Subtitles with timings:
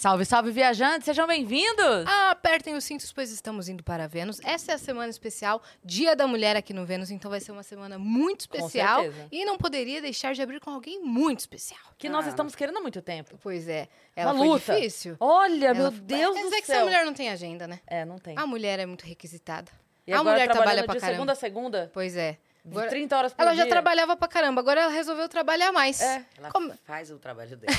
[0.00, 2.06] Salve, salve, viajantes, sejam bem-vindos!
[2.30, 4.40] Apertem os cintos, pois estamos indo para Vênus.
[4.42, 7.62] Essa é a semana especial, Dia da Mulher aqui no Vênus, então vai ser uma
[7.62, 9.02] semana muito especial.
[9.02, 9.28] certeza.
[9.30, 11.78] E não poderia deixar de abrir com alguém muito especial.
[11.98, 12.30] Que nós Ah.
[12.30, 13.38] estamos querendo há muito tempo.
[13.42, 14.74] Pois é, ela Uma luta.
[14.74, 15.16] difícil.
[15.20, 16.76] Olha, Ela meu foi- Deus Mas do é que céu.
[16.76, 17.78] essa mulher não tem agenda, né?
[17.86, 18.38] É, não tem.
[18.38, 19.70] A mulher é muito requisitada.
[20.06, 21.14] E a mulher trabalha pra de caramba.
[21.14, 22.38] segunda a segunda, Pois é.
[22.64, 23.64] Agora- 30 horas por ela dia.
[23.64, 26.00] já trabalhava pra caramba, agora ela resolveu trabalhar mais.
[26.00, 26.24] É.
[26.38, 27.72] Ela Como- faz o trabalho dela.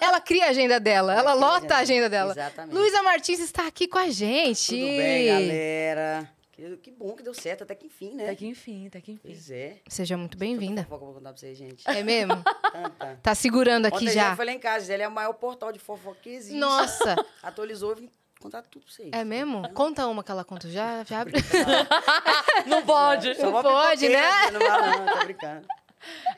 [0.00, 2.32] Ela cria a agenda dela, ela Ela lota a agenda dela.
[2.32, 2.74] Exatamente.
[2.74, 4.68] Luísa Martins está aqui com a gente.
[4.74, 6.30] Tudo bem, galera?
[6.52, 8.24] Que, que bom que deu certo, até que enfim, né?
[8.24, 9.20] Até que enfim, até que enfim.
[9.28, 9.76] Pois é.
[9.88, 10.84] Seja muito bem-vinda.
[10.84, 11.84] Fofoca eu vou contar pra vocês, gente.
[11.86, 12.32] É mesmo?
[12.72, 13.18] Tanta.
[13.22, 14.34] Tá segurando aqui Ontem já.
[14.34, 16.56] foi lá em casa, ele é o maior portal de fofoca que existe.
[16.58, 19.10] Nossa, Atualizou e vim contar tudo pra vocês.
[19.12, 19.68] é mesmo?
[19.72, 21.34] Conta uma que ela conta já, já abre.
[22.66, 23.34] Não pode.
[23.34, 24.50] Só uma pode, né?
[24.52, 25.66] Não vai não, tô brincando.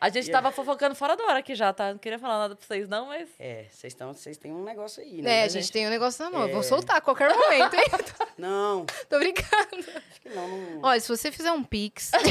[0.01, 1.91] A gente tava fofocando fora da hora aqui já, tá?
[1.91, 3.29] Não queria falar nada pra vocês, não, mas.
[3.39, 5.31] É, vocês estão, vocês têm um negócio aí, né?
[5.31, 6.43] É, a Mas gente tem um negócio na mão.
[6.47, 6.63] Eu vou É.
[6.63, 7.85] soltar a qualquer momento, hein?
[8.39, 9.51] Não, Tô brincando.
[10.11, 10.49] acho que não.
[10.49, 10.81] não...
[10.85, 12.13] Olha, se você fizer um pix...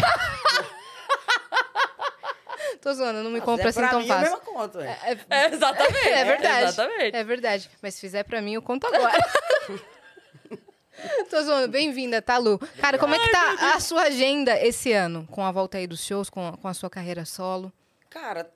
[2.81, 4.31] Tô zoando, não me compra assim tão mim, é a fácil.
[4.36, 4.98] mesma conta, ué.
[5.04, 6.08] É, É, exatamente.
[6.09, 6.64] é verdade.
[6.64, 7.16] Exatamente.
[7.16, 7.70] É verdade.
[7.81, 9.18] Mas se fizer pra mim, eu conto agora.
[11.30, 11.68] Tô zoando.
[11.72, 12.58] Bem-vinda, tá, Lu?
[12.80, 15.28] Cara, como é que tá a sua agenda esse ano?
[15.32, 17.72] Com a volta aí dos shows, com a, com a sua carreira solo?
[18.09, 18.52] Cara,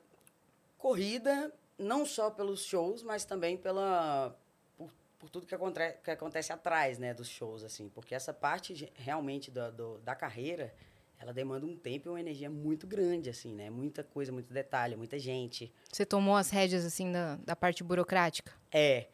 [0.76, 4.36] corrida, não só pelos shows, mas também pela
[4.76, 7.88] por, por tudo que, aconte- que acontece atrás, né, dos shows, assim.
[7.88, 10.74] Porque essa parte de- realmente da, do- da carreira,
[11.20, 13.70] ela demanda um tempo e uma energia muito grande, assim, né?
[13.70, 15.72] Muita coisa, muito detalhe, muita gente.
[15.92, 18.52] Você tomou as rédeas, assim, da, da parte burocrática?
[18.72, 19.06] É,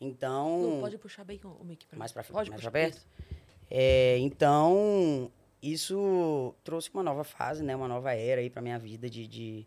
[0.00, 0.62] então...
[0.62, 1.98] Lu, pode puxar bem o mic pra.
[1.98, 3.06] Mais pra, Pode mais puxar perto?
[3.70, 5.30] É, então,
[5.62, 7.74] isso trouxe uma nova fase, né?
[7.74, 9.66] Uma nova era aí pra minha vida de, de,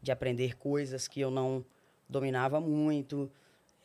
[0.00, 1.64] de aprender coisas que eu não
[2.08, 3.30] dominava muito.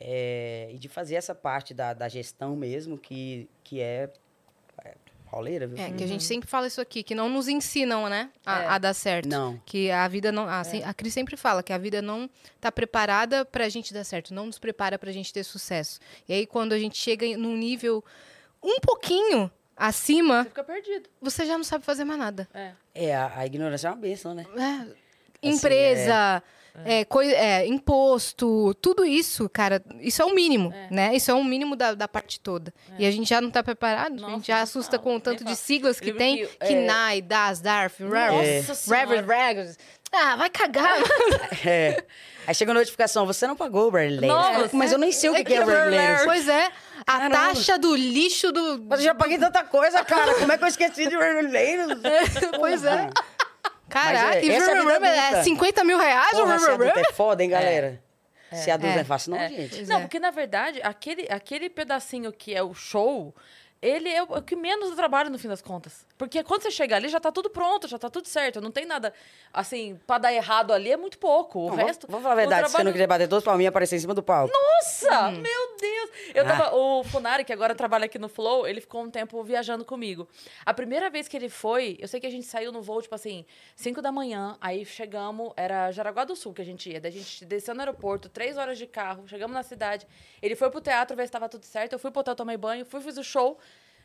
[0.00, 4.10] é, e de fazer essa parte da, da gestão mesmo, que, que é,
[4.82, 4.94] é
[5.30, 5.78] pauleira, viu?
[5.78, 8.66] É, que a gente sempre fala isso aqui, que não nos ensinam, né, a, É.
[8.66, 9.28] a dar certo.
[9.28, 9.60] Não.
[9.64, 10.48] Que a vida não.
[10.48, 12.28] A, se- a Cris sempre fala que a vida não
[12.60, 16.00] tá preparada pra gente dar certo, não nos prepara pra gente ter sucesso.
[16.28, 18.04] E aí, quando a gente chega num nível
[18.62, 21.08] um pouquinho acima, Você fica perdido.
[21.22, 22.48] você já não sabe fazer mais nada.
[22.52, 22.72] É.
[22.94, 24.44] É, a, a ignorância é uma benção, né?
[25.42, 26.59] É, empresa, é,
[27.08, 30.88] coi- é, imposto, tudo isso, cara, isso é o mínimo, É.
[30.94, 31.14] né?
[31.14, 32.72] Isso é o mínimo da, da parte toda.
[32.98, 35.20] E a gente já não tá preparado, a Nossa, gente já assusta fala, com o
[35.20, 38.02] tanto de siglas que tem, que, é, KNAI, DAS, DARF.
[38.88, 39.76] Reverend.
[40.12, 40.98] Ah, vai cagar.
[41.64, 42.02] É.
[42.46, 44.26] Aí chega a notificação, você não pagou o Berlin.
[44.26, 44.70] Nossa.
[44.76, 45.64] Mas eu nem sei o que, que é.
[45.64, 46.24] Berlin.
[46.24, 46.66] pois é,
[47.06, 47.34] a Caramba.
[47.36, 48.84] taxa do lixo do...
[48.88, 50.34] Mas eu já paguei tanta coisa, cara.
[50.34, 52.00] Como é que eu esqueci de Berlin?
[52.58, 53.08] pois é.
[53.90, 55.42] Caraca, Mas é, e essa é a vida é adulta.
[55.44, 57.08] 50 mil reais Porra, ser adulto Reverend?
[57.08, 58.02] é foda, hein, galera?
[58.52, 58.94] Ser adulto É.
[58.94, 59.48] não é fácil, não, É.
[59.48, 59.76] gente.
[59.76, 60.00] Pois Não, é.
[60.00, 63.34] porque na verdade, aquele, aquele pedacinho que é o show,
[63.82, 66.04] ele é o, o que menos dá trabalho no fim das contas.
[66.20, 68.60] Porque quando você chega ali, já tá tudo pronto, já tá tudo certo.
[68.60, 69.10] Não tem nada,
[69.54, 71.60] assim, pra dar errado ali é muito pouco.
[71.60, 72.06] O Não, vamos- resto.
[72.06, 74.12] Vamos falar a verdade, se você não trabalho- quiser bater dois palminhas, aparecer em cima
[74.12, 74.52] do palco.
[74.52, 75.40] Nossa, Hum.
[75.40, 76.10] meu Deus!
[76.34, 79.82] Eu tava, O Funari, que agora trabalha aqui no Flow, ele ficou um tempo viajando
[79.82, 80.28] comigo.
[80.66, 83.14] A primeira vez que ele foi, eu sei que a gente saiu no voo, tipo
[83.14, 87.00] assim, 5 da manhã, aí chegamos, era Jaraguá do Sul que a gente ia.
[87.00, 90.06] Daí a gente desceu no aeroporto, três horas de carro, chegamos na cidade.
[90.42, 91.94] Ele foi pro teatro ver se tava tudo certo.
[91.94, 93.58] Eu fui pro hotel, tomei banho, fui, fiz o show.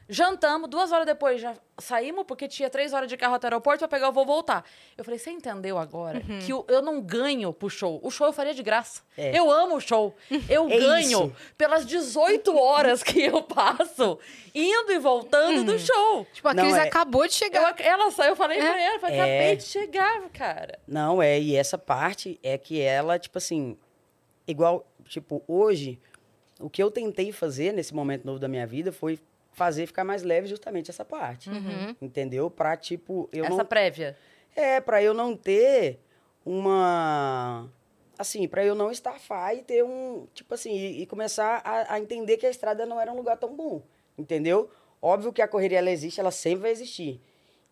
[0.07, 3.79] Jantamos, duas horas depois já saímos, porque tinha três horas de carro até o aeroporto
[3.79, 4.63] pra pegar o voo voltar.
[4.95, 6.39] Eu falei, você entendeu agora Uhum.
[6.39, 7.99] que o- eu não ganho pro show.
[8.03, 9.01] O show eu faria de graça.
[9.17, 9.35] É.
[9.37, 10.15] Eu amo o show.
[10.47, 11.35] Eu É ganho isso.
[11.57, 14.19] pelas 18 horas que eu passo
[14.53, 16.25] indo e voltando do show.
[16.31, 17.75] Tipo, a Não, Cris é- acabou de Eu, chegar.
[17.81, 19.21] ela saiu, eu falei pra ela, eu falei, É.
[19.21, 20.79] acabei de chegar, cara.
[20.87, 23.75] Não, é, e essa parte é que ela, tipo assim,
[24.47, 25.99] igual, tipo, hoje,
[26.59, 29.19] o que eu tentei fazer nesse momento novo da minha vida foi
[29.55, 31.49] fazer ficar mais leve justamente essa parte.
[31.49, 31.95] Uhum.
[32.01, 32.51] Entendeu?
[32.51, 33.65] Pra, tipo, eu Essa não.
[33.65, 34.17] prévia.
[34.55, 35.99] É, pra eu não ter
[36.45, 37.69] uma.
[38.17, 40.27] Assim, pra eu não estafar e ter um.
[40.33, 43.37] Tipo assim, e, e começar a, a entender que a estrada não era um lugar
[43.37, 43.81] tão bom.
[44.17, 44.69] Entendeu?
[45.01, 47.21] Óbvio que a correria ela existe, ela sempre vai existir.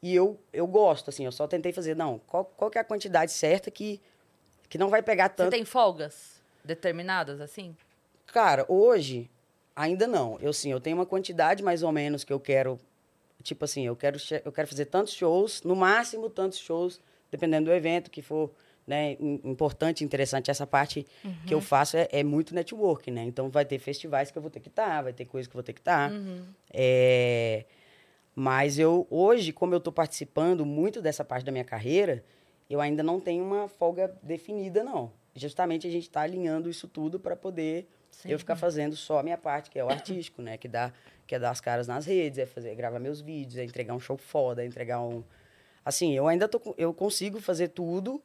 [0.02, 2.84] E eu, eu gosto, assim, eu só tentei fazer, não, qual, qual que é a
[2.84, 4.02] quantidade certa que,
[4.68, 5.52] que não vai pegar Você tanto.
[5.52, 7.74] tem folgas determinadas, assim?
[8.28, 9.32] Cara, hoje,
[9.76, 10.38] ainda não.
[10.40, 12.80] Eu sim, eu tenho uma quantidade mais ou menos que eu quero.
[13.42, 17.74] Tipo assim, eu quero, eu quero fazer tantos shows, no máximo tantos shows, dependendo do
[17.74, 18.52] evento que for
[18.88, 20.50] né, im- importante, interessante.
[20.52, 21.06] Essa parte
[21.46, 23.24] que eu faço é, é muito network, né?
[23.26, 25.58] Então vai ter festivais que eu vou ter que estar, vai ter coisas que eu
[25.60, 26.10] vou ter que estar.
[26.74, 27.66] É,
[28.36, 32.24] mas eu, hoje, como eu estou participando muito dessa parte da minha carreira,
[32.70, 35.12] eu ainda não tenho uma folga definida, não.
[35.36, 38.30] Justamente a gente está alinhando isso tudo para poder Sim.
[38.30, 40.58] Eu ficar fazendo só a minha parte, que é o artístico, né?
[40.58, 40.94] Que, dá,
[41.26, 44.00] que é dar as caras nas redes, é fazer, gravar meus vídeos, é entregar um
[44.00, 45.24] show foda, é entregar um.
[45.84, 46.76] Assim, eu ainda tô.
[46.78, 48.22] Eu consigo fazer tudo,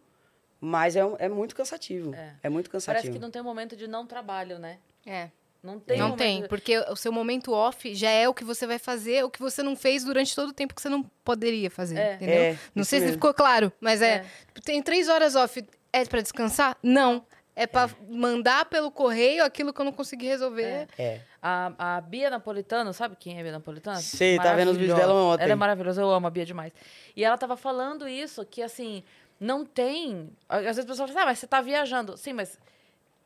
[0.60, 2.14] mas é, é muito cansativo.
[2.14, 2.34] É.
[2.44, 3.02] é muito cansativo.
[3.02, 4.78] Parece que não tem um momento de não trabalho, né?
[5.06, 5.30] É.
[5.62, 5.98] Não tem.
[5.98, 6.48] Não tem, de...
[6.48, 9.60] porque o seu momento off já é o que você vai fazer, o que você
[9.62, 12.14] não fez durante todo o tempo que você não poderia fazer, é.
[12.14, 12.34] entendeu?
[12.34, 13.12] É, não sei mesmo.
[13.12, 14.26] se ficou claro, mas é, é.
[14.64, 16.76] Tem três horas off, é para descansar?
[16.80, 17.24] Não.
[17.60, 20.86] É para mandar pelo correio aquilo que eu não consegui resolver.
[20.96, 21.02] É.
[21.02, 21.20] é.
[21.42, 23.98] A, a Bia Napolitano, sabe quem é a Bia Napolitano?
[23.98, 25.42] Sei, tá vendo os vídeos dela ontem.
[25.42, 26.72] Ela é maravilhosa, eu amo a Bia demais.
[27.16, 29.02] E ela tava falando isso, que assim,
[29.40, 30.30] não tem.
[30.48, 32.16] Às vezes as pessoas falam, ah, mas você tá viajando.
[32.16, 32.56] Sim, mas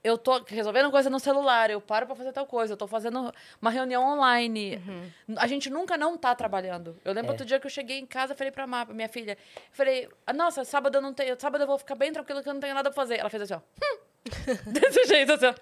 [0.02, 3.34] eu tô resolvendo coisa no celular, eu paro para fazer tal coisa, eu tô fazendo
[3.60, 4.82] uma reunião online.
[5.28, 5.36] Uhum.
[5.36, 6.96] A gente nunca não tá trabalhando.
[7.04, 7.32] Eu lembro é.
[7.32, 9.36] outro dia que eu cheguei em casa, falei pra Mapa, minha filha,
[9.72, 12.60] falei, nossa, sábado eu não tenho, sábado eu vou ficar bem tranquilo que eu não
[12.62, 13.18] tenho nada pra fazer.
[13.18, 13.58] Ela fez assim, ó.
[13.58, 14.11] Hum.
[14.66, 15.54] Desse jeito, assim, ó.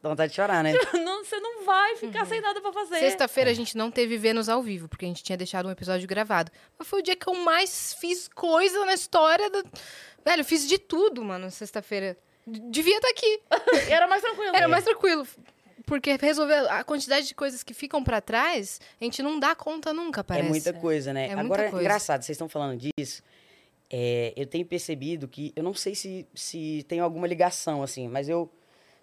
[0.00, 0.74] Dá vontade de chorar, né?
[1.04, 2.26] não, você não vai ficar uhum.
[2.26, 3.00] sem nada pra fazer.
[3.00, 6.06] Sexta-feira a gente não teve Vênus ao vivo, porque a gente tinha deixado um episódio
[6.06, 6.52] gravado.
[6.78, 9.64] Mas foi o dia que eu mais fiz coisa na história do...
[10.24, 12.16] Velho, eu fiz de tudo, mano, sexta-feira.
[12.46, 13.42] Devia estar tá aqui.
[13.90, 14.56] Era mais tranquilo.
[14.56, 15.26] Era mais tranquilo.
[15.84, 19.92] Porque resolver a quantidade de coisas que ficam para trás, a gente não dá conta
[19.92, 20.46] nunca, parece.
[20.46, 21.28] É muita coisa, né?
[21.28, 21.80] É Agora, coisa.
[21.80, 23.22] engraçado, vocês estão falando disso.
[23.90, 28.28] É, eu tenho percebido que, eu não sei se, se tem alguma ligação, assim, mas
[28.28, 28.50] eu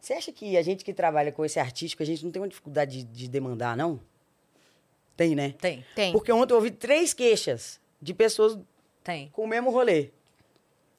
[0.06, 2.48] você acha que a gente que trabalha com esse artístico, a gente não tem uma
[2.48, 4.00] dificuldade de, de demandar, não?
[5.18, 5.56] Tem, né?
[5.60, 5.84] Tem.
[5.96, 6.12] Tem.
[6.12, 8.56] Porque ontem eu ouvi três queixas de pessoas
[9.04, 9.30] tem.
[9.30, 10.12] com o mesmo rolê.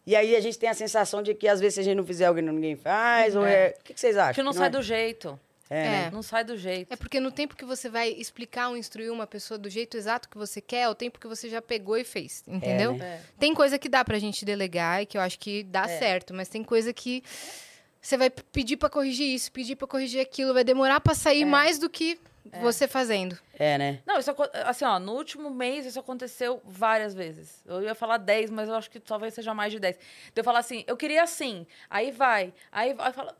[0.04, 2.04] E aí a gente tem a sensação de que às vezes se a gente não
[2.04, 3.68] fizer algo ninguém faz, ou é...
[3.68, 3.76] é...
[3.78, 4.34] O que, que vocês acham?
[4.34, 4.70] Que não, não sai é?
[4.70, 5.38] do jeito.
[5.68, 5.88] É, é.
[5.88, 6.10] Né?
[6.12, 6.92] Não sai do jeito.
[6.92, 10.28] É porque no tempo que você vai explicar ou instruir uma pessoa do jeito exato
[10.28, 12.92] que você quer, é o tempo que você já pegou e fez, entendeu?
[12.92, 13.22] É, né?
[13.38, 15.98] Tem coisa que dá pra gente delegar e que eu acho que dá é.
[15.98, 17.22] certo, mas tem coisa que
[18.00, 21.44] você vai pedir para corrigir isso, pedir para corrigir aquilo, vai demorar para sair é.
[21.44, 22.18] mais do que
[22.52, 22.60] é.
[22.60, 23.36] você fazendo.
[23.58, 24.00] É, né?
[24.06, 24.30] Não, isso
[24.64, 27.62] assim, ó, no último mês isso aconteceu várias vezes.
[27.66, 29.96] Eu ia falar 10, mas eu acho que talvez seja mais de 10.
[29.96, 33.36] Então eu falar assim, eu queria assim, aí vai, aí vai, fala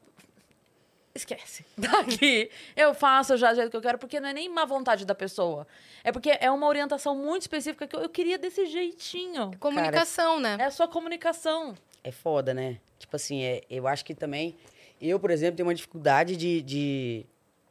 [1.17, 1.65] esquece.
[1.77, 5.05] Daqui eu faço já do jeito que eu quero, porque não é nem má vontade
[5.05, 5.67] da pessoa.
[6.05, 9.51] É porque é uma orientação muito específica que eu, eu queria desse jeitinho.
[9.59, 10.65] Comunicação, Cara, né?
[10.65, 11.75] É sua comunicação.
[12.05, 12.79] É foda, né?
[12.99, 14.57] Tipo assim, é, eu acho que também.
[15.01, 17.27] Eu, por exemplo, tenho uma dificuldade de, de,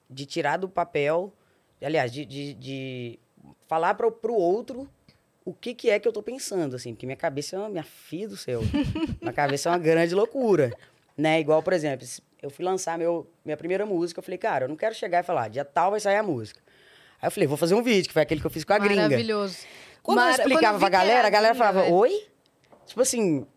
[0.09, 1.33] de tirar do papel.
[1.81, 3.19] Aliás, de, de, de
[3.67, 4.89] falar para o outro
[5.45, 7.83] o que, que é que eu tô pensando, assim, porque minha cabeça é uma minha
[7.83, 8.61] filha do céu.
[9.21, 10.73] minha cabeça é uma grande loucura.
[11.15, 11.39] Né?
[11.39, 12.05] Igual, por exemplo,
[12.45, 15.23] eu fui lançar meu, minha primeira música, eu falei, cara, eu não quero chegar e
[15.23, 16.61] falar, dia tal vai sair a música.
[17.19, 18.77] Aí eu falei, vou fazer um vídeo, que foi aquele que eu fiz com a
[18.77, 19.01] gringa.
[19.01, 19.57] Maravilhoso.
[20.03, 20.27] Quando Mar...
[20.27, 21.95] eu explicava Quando pra galera, a galera falava, velho.
[21.95, 22.27] oi?
[22.85, 23.47] Tipo assim,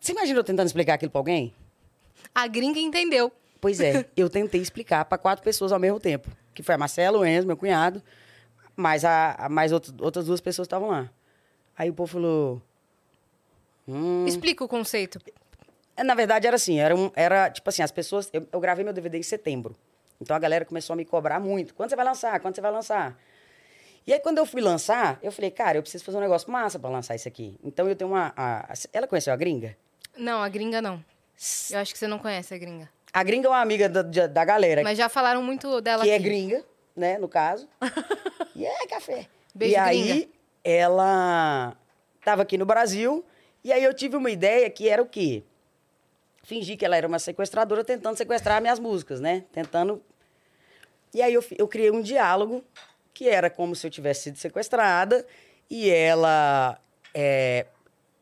[0.00, 1.52] você imagina eu tentando explicar aquilo pra alguém?
[2.34, 3.30] A gringa entendeu.
[3.60, 6.30] Pois é, eu tentei explicar para quatro pessoas ao mesmo tempo.
[6.54, 8.02] Que foi a Marcelo, o Enzo, meu cunhado,
[8.74, 11.10] mas a, a mais outro, outras duas pessoas estavam lá.
[11.76, 12.62] Aí o povo falou...
[13.86, 14.24] Hum...
[14.26, 15.20] Explica o conceito.
[15.96, 18.28] É, na verdade, era assim, era, um, era tipo assim, as pessoas...
[18.32, 19.76] Eu, eu gravei meu DVD em setembro.
[20.20, 21.74] Então a galera começou a me cobrar muito.
[21.74, 22.38] Quando você vai lançar?
[22.40, 23.18] Quando você vai lançar?
[24.06, 26.78] E aí, quando eu fui lançar, eu falei, cara, eu preciso fazer um negócio massa
[26.78, 27.56] para lançar isso aqui.
[27.62, 28.32] Então, eu tenho uma...
[28.36, 29.76] A, a, ela conheceu a gringa?
[30.16, 31.04] Não, a gringa não.
[31.70, 32.88] Eu acho que você não conhece a gringa.
[33.12, 34.82] A gringa é uma amiga da, da galera.
[34.82, 36.24] Mas já falaram muito dela Que é aqui.
[36.24, 36.64] é gringa,
[36.96, 37.68] né, no caso.
[38.56, 39.26] e é café.
[39.54, 40.28] Beijo, e aí, gringa.
[40.64, 41.76] ela
[42.18, 43.24] estava aqui no Brasil,
[43.62, 45.42] e aí eu tive uma ideia que era o quê?
[46.42, 49.44] Fingir que ela era uma sequestradora tentando sequestrar minhas músicas, né?
[49.52, 50.02] Tentando...
[51.14, 52.64] E aí eu, eu criei um diálogo
[53.14, 55.26] que era como se eu tivesse sido sequestrada,
[55.70, 56.78] e ela...
[57.14, 57.66] É,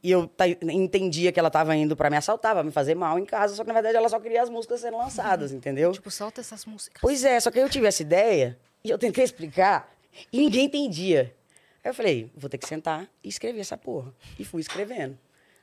[0.02, 0.30] e eu
[0.62, 3.62] entendia que ela estava indo para me assaltar, pra me fazer mal em casa, só
[3.62, 5.92] que na verdade ela só queria as músicas sendo lançadas, entendeu?
[5.92, 7.00] Tipo, solta essas músicas.
[7.00, 9.94] Pois é, só que eu tive essa ideia e eu tentei explicar
[10.32, 11.34] e ninguém entendia.
[11.84, 14.12] Aí eu falei, vou ter que sentar e escrever essa porra.
[14.38, 15.18] E fui escrevendo.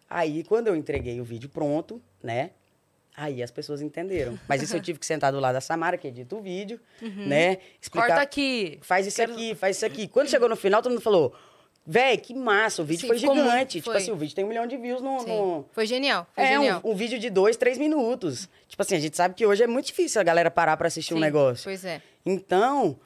[0.09, 2.51] Aí, quando eu entreguei o vídeo pronto, né?
[3.15, 4.39] Aí as pessoas entenderam.
[4.47, 7.27] Mas isso eu tive que sentar do lado da Samara, que edita o vídeo, uhum.
[7.27, 7.57] né?
[7.81, 8.77] Explicar, Corta aqui.
[8.83, 9.33] Faz isso Quero...
[9.33, 10.07] aqui, faz isso aqui.
[10.07, 11.33] Quando chegou no final, todo mundo falou:
[11.89, 13.41] Véi, que massa, o vídeo Sim, foi gigante.
[13.41, 13.97] Muito, tipo foi.
[13.97, 15.23] assim, o vídeo tem um milhão de views no.
[15.25, 15.65] no...
[15.71, 16.27] Foi genial.
[16.35, 16.81] Foi é, genial.
[16.83, 18.49] Um, um, vídeo de dois, três minutos.
[18.67, 21.13] Tipo assim, a gente sabe que hoje é muito difícil a galera parar pra assistir
[21.13, 21.63] Sim, um negócio.
[21.63, 22.01] Pois é.
[22.25, 22.99] Então,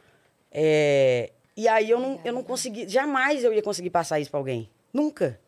[0.51, 1.31] é...
[1.55, 2.89] e aí eu não, eu não consegui.
[2.89, 4.67] Jamais eu ia conseguir passar isso pra alguém.
[4.91, 5.39] Nunca.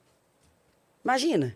[1.03, 1.55] Imagina.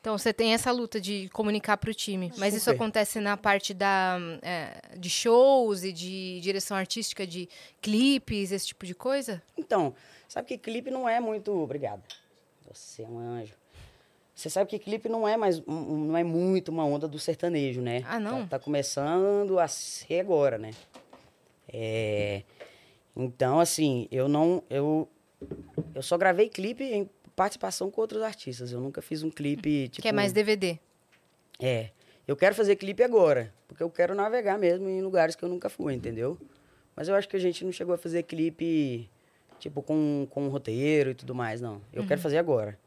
[0.00, 2.56] Então você tem essa luta de comunicar para o time, mas Super.
[2.56, 7.48] isso acontece na parte da, é, de shows e de direção artística de
[7.82, 9.42] clipes, esse tipo de coisa?
[9.58, 9.94] Então,
[10.30, 11.50] Sabe que clipe não é muito.
[11.50, 12.04] Obrigado.
[12.70, 13.52] Você é um anjo.
[14.32, 18.04] Você sabe que clipe não é mais, não é muito uma onda do sertanejo, né?
[18.06, 18.42] Ah, não?
[18.42, 20.70] Tá, tá começando a ser agora, né?
[21.68, 22.44] É,
[23.16, 25.08] então, assim, eu não, eu,
[25.96, 28.70] eu só gravei clipe em participação com outros artistas.
[28.70, 30.02] Eu nunca fiz um clipe, tipo...
[30.02, 30.78] Que é mais DVD.
[31.58, 31.88] É.
[32.28, 35.70] Eu quero fazer clipe agora, porque eu quero navegar mesmo em lugares que eu nunca
[35.70, 36.36] fui, entendeu?
[36.94, 39.08] Mas eu acho que a gente não chegou a fazer clipe,
[39.58, 41.80] tipo, com, com roteiro e tudo mais, não.
[41.94, 42.78] Eu quero fazer agora.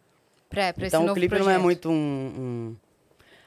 [0.48, 1.64] Pra, pra então o clipe não é projeto.
[1.64, 1.96] muito um,
[2.38, 2.76] um-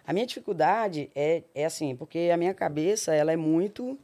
[0.04, 3.96] A minha dificuldade é, é assim, porque a minha cabeça, ela é muito...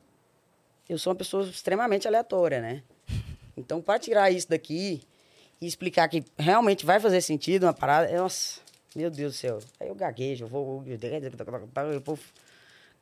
[0.88, 2.84] Eu sou uma pessoa extremamente aleatória, né?
[3.56, 5.02] Então, para tirar isso daqui
[5.62, 8.60] e explicar que realmente vai fazer sentido uma parada, é, nossa,
[8.96, 9.58] meu Deus do céu.
[9.78, 10.84] Aí eu gaguejo, eu vou...
[10.86, 12.18] Eu vou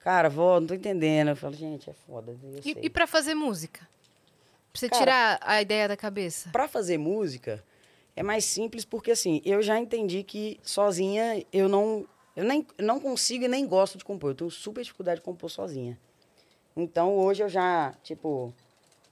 [0.00, 1.28] Cara, vó, não tô entendendo.
[1.28, 2.34] Eu falo, gente, é foda.
[2.42, 2.60] Eu.
[2.64, 3.80] E, e pra fazer música?
[4.72, 6.48] Pra você Cara- tirar a ideia da cabeça?
[6.50, 7.62] Pra fazer música
[8.16, 12.98] é mais simples porque assim, eu já entendi que sozinha eu não eu nem não
[13.00, 14.30] consigo e nem gosto de compor.
[14.30, 15.98] Eu tenho super dificuldade de compor sozinha.
[16.76, 18.54] Então hoje eu já, tipo,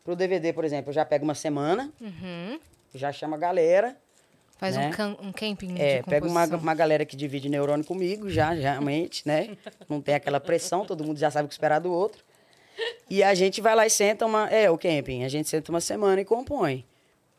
[0.05, 2.59] pro DVD, por exemplo, eu já pego uma semana, Uhum.
[2.95, 3.97] Já chamo a galera,
[4.59, 4.89] Faz Né?
[4.89, 6.59] um, cam- um camping é, de pego uma, composição.
[6.59, 9.57] uma galera que divide neurônio comigo, já, realmente, né?
[9.89, 12.25] Não tem aquela pressão, todo mundo já sabe o que esperar do outro.
[13.09, 14.49] E a gente vai lá e senta uma.
[14.51, 15.23] É, o camping.
[15.23, 16.85] A gente senta uma semana e compõe.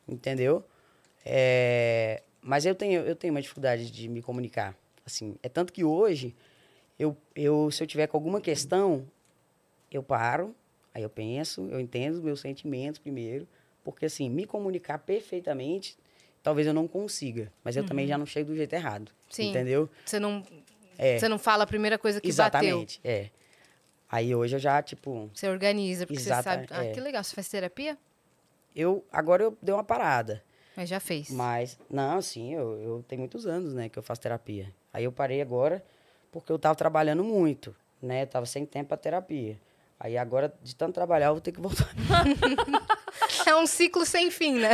[0.07, 0.63] Entendeu?
[1.25, 4.73] É, mas eu tenho, eu tenho uma dificuldade de me comunicar.
[5.05, 6.33] Assim, é tanto que hoje,
[6.97, 9.05] eu, eu, se eu tiver com alguma questão,
[9.91, 10.55] eu paro,
[10.93, 13.45] aí eu penso, eu entendo os meus sentimentos primeiro,
[13.83, 15.97] porque assim, me comunicar perfeitamente,
[16.43, 19.11] talvez eu não consiga, mas eu também já não chego do jeito errado.
[19.29, 19.49] Sim.
[19.49, 19.89] Entendeu?
[20.05, 20.43] Você não,
[20.97, 21.17] É.
[21.19, 22.59] você não fala a primeira coisa que bateu.
[22.61, 23.29] Exatamente, é.
[24.11, 26.67] Aí hoje eu já, tipo, Você organiza, porque Exata- você sabe.
[26.71, 26.91] Ah, é.
[26.91, 27.23] que legal.
[27.23, 27.97] Você faz terapia?
[28.75, 30.43] eu agora eu dei uma parada.
[30.77, 31.29] Mas já fez.
[31.29, 34.71] Mas, não, sim, eu, eu tenho muitos anos, né, que eu faço terapia.
[34.93, 35.83] Aí eu parei agora
[36.31, 38.23] porque eu tava trabalhando muito, né?
[38.23, 39.59] Eu tava sem tempo pra terapia.
[39.99, 41.89] Aí agora, de tanto trabalhar, eu vou ter que voltar.
[43.45, 44.69] É um ciclo sem fim, né?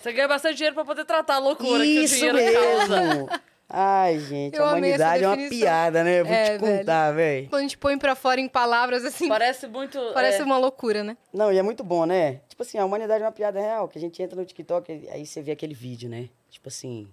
[0.00, 3.00] Você ganha bastante dinheiro pra poder tratar a loucura que o Isso dinheiro causa.
[3.02, 3.28] mesmo!
[3.72, 6.20] Ai, gente, Eu a humanidade é uma piada, né?
[6.20, 7.48] Eu vou É, te contar, velho.
[7.48, 9.96] Quando a gente põe pra fora em palavras assim, Parece muito.
[10.12, 11.16] parece é, uma loucura, né?
[11.32, 12.40] Não, e é muito bom, né?
[12.48, 15.24] Tipo assim, a humanidade é uma piada real, que a gente entra no TikTok, aí
[15.24, 16.28] você vê aquele vídeo, né?
[16.50, 17.08] Tipo assim,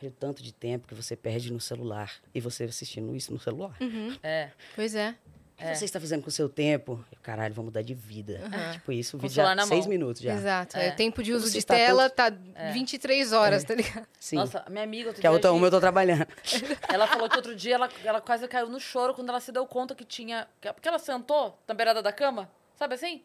[0.00, 2.12] olha o tanto de tempo que você perde no celular.
[2.34, 3.76] E você assistindo isso no celular.
[4.22, 4.48] é.
[4.74, 5.14] Pois é.
[5.58, 7.04] O que você está fazendo com o seu tempo?
[7.20, 8.40] Caralho, vou mudar de vida.
[8.74, 9.88] Tipo isso, o o vídeo já na seis mão.
[9.90, 10.32] minutos já.
[10.34, 10.76] Exato.
[10.78, 10.86] É.
[10.86, 10.92] É.
[10.92, 14.06] O tempo de uso de está tela todo- tá 23 horas, tá ligado?
[14.20, 14.36] Sim.
[14.36, 16.26] Nossa, a minha amiga outro que a dia, outra uma eu tô trabalhando.
[16.88, 19.66] Ela falou que outro dia ela, ela quase caiu no choro quando ela se deu
[19.66, 20.46] conta que tinha.
[20.60, 23.22] que- Porque ela sentou na beirada da cama, sabe assim?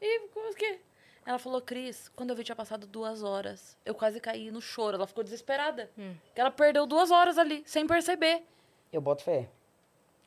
[0.00, 0.78] E como que.
[1.26, 3.76] Ela falou, Cris, quando eu vi tinha passado duas horas.
[3.84, 4.96] Eu quase caí no choro.
[4.96, 5.88] Ela ficou desesperada.
[6.34, 8.42] Que ela perdeu duas horas ali, sem perceber.
[8.92, 9.48] Eu boto fé.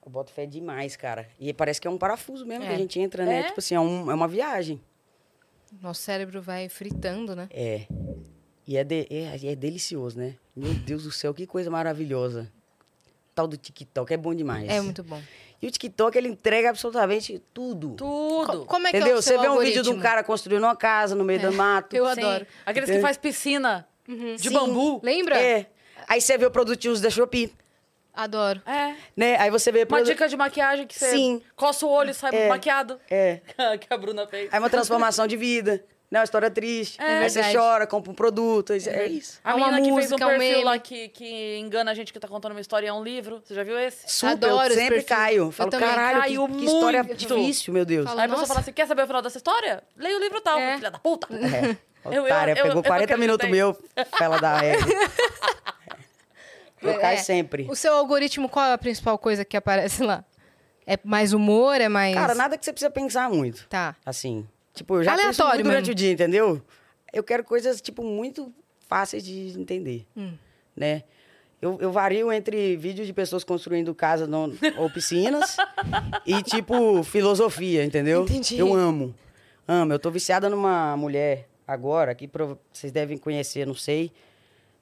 [0.05, 1.27] Eu boto fé demais, cara.
[1.39, 2.67] E parece que é um parafuso mesmo É.
[2.67, 3.39] que a gente entra, né?
[3.39, 3.43] É?
[3.43, 4.79] Tipo assim, é, um- é uma viagem.
[5.81, 7.47] Nosso cérebro vai fritando, né?
[7.51, 7.87] É.
[8.67, 10.35] E é, de- é, é delicioso, né?
[10.55, 12.51] Meu Deus do céu, que coisa maravilhosa.
[13.33, 14.69] Tal do TikTok é bom demais.
[14.69, 15.21] É muito bom.
[15.61, 17.95] E o TikTok, ele entrega absolutamente tudo.
[17.95, 18.45] Tudo.
[18.59, 19.15] Co- Como é que Entendeu?
[19.15, 20.01] é o seu Você vê um vídeo de um algoritmo?
[20.03, 21.95] cara construindo uma casa no meio do mato.
[21.95, 22.21] eu Sim.
[22.21, 22.45] adoro.
[22.65, 24.51] Aqueles que faz piscina de Sim.
[24.53, 25.01] bambu.
[25.03, 25.41] Lembra?
[25.41, 25.65] É.
[26.07, 27.51] Aí você vê o produtinhos da Shopee,
[28.15, 28.61] Adoro.
[28.65, 28.95] É.
[29.15, 29.37] né?
[29.39, 29.85] Aí você vê...
[29.87, 31.41] Uma dica de maquiagem que você Sim.
[31.55, 32.47] coça o olho e sai É.
[32.49, 32.99] maquiado.
[33.09, 33.41] É.
[33.79, 34.49] que a Bruna fez.
[34.53, 36.19] Aí uma transformação de vida, né?
[36.19, 37.01] Uma história triste.
[37.01, 37.57] É aí você verdade.
[37.57, 38.69] chora, compra um produto.
[38.79, 39.39] você- É isso.
[39.43, 40.63] A É uma menina que fez um música, um perfil meme.
[40.63, 43.41] lá que, que engana a gente que tá contando uma história é um livro.
[43.43, 44.09] Você já viu esse?
[44.09, 45.43] Super, Adoro eu sempre caio.
[45.43, 48.05] Eu Falo, também caralho, caio que, que história difícil, meu Deus.
[48.07, 49.83] Fala, Aí a pessoa fala assim: quer saber o final dessa história?
[49.97, 50.75] Leia o livro tal, É.
[50.77, 51.27] filha da puta.
[51.33, 51.77] É.
[52.15, 53.75] Eu- Otária, eu- eu- pegou eu 40 minutos meu
[54.21, 54.85] ela égua.
[56.89, 57.17] É.
[57.17, 57.67] sempre.
[57.69, 60.23] O seu algoritmo, qual é a principal coisa que aparece lá?
[60.87, 61.79] É mais humor?
[61.81, 62.13] É mais.
[62.13, 63.67] Cara, nada que você precisa pensar muito.
[63.67, 63.95] Tá.
[64.05, 66.61] Assim, tipo, eu já Aleatório durante o dia, entendeu?
[67.11, 68.53] Eu quero coisas, tipo, muito
[68.87, 70.33] fáceis de entender, Hum.
[70.75, 71.03] né?
[71.61, 74.29] Eu, eu vario entre vídeos de pessoas construindo casas
[74.77, 75.57] ou piscinas
[76.25, 78.23] e, tipo, filosofia, entendeu?
[78.23, 78.59] Entendi.
[78.59, 79.15] Eu amo.
[79.67, 79.93] Amo.
[79.93, 82.29] Eu tô viciada numa mulher agora, que
[82.71, 84.11] vocês devem conhecer, não sei.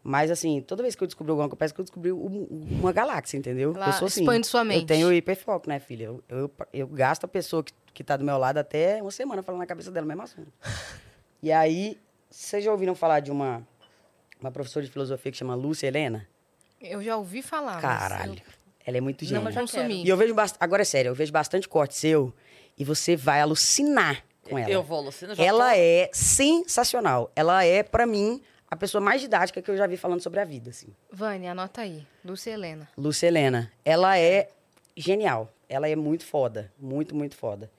[0.04, 2.48] Mas, assim, toda vez que eu descubro alguma coisa, parece que eu descobri um-
[2.82, 3.72] uma galáxia, entendeu?
[3.72, 4.22] Lá eu sou assim.
[4.22, 4.82] expande sua mente.
[4.82, 6.06] Eu tenho hiperfoco, né, filha?
[6.06, 9.42] Eu, eu, eu gasto a pessoa que, que tá do meu lado até uma semana
[9.42, 10.52] falando na cabeça dela, o mesmo assunto.
[11.42, 11.98] e aí,
[12.30, 13.66] vocês já ouviram falar de uma,
[14.42, 16.28] uma professora de filosofia que chama Lúcia Helena?
[16.82, 17.74] Eu já ouvi falar.
[17.76, 18.42] mas Caralho.
[18.86, 19.42] Ela é muito Não, gênia.
[19.46, 20.04] mas Eu já consumi.
[20.04, 20.62] E eu vejo bastante.
[20.62, 22.34] Agora é sério, eu vejo bastante corte seu
[22.78, 24.70] e você vai alucinar com ela.
[24.70, 25.34] Eu vou, Lucina.
[25.34, 27.32] já Ela tô- é sensacional.
[27.38, 28.42] Ela é, pra mim,
[28.74, 30.88] a pessoa mais didática que eu já vi falando sobre a vida, assim.
[31.12, 32.06] Vânia, anota aí.
[32.26, 32.90] Lúcia Helena.
[32.98, 33.72] Lúcia Helena.
[33.86, 34.50] Ela é
[34.98, 35.52] genial.
[35.70, 36.72] Ela é muito foda.
[36.80, 37.70] Muito, muito foda.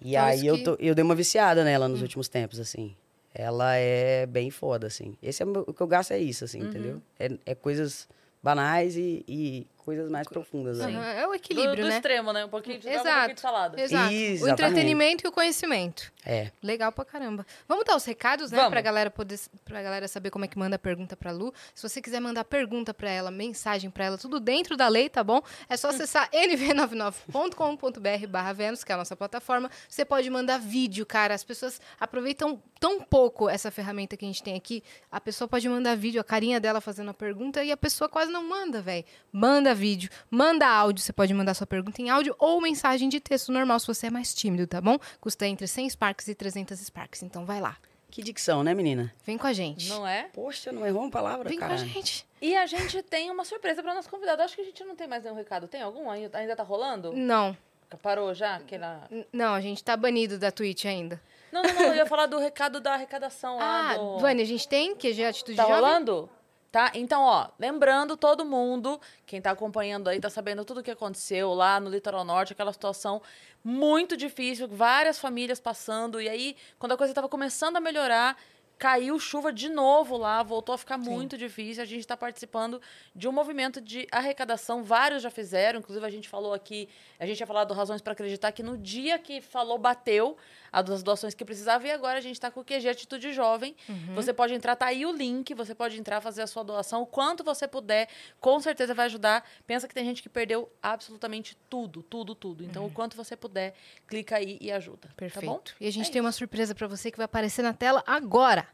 [0.00, 2.60] E Então, aí isso eu, que- tô- eu dei uma viciada nela nos últimos tempos,
[2.60, 2.94] assim.
[3.34, 5.16] Ela é bem foda, assim.
[5.22, 7.00] Esse é o, meu- o que eu gasto é isso, assim, entendeu?
[7.18, 8.06] É, é coisas
[8.42, 10.94] banais e, e coisas mais profundas, assim.
[10.94, 11.96] Aham, É o Do, equilíbrio, do né?
[11.96, 12.44] extremo, né?
[12.44, 13.16] Um pouquinho de drama, um Exato.
[13.18, 13.80] pouquinho de salada.
[13.80, 14.04] Exato.
[14.06, 14.50] O Exatamente.
[14.52, 16.12] entretenimento e o conhecimento.
[16.24, 16.50] É.
[16.62, 17.46] Legal pra caramba.
[17.66, 18.56] Vamos dar os recados, né?
[18.58, 18.70] Vamos.
[18.70, 21.52] Pra galera poder, pra galera saber como é que manda pergunta pra Lu.
[21.74, 25.24] Se você quiser mandar pergunta pra ela, mensagem pra ela, tudo dentro da lei, tá
[25.24, 25.40] bom?
[25.68, 29.70] É só acessar nv99.com.br barra Vênus, que é a nossa plataforma.
[29.88, 31.34] Você pode mandar vídeo, cara.
[31.34, 34.82] As pessoas aproveitam tão pouco essa ferramenta que a gente tem aqui.
[35.10, 38.30] A pessoa pode mandar vídeo, a carinha dela fazendo a pergunta, e a pessoa quase
[38.30, 39.04] não manda, velho.
[39.32, 41.02] Manda vídeo, manda áudio.
[41.02, 44.10] Você pode mandar sua pergunta em áudio ou mensagem de texto normal, se você é
[44.10, 44.98] mais tímido, tá bom?
[45.20, 47.22] Custa entre 100 Sparks e 300 Sparks.
[47.22, 47.76] Então vai lá.
[48.10, 49.14] Que dicção, né, menina?
[49.24, 49.88] Vem com a gente.
[49.88, 50.24] Não é?
[50.32, 51.74] Poxa, não errou uma palavra, Vem cara.
[51.76, 52.26] com a gente.
[52.42, 54.42] E a gente tem uma surpresa para nosso convidado.
[54.42, 55.68] Acho que a gente não tem mais nenhum recado.
[55.68, 56.10] Tem algum?
[56.10, 57.12] Ainda ainda tá rolando?
[57.12, 57.56] Não,
[58.02, 58.56] Parou já?
[58.56, 59.08] Aquela...
[59.32, 61.20] não, a gente tá banido da Twitch ainda.
[61.52, 61.82] Não, não, não.
[61.82, 64.18] Eu ia falar do recado da arrecadação lá Ah, do...
[64.18, 65.76] Vânia, a gente tem QG Atitude Tá Jovem?
[65.80, 66.30] rolando?
[66.70, 66.92] Tá?
[66.94, 71.52] Então, ó, lembrando todo mundo, quem tá acompanhando aí, tá sabendo tudo o que aconteceu
[71.52, 73.20] lá no Litoral Norte, aquela situação
[73.64, 78.36] muito difícil, várias famílias passando, e aí, quando a coisa tava começando a melhorar,
[78.80, 81.82] caiu chuva de novo lá, voltou a ficar muito difícil.
[81.82, 82.80] A gente está participando
[83.14, 87.38] de um movimento de arrecadação, vários já fizeram, inclusive a gente falou aqui, a gente
[87.38, 90.34] ia falar do Razões para Acreditar, que no dia que falou, bateu
[90.72, 93.76] a das doações que precisava, e agora a gente está com o QG Atitude Jovem.
[94.14, 97.06] Você pode entrar, tá aí o link, você pode entrar, fazer a sua doação, o
[97.06, 98.08] quanto você puder,
[98.40, 99.46] com certeza vai ajudar.
[99.66, 102.64] Pensa que tem gente que perdeu absolutamente tudo, tudo, tudo.
[102.64, 103.74] Então, o quanto você puder,
[104.06, 105.10] clica aí e ajuda.
[105.16, 105.44] Perfeito.
[105.44, 105.60] Tá bom?
[105.78, 108.69] E a gente É tem uma surpresa pra você que vai aparecer na tela agora.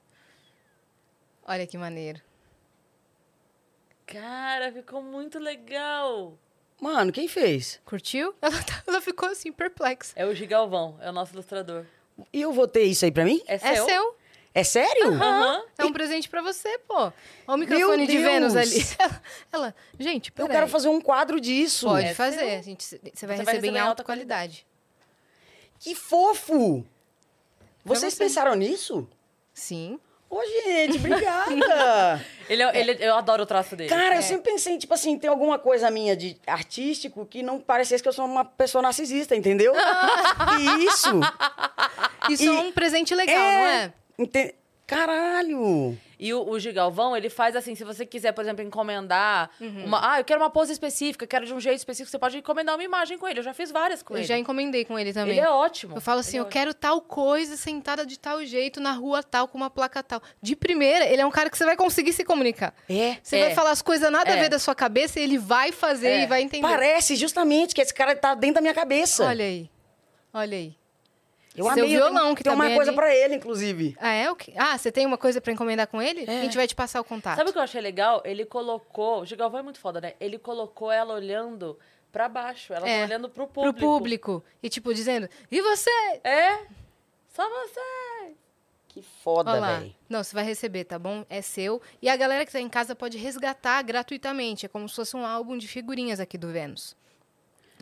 [1.47, 2.21] Olha que maneiro.
[4.07, 6.39] Cara, ficou muito legal.
[6.81, 7.81] Mano, quem fez?
[7.85, 8.35] Curtiu?
[8.43, 10.13] Ela, tá- ela ficou assim, perplexa.
[10.15, 11.85] É o Gigalvão, é o nosso ilustrador.
[12.33, 13.43] E eu vou ter isso aí pra mim?
[13.47, 13.85] É É seu?
[13.87, 14.17] seu.
[14.55, 15.13] É sério?
[15.13, 15.65] Aham.
[15.77, 16.95] É um presente pra você, pô.
[16.97, 17.13] Olha
[17.47, 18.25] o microfone de Deus!
[18.25, 18.79] Vênus ali.
[18.99, 19.21] Ela,
[19.53, 20.51] ela- gente, Eu peraí.
[20.53, 21.87] quero fazer um quadro disso.
[21.87, 22.39] Pode É fazer.
[22.39, 22.59] seu.
[22.59, 24.67] A gente, você vai Você vai receber em receber em alta alta qualidade.
[25.79, 26.87] Que fofo!
[27.85, 28.25] Vocês você.
[28.25, 29.07] pensaram nisso?
[29.53, 30.01] Sim.
[30.29, 32.25] Ô, gente, obrigada!
[32.49, 33.89] Ele, é- ele, eu adoro o traço dele.
[33.91, 34.19] Cara, É.
[34.19, 38.09] eu sempre pensei, tipo assim, tem alguma coisa minha de artístico que não parecesse que
[38.09, 39.73] eu sou uma pessoa narcisista, entendeu?
[40.61, 41.09] e isso.
[42.31, 43.93] Isso E- é um presente legal, é, não é?
[44.21, 44.55] ente-
[44.87, 45.99] Caralho!
[46.19, 49.85] E o, o Gigalvão, ele faz assim, se você quiser, por exemplo, encomendar Uhum.
[49.85, 50.13] uma...
[50.15, 52.83] Ah, eu quero uma pose específica, quero de um jeito específico, você pode encomendar uma
[52.85, 53.41] imagem com ele.
[53.41, 54.27] Eu já fiz várias com Eu ele.
[54.27, 55.33] já encomendei com ele também.
[55.37, 55.97] Ele é ótimo.
[55.97, 59.23] Eu falo assim, Ele é eu quero tal coisa sentada de tal jeito, na rua
[59.23, 60.23] tal, com uma placa tal.
[60.41, 62.75] De primeira, ele é um cara que você vai conseguir se comunicar.
[62.89, 63.17] É.
[63.23, 63.45] Você É.
[63.47, 64.41] vai falar as coisas nada a É.
[64.41, 66.23] ver da sua cabeça e ele vai fazer É.
[66.23, 66.67] e vai entender.
[66.67, 69.27] Parece justamente que esse cara tá dentro da minha cabeça.
[69.27, 69.71] Olha aí.
[70.33, 70.75] Olha aí.
[71.57, 71.85] Eu seu amei.
[71.85, 72.97] eu violão tenho, que tem tá uma bem coisa ali.
[72.97, 73.97] pra ele, inclusive.
[74.01, 74.53] Ah, é o que?
[74.57, 76.23] Ah, você tem uma coisa pra encomendar com ele?
[76.29, 77.37] A gente vai te passar o contato.
[77.37, 78.23] Sabe o que eu achei legal?
[78.25, 79.21] Ele colocou...
[79.23, 80.15] O Gigalvão é muito foda, né?
[80.21, 81.79] Ele colocou ela olhando
[82.13, 82.73] pra baixo.
[82.73, 83.79] Ela É, tá olhando pro Pro público.
[83.81, 84.45] público.
[84.63, 85.91] E tipo, dizendo, e você?
[86.25, 86.59] É.
[87.29, 87.81] Só você.
[88.89, 89.95] Que foda, velho.
[90.09, 91.25] Não, você vai receber, tá bom?
[91.29, 91.83] É seu.
[92.01, 94.65] E a galera que tá em casa pode resgatar gratuitamente.
[94.65, 96.97] É como se fosse um álbum de figurinhas aqui do Vênus.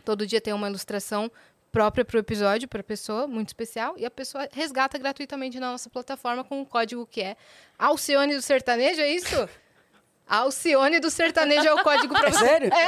[0.03, 1.31] Todo dia tem uma ilustração
[1.75, 3.95] própria pro episódio, pra pessoa, muito especial.
[3.97, 7.35] E a pessoa resgata gratuitamente na nossa plataforma com o código que é
[7.77, 9.49] Alcione do Sertanejo, é isso?
[10.25, 12.45] Alcione do Sertanejo é o código pra É você.
[12.45, 12.69] sério?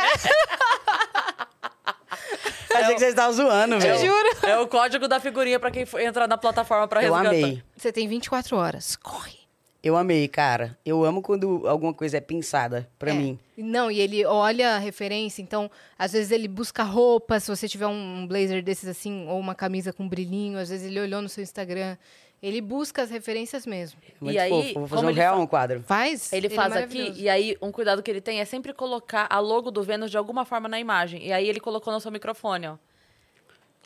[2.73, 3.99] Achei que vocês estavam zoando, Eu velho.
[4.05, 4.29] juro.
[4.43, 7.35] É o código da figurinha pra quem for entrar na plataforma pra Eu resgatar.
[7.35, 7.63] amei.
[7.75, 8.95] Você tem 24 horas.
[8.95, 9.36] Corre.
[9.87, 10.77] Eu amei, cara.
[10.85, 13.13] Eu amo quando alguma coisa é pensada pra É.
[13.13, 13.39] mim.
[13.57, 17.87] Não, e ele olha a referência, então, às vezes ele busca roupa, se você tiver
[17.87, 21.41] um blazer desses assim, ou uma camisa com brilhinho, às vezes ele olhou no seu
[21.41, 21.95] Instagram.
[22.43, 23.97] Ele busca as referências mesmo.
[24.21, 24.73] Muito E aí, fofo.
[24.79, 25.83] Vou fazer como um ele real fa- um quadro.
[25.87, 26.31] Faz?
[26.33, 27.19] Ele é faz aqui, maravilhoso.
[27.21, 30.17] e aí um cuidado que ele tem é sempre colocar a logo do Vênus de
[30.17, 31.25] alguma forma na imagem.
[31.25, 32.75] E aí ele colocou no seu microfone, ó.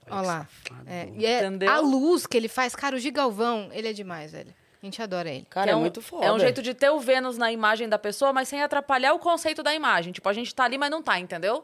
[0.09, 0.49] Olha lá.
[0.87, 4.53] É, e é a luz que ele faz, cara, o Gigalvão, ele é demais, velho.
[4.81, 5.45] A gente adora ele.
[5.49, 6.25] Cara, Que é, um, muito foda.
[6.25, 9.19] É um jeito de ter o Vênus na imagem da pessoa, mas sem atrapalhar o
[9.19, 10.11] conceito da imagem.
[10.11, 11.63] Tipo, a gente tá ali, mas não tá, entendeu?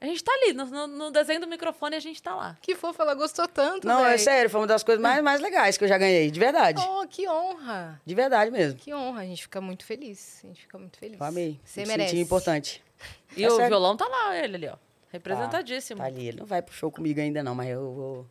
[0.00, 2.58] A gente tá ali, no, no- desenho do microfone a gente tá lá.
[2.60, 5.78] Que fofo, ela gostou tanto, Não, é sério, foi uma das coisas mais, mais legais
[5.78, 6.30] que eu já ganhei.
[6.30, 6.82] De verdade.
[6.86, 7.98] Oh, que honra.
[8.04, 8.78] De verdade mesmo.
[8.78, 10.40] Que honra, a gente fica muito feliz.
[10.44, 11.18] A gente fica muito feliz.
[11.18, 11.58] Eu amei.
[11.64, 12.10] Você Me merece.
[12.10, 12.84] senti importante.
[13.36, 13.68] E É o sério.
[13.68, 14.76] violão tá lá, ele ali, ó.
[15.10, 15.98] Representadíssimo.
[16.00, 16.28] Tá ali.
[16.28, 18.26] Ele não vai pro show comigo ainda não, mas eu vou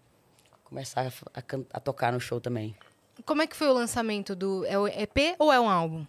[0.65, 2.75] começar a, a a tocar no show também.
[3.23, 4.65] Como é que foi o lançamento do.
[4.65, 6.05] É o EP ou é um álbum?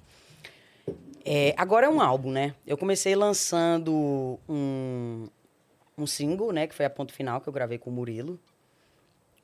[1.24, 2.54] É, agora é um álbum, né?
[2.66, 5.28] Eu comecei lançando um,
[5.98, 6.66] um single, né?
[6.66, 8.38] Que foi a ponto final que eu gravei com o Murilo.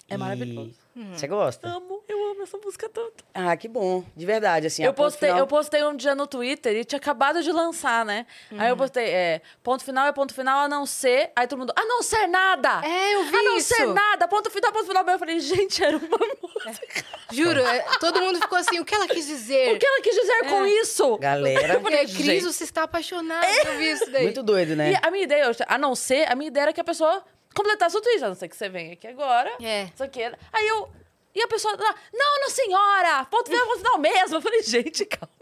[0.08, 0.74] É maravilhoso.
[1.12, 1.68] Você gosta?
[1.68, 3.24] Amo, eu amo essa música tanto.
[3.34, 4.04] Ah, que bom.
[4.16, 4.84] De verdade, assim.
[4.84, 8.26] Eu postei, final- eu postei um dia no Twitter e tinha acabado de lançar, né?
[8.58, 11.30] Aí eu postei, é, ponto final é ponto final a não ser.
[11.36, 12.80] Aí todo mundo, a não ser nada!
[12.84, 13.74] É, eu vi A não isso.
[13.74, 15.06] ser nada, ponto final, ponto final.
[15.08, 16.06] Eu falei, gente, era uma
[16.42, 17.04] música.
[17.32, 19.74] Juro, é, todo mundo ficou assim, o que ela quis dizer?
[19.74, 21.18] O que ela quis dizer com isso?
[21.18, 22.22] Galera, É, gente.
[22.22, 24.22] Cris, você está apaixonada, eu vi isso daí.
[24.24, 24.92] muito doido, né?
[24.92, 27.22] E a minha ideia, a não ser, a minha ideia era que a pessoa
[27.54, 28.22] completasse o tweet.
[28.24, 29.50] A não ser que você venha aqui agora.
[29.62, 29.84] É.
[29.94, 30.22] Isso aqui.
[30.52, 30.88] Aí eu.
[31.34, 31.74] E a pessoa.
[31.76, 33.24] lá, Não, não, senhora!
[33.26, 34.36] Ponto final, ponto final mesmo.
[34.36, 35.32] Eu falei, gente, calma.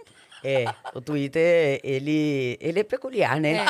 [0.42, 3.66] É, o Twitter, ele, ele é peculiar, né?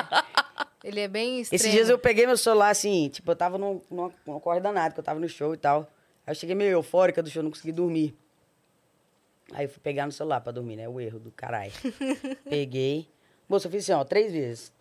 [0.84, 1.60] Ele é bem extremo.
[1.60, 4.94] Esses dias eu peguei meu celular assim, tipo, eu tava num, numa, numa corda danada,
[4.94, 5.90] que eu tava no show e tal.
[6.26, 8.16] Aí eu cheguei meio eufórica do show, não consegui dormir.
[9.52, 10.88] Aí eu fui pegar no celular pra dormir, né?
[10.88, 11.72] O erro do caralho.
[12.48, 13.08] Peguei.
[13.48, 14.72] Moça, eu fiz assim, ó, três vezes.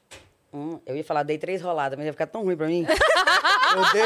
[0.52, 2.84] Hum, eu ia falar, dei três roladas, mas ia ficar tão ruim pra mim.
[2.90, 4.04] eu dei...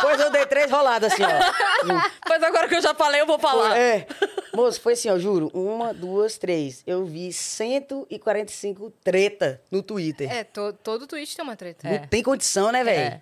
[0.00, 1.26] Pois eu dei três roladas assim, ó.
[2.28, 3.76] Mas agora que eu já falei, eu vou falar.
[3.78, 4.06] É.
[4.54, 5.50] Moço, foi assim, ó, juro.
[5.54, 6.82] Uma, duas, três.
[6.86, 10.30] Eu vi 145 treta no Twitter.
[10.30, 11.88] É, to- todo tweet tem uma treta.
[11.88, 13.14] Não tem condição, né, velho?
[13.14, 13.20] É.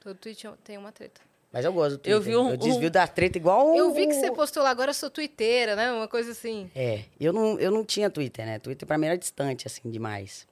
[0.00, 1.20] Todo tweet tem uma treta.
[1.52, 2.12] Mas eu gosto do Twitter.
[2.12, 3.74] Eu vi um- Eu desvio um- da treta igual...
[3.74, 5.90] Eu vi que você postou lá, agora eu sou twitteira, né?
[5.92, 6.70] Uma coisa assim.
[6.74, 8.58] É, eu não, eu não tinha Twitter, né?
[8.58, 10.46] Twitter pra mim era distante, assim, demais.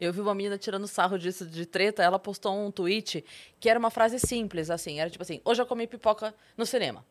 [0.00, 3.24] Eu vi uma menina tirando sarro disso de treta, ela postou um tweet
[3.58, 7.04] que era uma frase simples, assim, era tipo assim, hoje eu comi pipoca no cinema.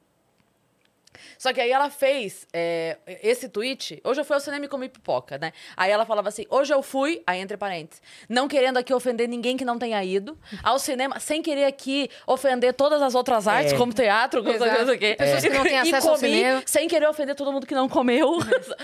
[1.37, 4.87] Só que aí ela fez é, esse tweet, hoje eu fui ao cinema e comi
[4.89, 5.51] pipoca, né?
[5.75, 9.57] Aí ela falava assim, hoje eu fui, aí entre parênteses, não querendo aqui ofender ninguém
[9.57, 13.77] que não tenha ido, ao cinema, sem querer aqui ofender todas as outras artes, É.
[13.77, 15.15] como teatro, como o quê.
[15.17, 16.63] Pessoas que não têm E acesso ao comi cinema.
[16.65, 18.39] sem querer ofender todo mundo que não comeu.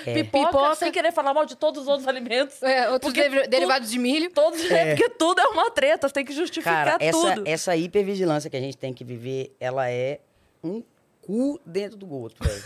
[0.06, 0.14] É.
[0.24, 0.76] Pipoca, Pipoca.
[0.76, 2.62] sem querer falar mal de todos os outros alimentos.
[2.64, 4.32] É, outros derivados de milho.
[4.32, 4.96] Todos, é.
[4.96, 7.44] porque tudo é uma treta, você tem que justificar Cara, essa, tudo.
[7.48, 10.20] essa hipervigilância que a gente tem que viver, ela é
[10.64, 10.82] um
[11.26, 12.64] cu dentro do outro, velho.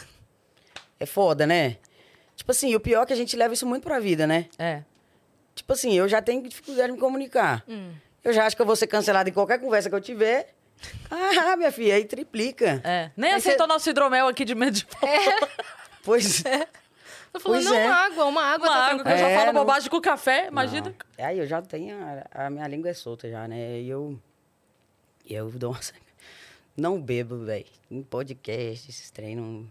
[1.00, 1.78] É foda, né?
[2.36, 4.48] Tipo assim, o pior é que a gente leva isso muito pra vida, né?
[4.60, 4.84] É.
[5.56, 7.63] Tipo assim, eu já tenho dificuldade de me comunicar.
[8.24, 10.54] Eu já acho que eu vou ser cancelado em qualquer conversa que eu tiver.
[11.10, 12.80] Ah, minha filha, aí triplica.
[12.84, 13.10] É.
[13.17, 14.86] Nem Aí aceitou cê- nosso hidromel aqui de medo de
[16.04, 16.43] Pois
[17.34, 17.86] Eu falando, Pois não, é.
[17.86, 18.67] uma água, uma água.
[18.67, 20.96] uma tá água, que eu já É, falo não- bobagem com café, imagina.
[21.17, 21.26] Não.
[21.26, 21.98] Aí eu já tenho.
[22.34, 23.80] A, a minha língua é solta já, né?
[23.82, 24.20] E eu.
[25.28, 25.80] Eu dou uma.
[26.78, 27.66] Não bebo, velho.
[27.90, 29.66] Em podcast, esses treinos.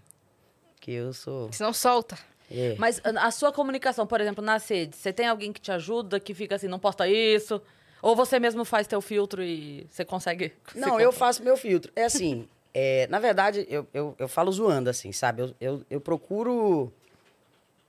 [0.81, 1.53] Que eu sou.
[1.53, 2.19] Senão solta.
[2.51, 2.75] É.
[2.79, 6.35] Mas a sua comunicação, por exemplo, nas redes, você tem alguém que te ajuda, que
[6.35, 7.61] fica assim, não posta isso?
[8.03, 10.53] Ou você mesmo faz teu filtro e você consegue...
[10.73, 11.93] se Não, eu faço meu filtro.
[11.97, 15.43] É assim, é, na verdade, eu, eu, eu falo zoando, assim, sabe?
[15.43, 16.93] Eu, eu, eu procuro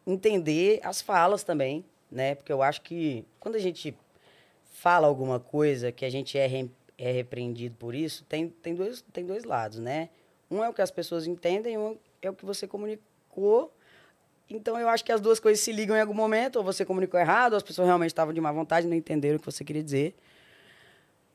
[0.06, 2.36] entender as falas também, né?
[2.36, 3.96] Porque eu acho que quando a gente
[4.72, 6.48] fala alguma coisa que a gente é,
[6.98, 10.10] é repreendido por isso, tem, tem, dois, tem dois lados, né?
[10.50, 13.74] Um é o que as pessoas entendem, um é o que você comunicou.
[14.50, 17.20] Então, eu acho que as duas coisas se ligam em algum momento, ou você comunicou
[17.20, 19.84] errado, ou as pessoas realmente estavam de má vontade, não entenderam o que você queria
[19.84, 20.16] dizer.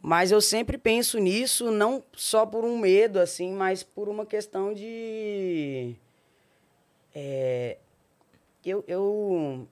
[0.00, 4.74] Mas eu sempre penso nisso, não só por um medo, assim, mas por uma questão
[4.74, 5.94] de.
[7.14, 7.76] é,
[8.64, 9.68] eu, eu,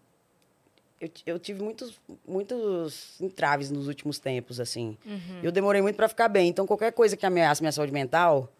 [1.00, 4.96] eu, eu tive muitos, muitos entraves nos últimos tempos, assim.
[5.42, 6.48] Eu demorei muito para ficar bem.
[6.48, 8.52] Então, qualquer coisa que ameace minha saúde mental,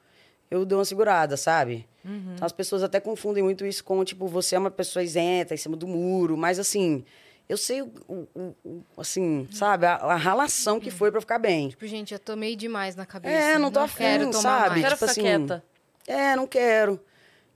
[0.51, 1.87] eu dou uma segurada, sabe?
[2.35, 5.57] Então, as pessoas até confundem muito isso com, tipo, você é uma pessoa isenta, em
[5.59, 6.37] cima do muro.
[6.37, 7.05] Mas, assim,
[7.49, 9.85] eu sei, o, o- o- assim, sabe?
[9.85, 11.69] A, a ralação que foi para ficar bem.
[11.69, 13.35] Tipo, gente, eu tomei demais na cabeça.
[13.35, 14.69] É, não tô afim, quero tomar sabe?
[14.71, 14.81] mais.
[14.83, 15.65] Quero tipo ficar assim, quieta.
[16.07, 16.99] É, não quero.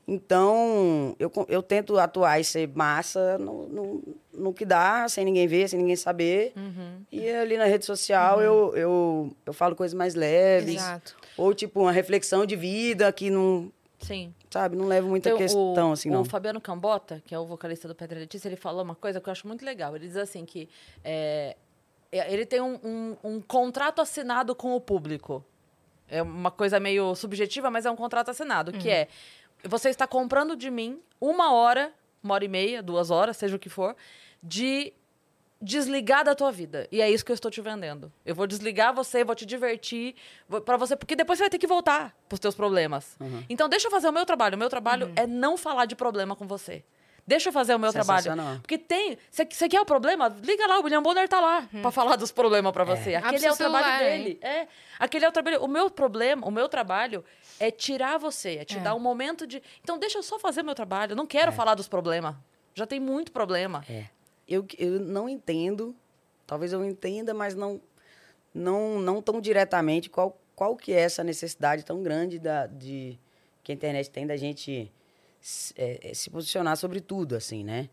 [0.07, 5.47] Então, eu, eu tento atuar e ser massa no, no, no que dá, sem ninguém
[5.47, 6.53] ver, sem ninguém saber.
[6.57, 7.01] Uhum.
[7.13, 10.77] E ali na rede social eu, eu, eu falo coisas mais leves.
[10.77, 11.17] Exato.
[11.37, 14.33] Ou, tipo, uma reflexão de vida que não, Sim.
[14.51, 16.25] sabe, não levo muita Tem o- questão, o, assim, o não.
[16.25, 19.33] Fabiano Cambota, que é o vocalista do Pedra Letícia, ele falou uma coisa que eu
[19.33, 19.95] acho muito legal.
[19.97, 20.69] Ele diz assim que
[21.05, 21.57] é,
[22.13, 25.45] é, ele tem um, um- um contrato assinado com o público.
[26.09, 29.09] É uma coisa meio subjetiva, mas é um contrato assinado, que é
[29.67, 31.91] você está comprando de mim uma hora,
[32.23, 33.97] uma hora e meia, duas horas, seja o que for,
[34.45, 34.93] de
[35.61, 36.87] desligar da tua vida.
[36.93, 38.13] E é isso que eu estou te vendendo.
[38.25, 40.15] Eu vou desligar você, vou te divertir,
[40.67, 43.17] para você, porque depois você vai ter que voltar pros teus problemas.
[43.49, 44.57] Então deixa eu fazer o meu trabalho.
[44.57, 46.85] O meu trabalho é não falar de problema com você.
[47.27, 48.31] Deixa eu fazer o meu trabalho.
[48.61, 49.17] Porque tem.
[49.31, 50.29] Você quer o problema?
[50.43, 53.15] Liga lá, o William Bonner tá lá pra falar dos problemas pra você.
[53.15, 54.39] Abre Aquele é o trabalho celular, dele.
[54.43, 54.69] É.
[54.99, 55.63] Aquele é o trabalho.
[55.65, 57.25] O meu problema, o meu trabalho
[57.59, 58.81] é tirar você, é te É.
[58.81, 59.63] dar um momento de.
[59.83, 61.13] Então deixa eu só fazer meu trabalho.
[61.13, 62.37] Eu não quero falar dos problemas.
[62.75, 63.83] Já tem muito problema.
[63.89, 64.05] É.
[64.49, 65.95] Eu, eu não entendo,
[66.47, 67.81] talvez eu entenda, mas não,
[68.53, 73.19] não, não tão diretamente qual, qual que é essa necessidade tão grande da, de,
[73.63, 74.93] que a internet tem da gente
[75.41, 77.89] se, é, é, se posicionar sobre tudo, assim, né?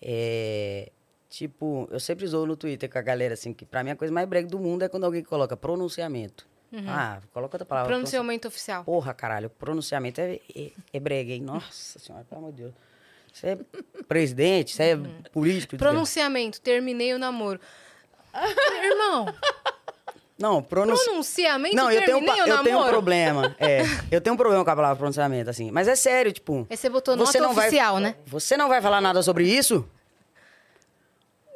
[0.00, 0.90] É,
[1.28, 4.12] tipo, eu sempre usou no Twitter com a galera, assim, que pra mim a coisa
[4.12, 6.46] mais brega do mundo é quando alguém coloca pronunciamento.
[6.86, 7.88] Ah, coloca outra palavra.
[7.88, 8.84] Pronunciamento oficial.
[8.84, 11.40] Porra, caralho, pronunciamento é, é, é brega, hein?
[11.40, 12.74] Nossa senhora, pelo amor de Deus.
[13.36, 13.58] Você é
[14.08, 14.96] presidente, você é
[15.30, 15.76] político.
[15.76, 17.60] Pronunciamento, terminei o namoro.
[18.82, 19.26] Irmão,
[20.38, 21.04] Não, pronunci...
[21.04, 23.54] pronunciamento, Não, eu tenho, um eu tenho um problema.
[23.58, 25.70] É, eu tenho um problema com a palavra pronunciamento, assim.
[25.70, 26.66] Mas é sério, tipo.
[26.70, 28.14] Aí você botou você nota não vai- oficial, né?
[28.24, 29.86] Você não vai falar nada sobre isso?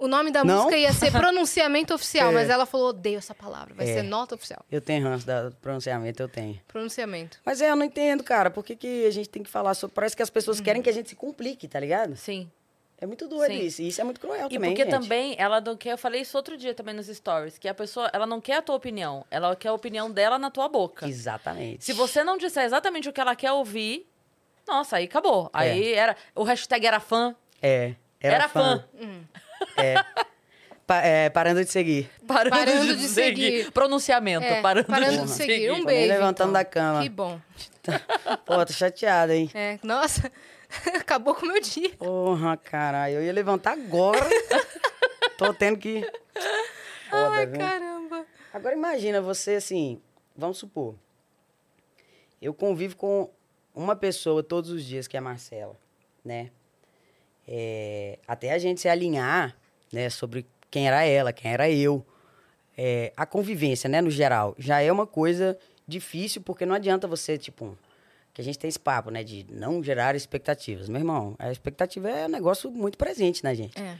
[0.00, 0.56] O nome da Não?
[0.64, 2.32] música ia ser pronunciamento oficial, É.
[2.34, 3.94] mas ela falou, odeio essa palavra, vai É.
[3.94, 4.64] ser nota oficial.
[4.70, 6.58] Eu tenho ranço da- do pronunciamento, eu tenho.
[6.66, 7.38] Pronunciamento.
[7.44, 8.50] Mas é, eu não entendo, cara.
[8.50, 9.94] Por que, que a gente tem que falar sobre.
[9.94, 10.64] Parece que as pessoas Uhum.
[10.64, 12.16] querem que a gente se complique, tá ligado?
[12.16, 12.50] Sim.
[13.02, 13.60] É muito doido Sim.
[13.64, 13.80] isso.
[13.82, 14.70] E isso é muito cruel E também.
[14.74, 15.00] porque gente.
[15.00, 18.10] também ela não quer, eu falei isso outro dia também nos stories, que a pessoa,
[18.12, 21.06] ela não quer a tua opinião, ela quer a opinião dela na tua boca.
[21.08, 21.82] Exatamente.
[21.84, 24.06] Se você não disser exatamente o que ela quer ouvir,
[24.68, 25.48] nossa, aí acabou.
[25.52, 27.94] Aí era, o hashtag era fã, É.
[28.20, 28.84] era, fã.
[29.76, 29.94] É.
[30.86, 32.10] Pa- é, parando de seguir.
[32.26, 33.58] Parando, Parando de, de seguir.
[33.58, 33.70] seguir.
[33.72, 35.52] Pronunciamento, É, parando, parando de de seguir.
[35.54, 35.70] seguir.
[35.70, 36.00] Um Tô beijo.
[36.00, 36.52] nem levantando então.
[36.52, 37.02] da cama.
[37.02, 37.40] Que bom.
[38.44, 39.48] Pô, tô chateada, hein?
[39.54, 40.30] É, nossa,
[40.98, 41.90] acabou com o meu dia.
[41.90, 43.14] Porra, caralho.
[43.16, 44.18] Eu ia levantar agora.
[45.38, 46.02] Tô tendo que.
[47.08, 47.58] Foda, Ai, viu?
[47.58, 48.26] caramba.
[48.52, 50.00] Agora imagina você assim,
[50.36, 50.96] vamos supor.
[52.42, 53.30] Eu convivo com
[53.74, 55.76] uma pessoa todos os dias, que é a Marcela,
[56.24, 56.50] né?
[57.52, 59.56] É, até a gente se alinhar,
[59.92, 62.06] né, sobre quem era ela, quem era eu.
[62.78, 67.36] É, a convivência, né, no geral, já é uma coisa difícil, porque não adianta você,
[67.36, 67.76] tipo,
[68.32, 70.88] que a gente tem esse papo, né, de não gerar expectativas.
[70.88, 73.76] Meu irmão, a expectativa é um negócio muito presente na gente.
[73.76, 73.98] É.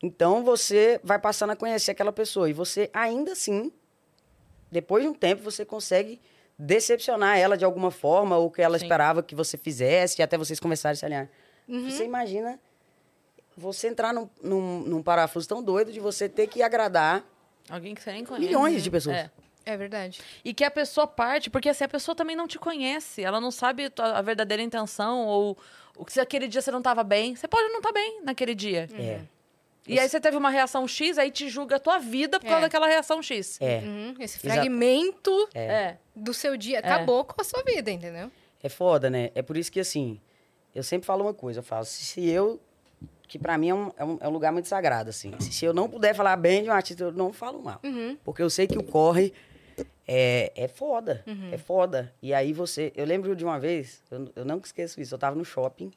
[0.00, 3.72] Então você vai passando a conhecer aquela pessoa e você ainda assim,
[4.70, 6.20] depois de um tempo, você consegue
[6.56, 8.84] decepcionar ela de alguma forma ou que ela Sim.
[8.84, 11.28] esperava que você fizesse e até vocês começarem a se alinhar.
[11.66, 11.90] Uhum.
[11.90, 12.60] Você imagina
[13.56, 17.24] você entrar num, num, num parafuso tão doido de você ter que agradar
[17.68, 18.46] Alguém que você nem conhece.
[18.46, 19.16] milhões de pessoas.
[19.16, 19.30] É.
[19.66, 20.20] É verdade.
[20.44, 23.50] E que a pessoa parte, porque assim, a pessoa também não te conhece, ela não
[23.50, 25.56] sabe a verdadeira intenção, ou
[25.96, 27.34] o que se aquele dia você não estava bem.
[27.34, 28.86] Você pode não estar bem naquele dia.
[28.92, 29.20] É.
[29.88, 32.58] E aí você teve uma reação X, aí te julga a tua vida por causa
[32.58, 32.62] É.
[32.62, 33.58] daquela reação X.
[33.58, 33.78] É.
[33.78, 35.96] Uhum, Esse fragmento É.
[36.14, 38.30] do seu dia acabou com a sua vida, entendeu?
[38.62, 39.30] É foda, né?
[39.34, 40.20] É por isso que, assim,
[40.74, 41.60] eu sempre falo uma coisa.
[41.60, 42.60] Eu falo, se eu...
[43.26, 45.32] Que pra mim é um, é um, é um lugar muito sagrado, assim.
[45.40, 47.80] Se, se eu não puder falar bem de um artista, eu não falo mal.
[47.82, 48.16] Uhum.
[48.22, 49.32] Porque eu sei que o corre
[50.06, 51.24] é, é foda.
[51.50, 52.12] É foda.
[52.22, 52.92] E aí você...
[52.94, 55.14] Eu lembro de uma vez, eu, eu não esqueço isso.
[55.14, 55.90] Eu tava no shopping,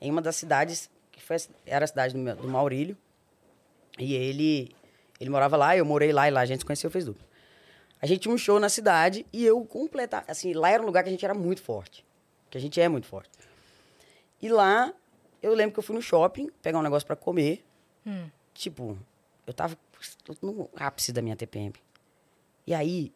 [0.00, 2.96] em uma das cidades, que foi, era a cidade do, meu- do Maurílio.
[3.98, 4.70] E ele...
[5.20, 7.26] Ele morava lá, eu morei lá, e lá a gente se conheceu, fez duplo.
[8.00, 11.02] A gente tinha um show na cidade e eu completar, assim, lá era um lugar
[11.02, 12.06] que a gente era muito forte.
[12.48, 13.30] Que a gente é muito forte.
[14.40, 14.92] E lá,
[15.42, 17.64] eu lembro que eu fui no shopping pegar um negócio pra comer.
[18.06, 18.28] Hum.
[18.54, 18.98] Tipo,
[19.46, 19.76] eu tava
[20.42, 21.74] no ápice da minha TPM.
[22.66, 23.12] E aí,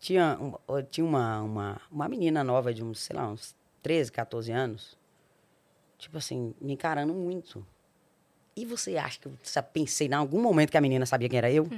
[0.00, 4.52] tinha, um- tinha uma, uma, uma menina nova de uns, sei lá, uns 13, 14
[4.52, 4.96] anos.
[5.98, 7.66] Tipo assim, me encarando muito.
[8.54, 9.36] E você acha que eu
[9.72, 11.68] pensei em algum momento que a menina sabia quem era eu?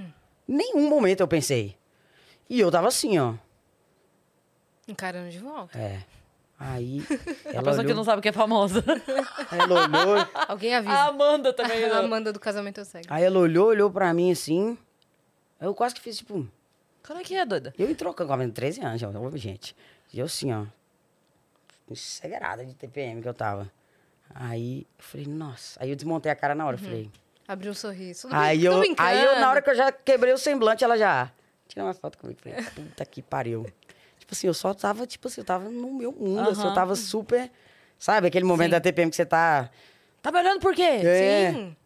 [0.46, 1.76] Nenhum momento eu pensei.
[2.48, 3.34] E eu tava assim, ó.
[4.86, 5.78] Encarando de volta.
[5.78, 6.02] É.
[6.58, 7.00] Aí,
[7.46, 8.82] A ela pessoa que não sabe que é famosa.
[9.52, 10.98] ela olhou, Alguém A avisa.
[11.04, 11.84] Amanda também.
[11.84, 11.94] A né?
[11.94, 13.06] Amanda do casamento cego.
[13.08, 14.76] aí ela olhou, olhou pra mim assim.
[15.60, 16.46] Eu quase que fiz, tipo,
[17.06, 17.72] Como é que é, doida?
[17.78, 19.76] eu me trocando com a menina de 13 anos, já, gente.
[20.12, 20.66] E eu assim, ó.
[21.94, 23.70] Cegrada de TPM que eu tava.
[24.34, 25.82] Aí, eu falei, nossa.
[25.82, 27.10] Aí eu desmontei a cara na hora, eu falei.
[27.46, 28.28] Abriu um sorriso.
[28.30, 31.32] Aí eu, aí eu, na hora que eu já quebrei o semblante, ela já.
[31.66, 32.38] Tira uma foto comigo.
[32.42, 33.66] Falei, puta que pariu.
[34.28, 36.94] Tipo assim, eu só tava, tipo assim, eu tava no meu mundo, assim, eu tava
[36.94, 37.50] super.
[37.98, 38.72] Sabe, aquele momento Sim.
[38.72, 39.70] da TPM que você tá.
[40.20, 40.82] Tá me olhando por quê?
[40.82, 41.50] É.
[41.52, 41.76] Sim.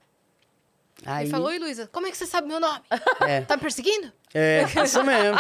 [1.07, 2.81] Aí, Ele falou, oi, Luísa, como é que você sabe meu nome?
[3.21, 4.13] É, Tá me perseguindo?
[4.35, 5.39] é, isso mesmo.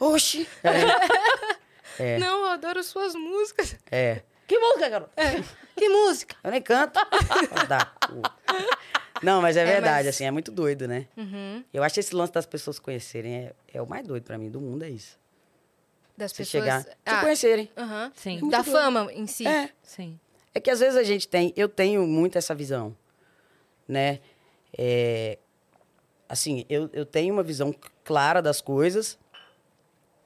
[0.00, 0.48] Oxi!
[0.64, 0.72] É,
[2.16, 2.18] É.
[2.18, 3.76] Não, eu adoro suas músicas.
[3.90, 4.22] é.
[4.46, 5.10] Que música, garoto?
[5.76, 6.36] Que música?
[6.44, 7.00] Eu nem canto.
[9.22, 11.06] Não, mas é, É, verdade, mas- assim, é muito doido, né?
[11.16, 11.64] Uhum.
[11.72, 14.60] Eu acho esse lance das pessoas conhecerem é, é o mais doido pra mim do
[14.60, 15.18] mundo, é isso.
[16.16, 16.64] Das Você pessoas...
[16.64, 16.82] chegar.
[16.82, 17.70] Se Ah, conhecerem.
[17.76, 18.12] aham.
[18.16, 18.38] Sim.
[18.40, 18.72] Muito Da doido.
[18.76, 19.46] fama em si.
[19.46, 20.18] É, Sim.
[20.54, 22.96] É que às vezes a gente tem, eu tenho muito essa visão,
[23.86, 24.20] né?
[24.76, 25.36] É,
[26.26, 29.18] assim, eu, eu tenho uma visão clara das coisas,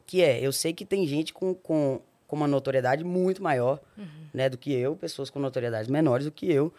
[0.06, 4.06] que é, eu sei que tem gente com, com, com uma notoriedade muito maior, uhum.
[4.32, 6.72] né, do que eu, pessoas com notoriedades menores do que eu.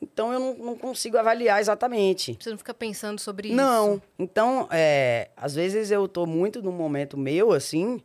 [0.00, 2.36] Então eu não, não, consigo avaliar exatamente.
[2.40, 3.94] Você não fica pensando sobre não.
[3.94, 4.02] isso?
[4.18, 4.24] Não.
[4.24, 8.02] Então, é, às vezes eu tô muito num momento meu, assim,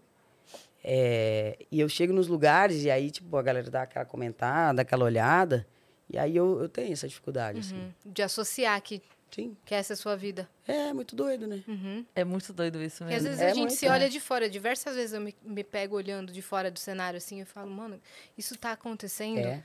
[0.83, 5.05] é, e eu chego nos lugares e aí, tipo, a galera dá aquela comentada, aquela
[5.05, 5.67] olhada,
[6.09, 7.75] e aí eu, eu tenho essa dificuldade, assim.
[7.75, 7.91] uhum.
[7.99, 8.11] assim.
[8.11, 9.55] De associar que Sim.
[9.65, 10.47] Que essa é a sua vida.
[10.67, 11.63] É, muito doido, né?
[11.65, 12.05] Uhum.
[12.13, 13.13] É muito doido isso mesmo.
[13.13, 14.49] E às vezes é a gente muito, se olha de fora.
[14.49, 17.99] Diversas vezes eu me, me, pego olhando de fora do cenário assim e falo, mano,
[18.37, 19.39] isso tá acontecendo.
[19.39, 19.63] É.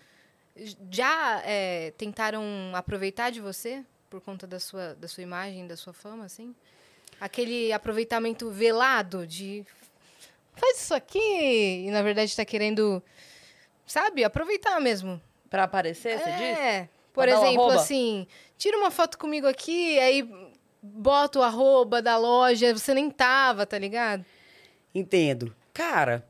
[0.89, 5.93] Já é, tentaram aproveitar de você por conta da sua, da sua imagem, da sua
[5.93, 6.55] fama, assim?
[7.21, 9.67] Aquele aproveitamento velado de
[10.57, 13.03] faz isso aqui e na verdade está querendo,
[13.87, 15.21] sabe, aproveitar mesmo.
[15.49, 16.59] Para aparecer, você é, diz?
[16.59, 16.89] É.
[17.13, 18.27] Por exemplo, assim,
[18.59, 20.29] tira uma foto comigo aqui, aí
[20.83, 24.25] bota o arroba da loja, você nem tava, tá ligado?
[24.95, 25.55] Entendo.
[25.73, 26.27] Cara,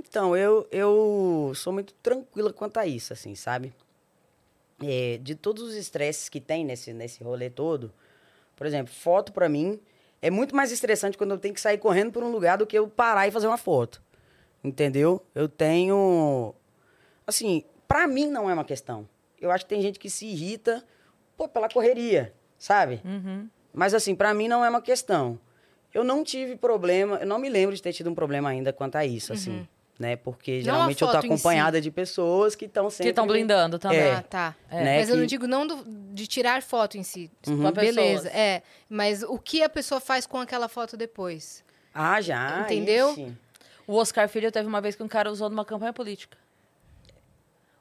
[0.00, 3.72] então, eu, eu sou muito tranquila quanto a isso, assim, sabe?
[4.82, 7.92] É, de todos os estresses que tem nesse, nesse rolê todo,
[8.56, 9.80] por exemplo, foto para mim
[10.20, 12.78] é muito mais estressante quando eu tenho que sair correndo por um lugar do que
[12.78, 14.02] eu parar e fazer uma foto.
[14.62, 15.22] Entendeu?
[15.34, 16.54] Eu tenho.
[17.26, 19.08] Assim, para mim não é uma questão
[19.40, 20.84] eu acho que tem gente que se irrita
[21.36, 23.00] pô, pela correria, sabe?
[23.04, 23.48] Uhum.
[23.72, 25.38] Mas assim, para mim não é uma questão.
[25.94, 28.96] Eu não tive problema, eu não me lembro de ter tido um problema ainda quanto
[28.96, 29.56] a isso, assim, uhum.
[29.56, 29.68] assim.
[29.98, 30.14] Né?
[30.14, 31.82] Porque geralmente eu tô acompanhada si.
[31.82, 33.04] de pessoas que estão sempre.
[33.04, 33.98] Que estão blindando também.
[33.98, 34.54] É, ah, tá.
[34.70, 34.84] É.
[34.84, 34.98] Né?
[34.98, 35.12] Mas que...
[35.12, 35.84] eu não digo não do,
[36.14, 37.30] de tirar foto em si.
[37.48, 37.72] Uhum.
[37.72, 38.28] Beleza.
[38.28, 38.62] É.
[38.88, 41.64] Mas o que a pessoa faz com aquela foto depois?
[41.92, 42.60] Ah, já.
[42.60, 43.10] Entendeu?
[43.10, 43.36] Ixi.
[43.88, 46.36] O Oscar Filho teve uma vez que um cara usou numa campanha política.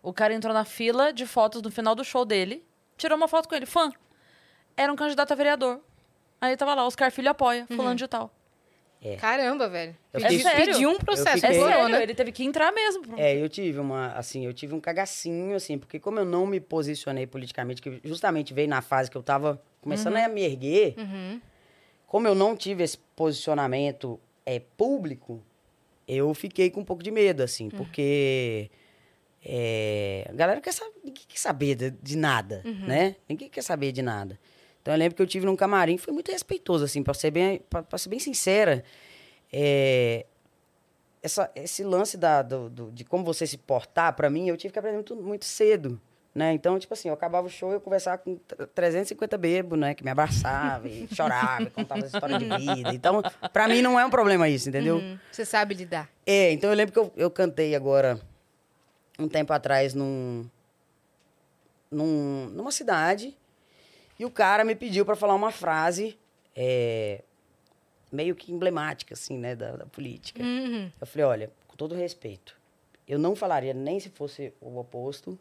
[0.01, 2.65] O cara entrou na fila de fotos no final do show dele,
[2.97, 3.91] tirou uma foto com ele, fã.
[4.77, 5.81] Era um candidato a vereador.
[6.39, 7.75] Aí tava lá, Oscar Filho apoia, uhum.
[7.75, 8.31] fulano de tal.
[9.13, 9.15] É.
[9.15, 9.95] Caramba, velho.
[10.13, 10.65] Eu é sério.
[10.65, 11.39] pediu um processo.
[11.39, 11.57] Fiquei...
[11.57, 13.17] É sério, ele teve que entrar mesmo.
[13.17, 16.59] É, eu tive uma, assim, eu tive um cagacinho, assim, porque como eu não me
[16.59, 20.25] posicionei politicamente, que justamente veio na fase que eu tava começando uhum.
[20.25, 21.41] a me erguer, uhum.
[22.05, 25.41] como eu não tive esse posicionamento é, público,
[26.07, 27.71] eu fiquei com um pouco de medo, assim, uhum.
[27.71, 28.69] porque
[29.43, 32.87] é, a galera quer saber, ninguém quer saber de, de nada, uhum.
[32.87, 33.15] né?
[33.29, 34.39] Ninguém quer saber de nada.
[34.87, 37.61] Então eu lembro que eu tive num camarim, foi muito respeitoso, assim, pra ser bem,
[37.89, 38.85] pra ser bem sincera.
[39.51, 40.25] É,
[41.21, 44.71] essa, esse lance da, do, do, de como você se portar, para mim, eu tive
[44.71, 45.99] que aprender muito, muito cedo.
[46.33, 46.53] Né?
[46.53, 48.37] Então, tipo assim, eu acabava o show e eu conversava com
[48.73, 49.93] 350 bebos, né?
[49.93, 52.93] Que me abraçava e chorava, e contava a história de vida.
[52.93, 53.21] Então,
[53.51, 54.99] pra mim não é um problema isso, entendeu?
[54.99, 55.19] Uhum.
[55.29, 56.09] Você sabe lidar.
[56.25, 58.21] É, então eu lembro que eu, eu cantei agora
[59.19, 60.49] um tempo atrás num,
[61.91, 63.35] num, numa cidade
[64.19, 66.17] e o cara me pediu para falar uma frase
[66.55, 67.23] é,
[68.11, 70.41] meio que emblemática, assim, né, da, da política.
[70.41, 70.91] Uhum.
[70.99, 72.57] Eu falei, olha, com todo respeito,
[73.07, 75.37] eu não falaria nem se fosse o oposto.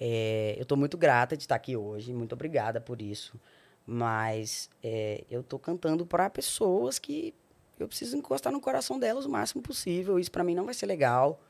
[0.00, 3.38] É, eu estou muito grata de estar aqui hoje, muito obrigada por isso.
[3.86, 7.34] Mas é, eu estou cantando para pessoas que
[7.78, 10.18] eu preciso encostar no coração delas o máximo possível.
[10.18, 11.40] Isso para mim não vai ser legal.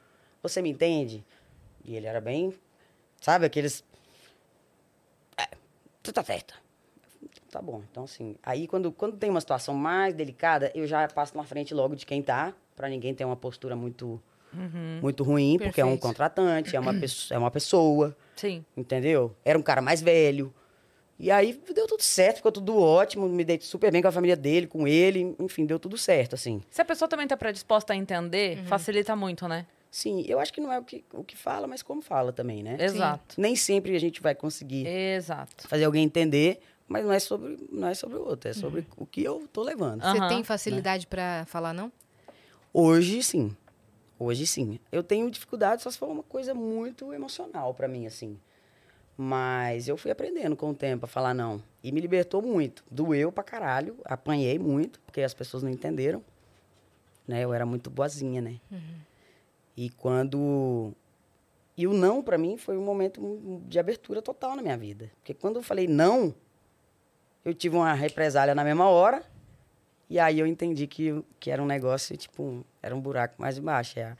[0.42, 1.24] Você me entende?
[1.84, 2.54] E ele era bem,
[3.20, 3.84] sabe, aqueles.
[6.02, 6.54] Tu tá certo.
[7.50, 7.82] Tá bom.
[7.90, 11.74] Então, assim, aí quando, quando tem uma situação mais delicada, eu já passo na frente
[11.74, 14.20] logo de quem tá, para ninguém ter uma postura muito.
[14.54, 14.98] Uhum.
[15.00, 15.70] Muito ruim, Perfeito.
[15.70, 16.92] porque é um contratante, é uma,
[17.30, 18.16] é uma pessoa.
[18.36, 18.64] Sim.
[18.76, 19.34] Entendeu?
[19.44, 20.52] Era um cara mais velho.
[21.18, 24.36] E aí deu tudo certo, ficou tudo ótimo, me dei super bem com a família
[24.36, 26.62] dele, com ele, enfim, deu tudo certo, assim.
[26.68, 28.64] Se a pessoa também tá predisposta a entender, uhum.
[28.64, 29.66] facilita muito, né?
[29.92, 32.62] Sim, eu acho que não é o que, o que fala, mas como fala também,
[32.62, 32.78] né?
[32.80, 33.38] Exato.
[33.38, 35.68] Nem sempre a gente vai conseguir Exato.
[35.68, 38.86] fazer alguém entender, mas não é sobre, não é sobre o outro, é sobre uhum.
[38.96, 40.00] o que eu tô levando.
[40.00, 40.28] Você uhum.
[40.28, 41.08] tem facilidade né?
[41.10, 41.92] para falar não?
[42.72, 43.54] Hoje sim.
[44.18, 44.80] Hoje sim.
[44.90, 48.40] Eu tenho dificuldade só se for uma coisa muito emocional para mim assim.
[49.14, 51.62] Mas eu fui aprendendo com o tempo a falar não.
[51.84, 52.82] E me libertou muito.
[52.90, 53.98] Doeu pra caralho.
[54.06, 56.24] Apanhei muito, porque as pessoas não entenderam.
[57.28, 57.44] Né?
[57.44, 58.58] Eu era muito boazinha, né?
[58.70, 59.11] Uhum.
[59.76, 60.92] E quando.
[61.76, 65.10] E o não, para mim, foi um momento de abertura total na minha vida.
[65.16, 66.34] Porque quando eu falei não,
[67.44, 69.22] eu tive uma represália na mesma hora.
[70.08, 73.98] E aí eu entendi que, que era um negócio, tipo, era um buraco mais embaixo.
[73.98, 74.16] É a,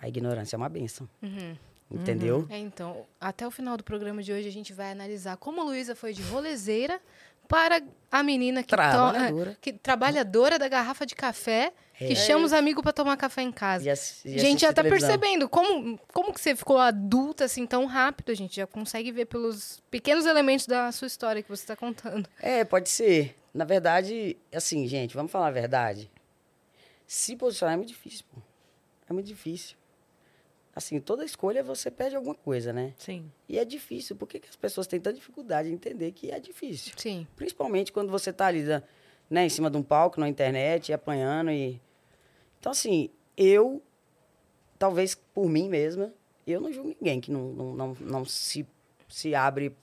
[0.00, 1.08] a ignorância é uma benção.
[1.22, 1.56] Uhum.
[1.88, 2.38] Entendeu?
[2.38, 2.46] Uhum.
[2.50, 5.64] É, então, até o final do programa de hoje a gente vai analisar como a
[5.64, 7.00] Luísa foi de rolezeira
[7.48, 9.50] para a menina que, Trabalhadora.
[9.52, 12.14] to- que trabalhadora da garrafa de café, que É.
[12.14, 13.84] chama os amigos para tomar café em casa.
[13.84, 15.08] E e A gente já tá televisão.
[15.08, 19.24] percebendo como, como que você ficou adulta assim tão rápido, a gente já consegue ver
[19.26, 22.28] pelos pequenos elementos da sua história que você está contando.
[22.40, 23.34] É, pode ser.
[23.54, 26.10] Na verdade, assim, gente, vamos falar a verdade.
[27.06, 28.40] Se posicionar é muito difícil, pô.
[29.08, 29.76] É muito difícil.
[30.76, 32.92] Assim, toda escolha você perde alguma coisa, né?
[32.98, 33.32] Sim.
[33.48, 34.14] E é difícil.
[34.14, 36.92] Por que, que as pessoas têm tanta dificuldade em entender que é difícil?
[36.98, 37.26] Sim.
[37.34, 38.82] Principalmente quando você tá ali, né,
[39.30, 41.80] né, em cima de um palco, na internet, e apanhando e...
[42.60, 43.08] Então, assim,
[43.38, 43.82] eu,
[44.78, 46.12] talvez por mim mesma,
[46.46, 48.66] eu não julgo ninguém que não, não, não, não se,
[49.08, 49.74] se abre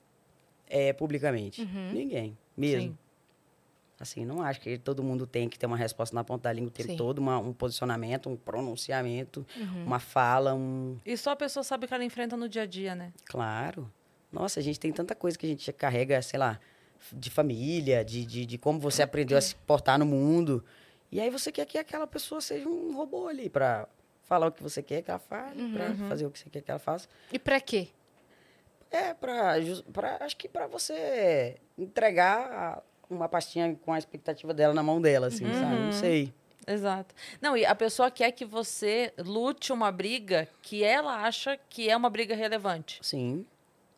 [0.70, 1.68] é, publicamente.
[1.92, 2.90] Ninguém, mesmo.
[2.90, 2.98] Sim.
[4.04, 6.72] Assim, não acho que todo mundo tem que ter uma resposta na ponta da língua
[6.76, 6.98] Sim.
[6.98, 9.46] todo, uma- um posicionamento, um pronunciamento,
[9.86, 10.98] uma fala, um...
[11.06, 13.14] E só a pessoa sabe o que ela enfrenta no dia a dia, né?
[13.26, 13.90] Claro.
[14.30, 16.60] Nossa, a gente tem tanta coisa que a gente carrega, sei lá,
[17.14, 20.64] de família, de, de, de como você aprendeu a se portar no mundo.
[21.10, 23.88] E aí você quer que aquela pessoa seja um robô ali pra
[24.24, 26.70] falar o que você quer que ela fale, pra fazer o que você quer que
[26.72, 27.08] ela faça.
[27.32, 27.88] E pra quê?
[28.92, 29.56] É, pra,
[30.20, 32.84] acho que pra você entregar a-
[33.14, 35.76] uma pastinha com a expectativa dela na mão dela, assim, sabe?
[35.76, 36.34] Não sei.
[36.66, 37.14] Exato.
[37.42, 41.96] Não, e a pessoa quer que você lute uma briga que ela acha que é
[41.98, 43.00] uma briga relevante.
[43.02, 43.46] Sim,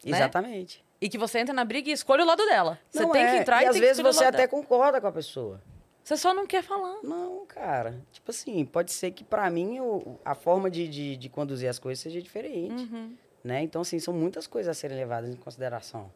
[0.03, 0.17] Né?
[0.17, 0.83] exatamente.
[0.99, 2.79] E que você entra na briga e escolhe o lado dela.
[2.89, 4.47] Você Não tem é, que entrar e, e às tem vezes você até dela.
[4.49, 5.61] concorda com a pessoa.
[6.03, 6.97] Você só não quer falar.
[7.03, 7.99] Não, cara.
[8.11, 11.77] Tipo assim, pode ser que pra mim o- a forma de, de, de conduzir as
[11.79, 12.83] coisas seja diferente.
[12.91, 13.13] Uhum.
[13.43, 13.61] Né?
[13.61, 16.11] Então, assim, são muitas coisas a serem levadas em consideração.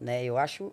[0.00, 0.24] Né?
[0.24, 0.72] Eu acho.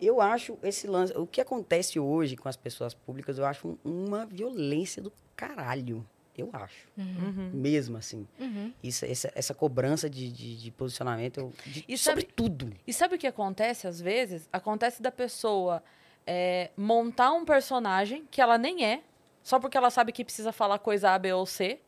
[0.00, 1.12] Eu acho esse lance.
[1.16, 6.06] O que acontece hoje com as pessoas públicas, eu acho um- uma violência do caralho.
[6.36, 6.88] Eu acho.
[6.96, 7.50] Uhum.
[7.52, 8.26] Mesmo assim.
[8.38, 8.72] Uhum.
[8.82, 12.72] Isso, essa, essa cobrança de, de, de posicionamento de- E sobre sabe- tudo.
[12.86, 14.48] E sabe o que acontece às vezes?
[14.52, 15.82] Acontece da pessoa
[16.26, 19.02] é, montar um personagem que ela nem é,
[19.42, 21.78] só porque ela sabe que precisa falar coisa A, B ou C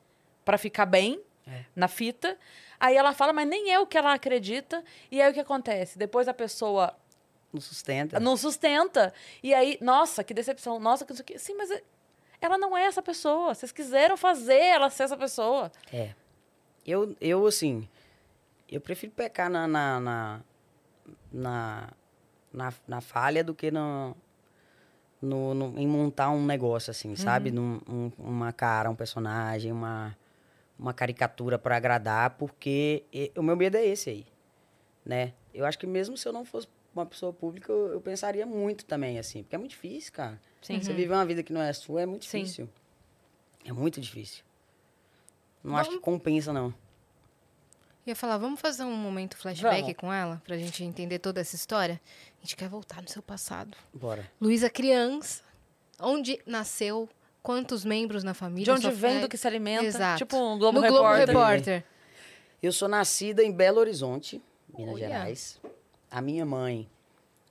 [0.45, 1.65] pra ficar bem É.
[1.75, 2.37] na fita.
[2.81, 4.83] Aí ela fala, mas nem é o que ela acredita.
[5.11, 5.97] E aí o que acontece?
[5.99, 6.95] Depois a pessoa
[7.53, 8.19] Não sustenta.
[8.21, 9.13] não sustenta.
[9.43, 10.81] E aí, nossa, que decepção.
[10.81, 11.39] Nossa, que não sei o quê.
[11.39, 11.83] Sim, mas é-
[12.41, 13.55] ela não é essa pessoa.
[13.55, 15.71] Vocês quiseram fazer ela ser essa pessoa.
[15.93, 16.15] É.
[16.87, 17.89] Eu, eu assim,
[18.69, 20.41] eu prefiro pecar na, na, na,
[21.33, 21.89] na,
[22.53, 24.17] na, na falha do que no,
[25.21, 27.51] no, no- em montar um negócio, assim, sabe?
[27.51, 30.17] Num, um- uma cara, um personagem, uma,
[30.79, 33.05] uma caricatura para agradar, porque
[33.37, 34.27] o meu medo é esse aí,
[35.05, 35.33] né?
[35.55, 38.85] Eu acho que mesmo se eu não fosse uma pessoa pública, eu, eu pensaria muito
[38.85, 40.41] também, assim, porque é muito difícil, cara.
[40.61, 40.81] Sim.
[40.81, 42.43] Você viver uma vida que não é sua é muito Sim.
[42.43, 42.69] difícil.
[43.65, 44.45] É muito difícil.
[45.63, 46.75] Não acho que Vamos- compensa, não.
[48.05, 49.97] Ia falar, vamos fazer um momento flashback Vamos.
[49.97, 52.01] com ela, pra gente entender toda essa história?
[52.39, 53.77] A gente quer voltar no seu passado.
[53.95, 54.29] Bora.
[54.41, 55.43] Luísa criança,
[56.01, 57.09] onde nasceu,
[57.41, 58.65] quantos membros na família?
[58.65, 59.85] De onde vem, do que se alimenta.
[59.85, 60.19] Exato.
[60.19, 61.27] Tipo um Globo no Globo Repórter.
[61.29, 61.85] Repórter.
[62.61, 64.43] Eu sou nascida em Belo Horizonte,
[64.77, 65.07] Minas Olha.
[65.09, 65.61] Gerais.
[66.13, 66.87] A minha mãe,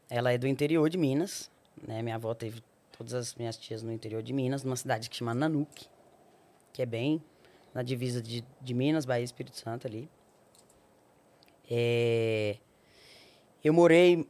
[0.08, 1.50] ela é do interior de Minas,
[1.82, 2.04] né?
[2.04, 2.62] Minha avó teve
[2.96, 5.88] todas as minhas tias no interior de Minas, numa cidade que chama Nanuque,
[6.72, 7.24] que é bem
[7.74, 10.08] na divisa de, de Minas, Bahia e Espírito Santo ali.
[11.68, 12.58] É,
[13.64, 14.28] Eu morei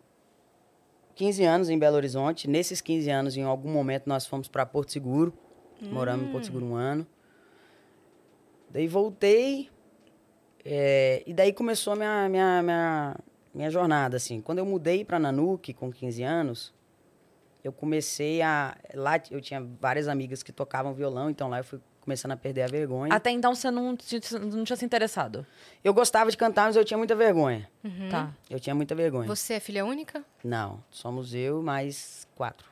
[1.15, 2.47] 15 anos em Belo Horizonte.
[2.47, 5.33] Nesses 15 anos, em algum momento, nós fomos para Porto Seguro.
[5.81, 7.05] Moramos em Porto Seguro um ano.
[8.69, 9.69] Daí voltei.
[10.63, 13.15] é, e daí começou minha, minha, minha,
[13.53, 14.41] minha jornada, assim.
[14.41, 16.73] Quando eu mudei para Nanuque, com 15 anos,
[17.63, 18.77] eu comecei a...
[18.93, 22.63] Lá eu tinha várias amigas que tocavam violão, então lá eu fui começando a perder
[22.63, 23.13] a vergonha.
[23.13, 25.45] Até então você não, não tinha se interessado.
[25.83, 27.69] Eu gostava de cantar, mas eu tinha muita vergonha.
[28.09, 28.33] Tá.
[28.49, 29.27] Eu tinha muita vergonha.
[29.27, 30.25] Você é filha única?
[30.43, 32.67] Não, somos eu mais quatro.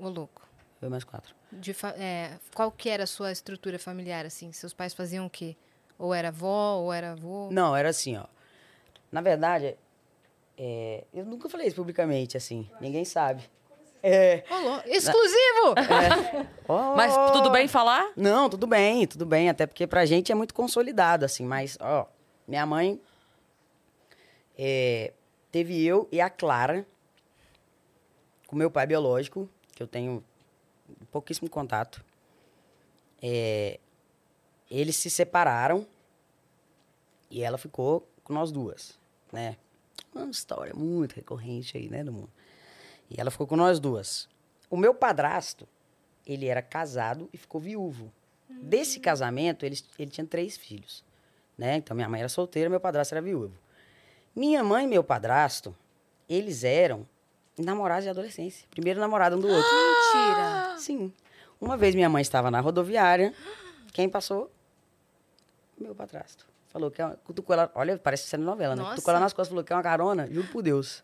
[0.00, 0.48] Ô, louco.
[0.80, 1.34] Eu mais quatro.
[1.52, 4.50] De fa- é, qual que era a sua estrutura familiar, assim?
[4.52, 5.54] Seus pais faziam o quê?
[5.98, 7.50] Ou era avó, ou era avô?
[7.52, 8.24] Não, era assim, ó.
[9.12, 9.76] Na verdade,
[10.62, 12.68] é, eu nunca falei isso publicamente, assim.
[12.82, 13.42] Ninguém sabe.
[14.02, 14.44] É.
[14.84, 15.74] Exclusivo!
[16.68, 18.12] Ó, Mas tudo bem falar?
[18.14, 19.48] Não, tudo bem, tudo bem.
[19.48, 21.46] Até porque pra gente é muito consolidado, assim.
[21.46, 22.06] Mas, ó,
[22.46, 23.00] minha mãe
[24.58, 25.14] é,
[25.50, 26.86] teve eu e a Clara
[28.46, 30.22] com meu pai biológico, que eu tenho
[31.10, 32.04] pouquíssimo contato.
[33.22, 33.80] É,
[34.70, 35.86] eles se separaram
[37.30, 38.98] e ela ficou com nós duas,
[39.32, 39.56] né?
[40.14, 42.30] Uma história muito recorrente aí, né, do mundo.
[43.08, 44.28] E ela ficou com nós duas.
[44.68, 45.68] O meu padrasto,
[46.26, 48.12] ele era casado e ficou viúvo.
[48.48, 51.04] Desse casamento, ele, ele tinha três filhos.
[51.56, 51.76] Né?
[51.76, 53.54] Então, minha mãe era solteira, meu padrasto era viúvo.
[54.34, 55.76] Minha mãe e meu padrasto,
[56.28, 57.06] eles eram
[57.58, 58.66] namorados de adolescência.
[58.70, 59.70] Primeiro namorado um do outro.
[59.70, 60.78] Mentira.
[60.78, 61.12] Sim.
[61.60, 63.34] Uma vez minha mãe estava na rodoviária.
[63.92, 64.50] Quem passou?
[65.78, 66.49] Meu padrasto.
[66.72, 67.70] Falou que é uma- cutucou ela.
[67.74, 68.82] Olha, parece sendo novela, né?
[68.82, 68.94] Nossa.
[68.94, 71.02] Cutucou ela nas costas, falou que é uma carona, juro por Deus.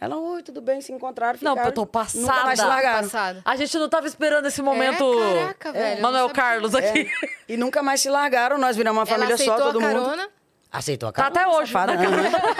[0.00, 1.68] Ela, oi, tudo bem, se encontraram, Não, ficaram.
[1.68, 2.66] eu tô Nunca mais se passada.
[2.68, 3.02] largaram.
[3.04, 3.42] Passado.
[3.44, 5.04] A gente não tava esperando esse momento.
[5.22, 6.30] É, caraca, velho, não Manuel.
[6.30, 7.10] Carlos É, aqui.
[7.48, 10.02] e nunca mais se largaram, nós viramos uma Ela família aceitou só, todo a mundo.
[10.02, 10.28] carona.
[10.72, 11.40] Aceitou a Tá carona.
[11.40, 12.54] até hoje, safada, né, aham.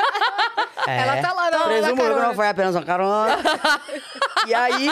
[0.86, 0.98] É.
[1.00, 3.36] Ela tá lá na- Presumo que não foi apenas uma carona.
[4.46, 4.88] e aí,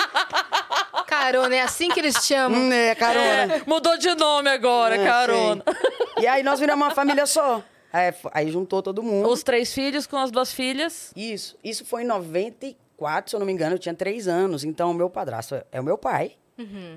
[1.23, 2.59] Carona, é assim que eles chamam.
[2.61, 3.55] hum, é, carona.
[3.57, 5.63] É, mudou de nome agora, É, carona.
[5.65, 6.25] sei.
[6.25, 7.63] E aí nós viramos uma família só.
[7.93, 9.29] Aí, aí juntou todo mundo.
[9.29, 11.13] Os três filhos com as duas filhas.
[11.15, 11.57] Isso.
[11.63, 14.65] Isso foi em 94, se eu não me engano, eu tinha três anos.
[14.65, 16.33] Então, o meu padrasto é- é o meu pai.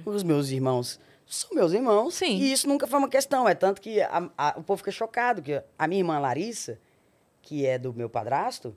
[0.05, 2.13] Os meus irmãos são meus irmãos.
[2.15, 2.37] Sim.
[2.37, 3.49] E isso nunca foi uma questão.
[3.49, 5.41] É tanto que a- a- o povo fica chocado.
[5.41, 6.77] que A minha irmã Larissa,
[7.41, 8.75] que é do meu padrasto,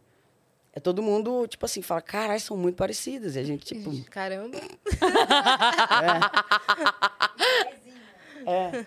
[0.79, 3.35] é todo mundo, tipo assim, fala, caralho, são muito parecidas.
[3.37, 4.05] E a gente, tipo...
[4.11, 4.59] Caramba.
[8.47, 8.87] É.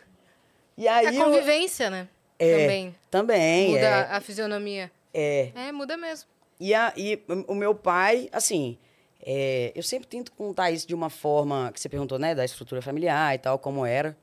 [0.78, 1.06] E aí...
[1.08, 2.08] É eu- convivência, né?
[2.40, 2.96] É, Também.
[3.12, 4.16] Também, Muda é.
[4.16, 4.92] a fisionomia.
[5.14, 5.52] É.
[5.54, 6.28] É, muda mesmo.
[6.60, 8.78] E, a, e o meu pai, assim,
[9.22, 12.82] é, eu sempre tento contar isso de uma forma que você perguntou, né, da estrutura
[12.82, 14.18] familiar e tal, como era.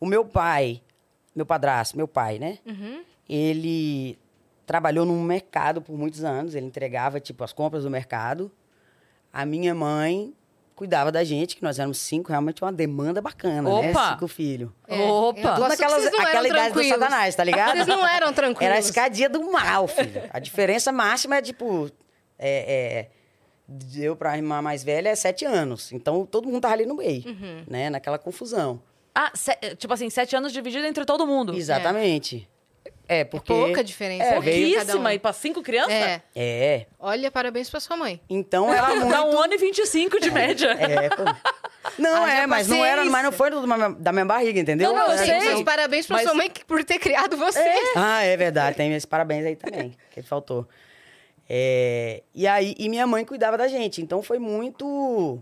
[0.00, 0.80] O meu pai,
[1.34, 2.58] meu padrasto, meu pai, né?
[2.64, 3.02] Uhum.
[3.28, 4.18] Ele
[4.66, 8.50] trabalhou num mercado por muitos anos, ele entregava, tipo, as compras do mercado.
[9.32, 10.34] A minha mãe
[10.74, 13.90] cuidava da gente, que nós éramos cinco, realmente uma demanda bacana, né?
[13.90, 14.12] Opa!
[14.12, 14.70] Cinco filhos.
[14.86, 15.40] É, Opa!
[15.40, 17.72] eu Tudo naquelas, aquela idade do satanás, tá ligado?
[17.76, 18.62] Vocês não eram tranquilos.
[18.66, 20.22] Era a escadia do mal, filho.
[20.30, 21.90] A diferença máxima é, tipo...
[22.38, 23.10] É, é,
[23.68, 25.90] de eu pra irmã mais velha é sete anos.
[25.92, 27.64] Então, todo mundo tava ali no meio, Uhum.
[27.66, 27.88] né?
[27.90, 28.80] Naquela confusão.
[29.14, 31.54] Ah, se- tipo assim, sete anos dividido entre todo mundo.
[31.54, 32.46] Exatamente.
[32.52, 32.55] É,
[33.24, 33.52] porque...
[33.52, 34.24] pouca diferença.
[34.24, 34.34] É, né?
[34.34, 35.08] Pouquíssima.
[35.08, 35.12] um.
[35.12, 35.92] E pra cinco crianças?
[35.92, 36.22] É.
[36.34, 36.86] É.
[36.98, 38.20] Olha, parabéns pra sua mãe.
[38.28, 39.08] Então, era muito...
[39.10, 40.70] Dá um ano e vinte e cinco de média.
[40.72, 41.22] É, pô.
[41.98, 43.64] Não, Haja é, mas não era, mas não foi do-
[43.98, 44.88] da minha- barriga, entendeu?
[44.92, 45.52] Não, não, eu Era, sei.
[45.54, 47.62] Mas parabéns pra Mas- sua mãe por ter criado você.
[47.94, 48.76] Ah, é verdade.
[48.76, 50.66] Tem esse parabéns aí também, que faltou.
[51.48, 54.02] É, e aí, e minha mãe cuidava da gente.
[54.02, 55.40] Então foi muito.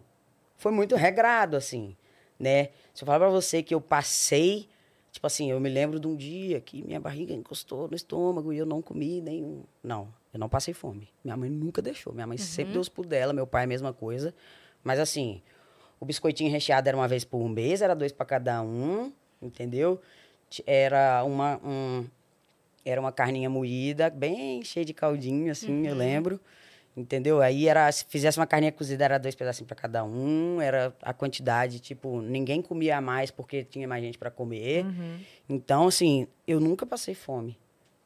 [0.59, 1.97] Foi muito regrado, assim,
[2.39, 2.69] né?
[2.93, 4.69] Se eu falar pra você que eu passei.
[5.15, 8.59] Tipo assim, eu me lembro de um dia que minha barriga encostou no estômago e
[8.59, 9.63] eu não comi nenhum.
[9.81, 11.09] Não, eu não passei fome.
[11.23, 12.13] Minha mãe nunca deixou.
[12.13, 14.35] Minha mãe sempre deu os pulos dela, meu pai a mesma coisa.
[14.83, 15.41] Mas assim,
[16.01, 20.01] o biscoitinho recheado era uma vez por mês, era dois pra cada um, entendeu?
[20.67, 22.05] Era uma, um,
[22.85, 26.41] era uma carninha moída, bem cheia de caldinho, assim, eu lembro.
[26.97, 27.43] Entendeu?
[27.43, 31.13] Aí era, se fizesse uma carninha cozida, era dois pedacinhos para cada um, era a
[31.13, 34.87] quantidade, tipo, ninguém comia mais porque tinha mais gente para comer.
[35.49, 37.59] Então, assim, eu nunca passei fome.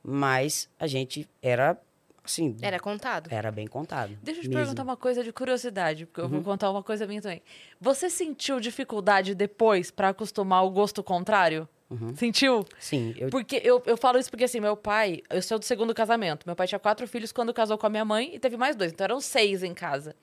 [0.03, 1.77] Mas a gente era,
[2.25, 3.29] assim, Era contado.
[3.31, 4.17] era bem contado.
[4.23, 4.61] Deixa eu te mesmo.
[4.63, 6.27] perguntar uma coisa de curiosidade, porque Uhum.
[6.27, 7.43] eu vou contar uma coisa minha também.
[7.79, 11.69] Você sentiu dificuldade depois pra acostumar o gosto contrário?
[12.17, 12.65] Sentiu?
[12.79, 13.15] Sim, Uhum.
[13.19, 16.45] eu Porque eu, eu falo isso porque assim, meu pai, eu sou do segundo casamento.
[16.47, 18.93] Meu pai tinha quatro filhos quando casou com a minha mãe e teve mais dois,
[18.93, 20.15] então eram seis em casa.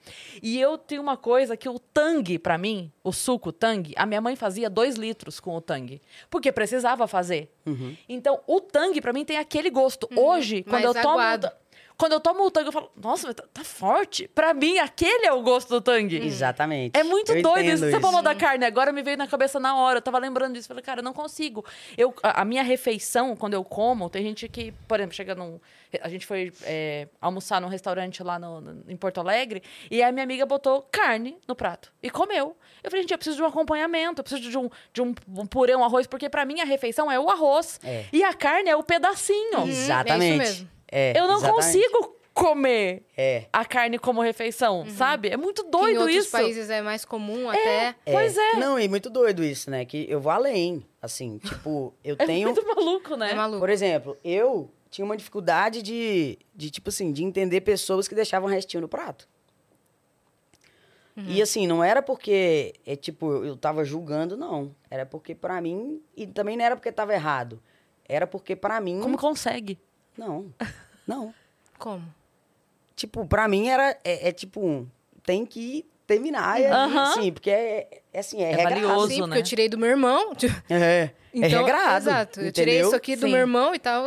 [0.43, 4.21] E eu tenho uma coisa que o tangue, pra mim, o suco tangue, a minha
[4.21, 6.01] mãe fazia dois litros com o tangue.
[6.29, 7.51] Porque precisava fazer.
[7.65, 7.95] Uhum.
[8.07, 10.07] Então, o tangue, pra mim, tem aquele gosto.
[10.15, 11.15] Hoje, quando mais eu tomo.
[11.19, 11.49] aguado.
[11.97, 14.27] Quando eu tomo o tangue, eu falo, nossa, mas tá, tá forte.
[14.27, 16.17] Pra mim, aquele é o gosto do tangue.
[16.17, 16.97] Exatamente.
[16.99, 17.89] É muito Eu doido isso.
[17.89, 19.99] Você falou da carne, agora me veio na cabeça na hora.
[19.99, 20.67] Eu tava lembrando disso.
[20.67, 21.63] Falei, cara, eu não consigo.
[21.97, 25.59] Eu, a, a minha refeição, quando eu como, tem gente que, por exemplo, chega num.
[26.01, 30.11] A gente foi é, almoçar num restaurante lá no- no- em Porto Alegre e a
[30.11, 32.57] minha amiga botou carne no prato e comeu.
[32.83, 35.45] Eu falei, gente, eu preciso de um acompanhamento, eu preciso de um, de um, um
[35.45, 38.03] purê, um arroz, porque pra mim a refeição é o arroz É.
[38.11, 39.65] e a carne é o pedacinho.
[39.65, 40.23] Exatamente.
[40.25, 40.74] é isso mesmo.
[40.97, 41.65] É, Eu não exatamente.
[41.65, 43.45] consigo comer É.
[43.51, 45.29] a carne como refeição, sabe?
[45.29, 46.31] É muito Que em doido outros isso.
[46.31, 47.95] países é mais comum até.
[48.05, 48.53] Pois é.
[48.55, 49.83] Não, e muito doido isso, né?
[49.85, 50.85] Que eu vou além.
[51.01, 52.47] Assim, tipo, eu É tenho.
[52.51, 53.31] muito maluco, né?
[53.31, 53.59] É maluco.
[53.59, 58.47] Por exemplo, eu tinha uma dificuldade de, de, tipo assim, de entender pessoas que deixavam
[58.49, 59.27] restinho no prato.
[61.17, 64.75] E assim, não era porque, é, tipo, eu tava julgando, não.
[64.91, 67.61] Era porque pra mim, e também não era porque tava errado.
[68.07, 69.79] Era porque pra mim, Como consegue?
[70.17, 70.53] não,
[71.07, 71.33] não.
[71.77, 72.03] Como?
[72.95, 74.87] Tipo, pra mim era, é, é tipo, um,
[75.23, 77.01] tem que terminar, e, Aham.
[77.11, 78.75] assim, porque é, é assim, é, É regrado.
[78.75, 79.07] valioso.
[79.07, 79.39] Sim, porque né?
[79.39, 80.33] eu tirei do meu irmão.
[80.69, 81.11] É,
[81.43, 82.39] é regrado, Exato.
[82.39, 83.31] Eu tirei isso aqui do Sim.
[83.33, 84.05] meu irmão e tal.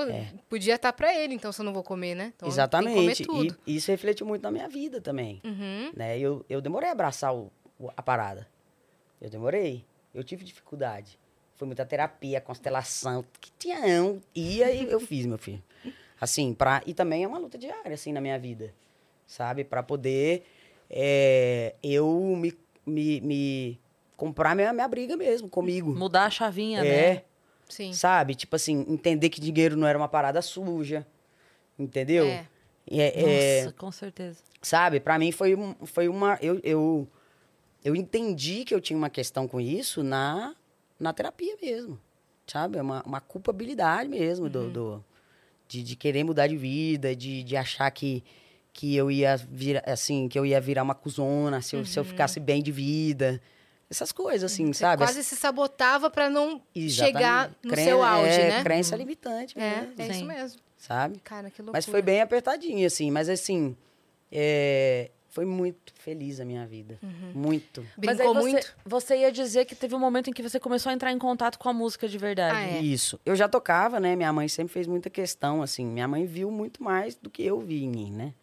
[0.49, 2.33] Podia estar pra ele, então se eu não vou comer, né?
[2.35, 3.27] Então, Exatamente.
[3.27, 3.59] Comer tudo.
[3.67, 5.43] E isso refletiu muito na minha vida também.
[5.45, 5.91] Uhum.
[5.95, 6.19] Né?
[6.19, 8.49] Eu, eu demorei a abraçar o- o- a parada.
[9.21, 9.85] Eu demorei.
[10.15, 11.19] Eu tive dificuldade.
[11.57, 13.79] Foi muita terapia, constelação, que tinha.
[14.35, 15.63] Ia e eu fiz, meu filho.
[16.21, 18.75] Assim, pra, e também é uma luta diária, assim, na minha vida.
[19.27, 19.63] sabe?
[19.65, 20.45] Para poder
[20.91, 22.53] é, eu me,
[22.87, 23.81] me, me
[24.17, 25.95] comprar minha, minha briga mesmo comigo.
[25.95, 27.23] Mudar a chavinha, é, né?
[27.69, 27.93] Sim.
[27.93, 28.35] sabe?
[28.35, 31.07] Tipo assim, entender que dinheiro não era uma parada suja,
[31.79, 32.27] entendeu?
[32.27, 32.47] É.
[32.91, 34.39] É, é, Nossa, com certeza.
[34.63, 34.99] sabe?
[34.99, 36.39] Para mim foi, um- foi uma...
[36.41, 37.07] Eu, eu,
[37.85, 40.55] eu entendi que eu tinha uma questão com isso na,
[40.99, 42.01] na terapia mesmo,
[42.47, 42.79] sabe?
[42.79, 45.05] É uma, uma culpabilidade mesmo do, do-
[45.69, 48.25] de, de querer mudar de vida, de, de achar que,
[48.73, 52.05] que eu ia virar, assim, que eu ia virar uma cuzona se eu, se eu
[52.05, 53.41] ficasse bem de vida.
[53.91, 55.03] Essas coisas, assim, Você sabe?
[55.03, 57.17] quase se sabotava pra não Exatamente.
[57.17, 58.63] chegar no Cren- seu auge, é, né?
[58.63, 60.27] Crença limitante, É, mesmo, é isso Sim.
[60.27, 60.61] mesmo.
[60.77, 61.21] sabe?
[61.25, 61.73] Cara, que loucura.
[61.79, 63.11] Mas foi bem apertadinho, assim.
[63.11, 63.75] Mas, assim,
[64.31, 66.99] é, foi muito feliz a minha vida.
[67.03, 67.33] Uhum.
[67.35, 67.87] Muito.
[67.97, 68.77] Mas aí Brincou você, muito?
[68.85, 71.59] você ia dizer que teve um momento em que você começou a entrar em contato
[71.59, 72.57] com a música de verdade.
[72.57, 72.81] Ah, é.
[72.81, 73.21] Isso.
[73.27, 74.17] Eu já tocava, né?
[74.17, 75.85] Minha mãe sempre fez muita questão, assim.
[75.85, 78.35] Minha mãe viu muito mais do que eu vi em mim, né?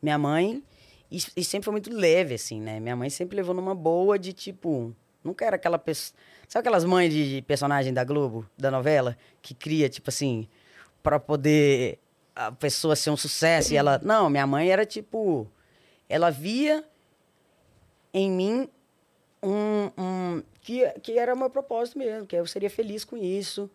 [0.00, 0.62] Minha mãe...
[1.10, 2.80] E, e sempre foi muito leve, assim, né?
[2.80, 4.94] Minha mãe sempre levou numa boa de, tipo...
[5.24, 6.18] Nunca era aquela pessoa...
[6.48, 9.16] Sabe aquelas mães de, de personagem da Globo, da novela?
[9.40, 10.46] Que cria, tipo assim...
[11.02, 11.98] Pra poder
[12.34, 14.00] a pessoa ser um sucesso e ela...
[14.02, 15.46] Não, minha mãe era, tipo...
[16.12, 16.84] Ela via
[18.12, 18.68] em mim
[19.42, 23.70] um, um- que, que era o meu propósito mesmo, que eu seria feliz com isso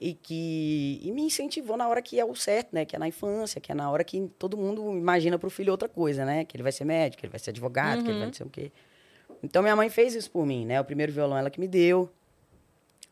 [0.00, 2.84] e que e me incentivou na hora que é o certo, né?
[2.84, 5.88] Que é na infância, que é na hora que todo mundo imagina pro filho outra
[5.88, 6.44] coisa, né?
[6.44, 8.46] Que ele vai ser médico, que ele vai ser advogado, que ele vai não sei
[8.46, 8.70] o quê.
[9.42, 10.80] Então minha mãe fez isso por mim, né?
[10.80, 12.08] O primeiro violão ela que me deu,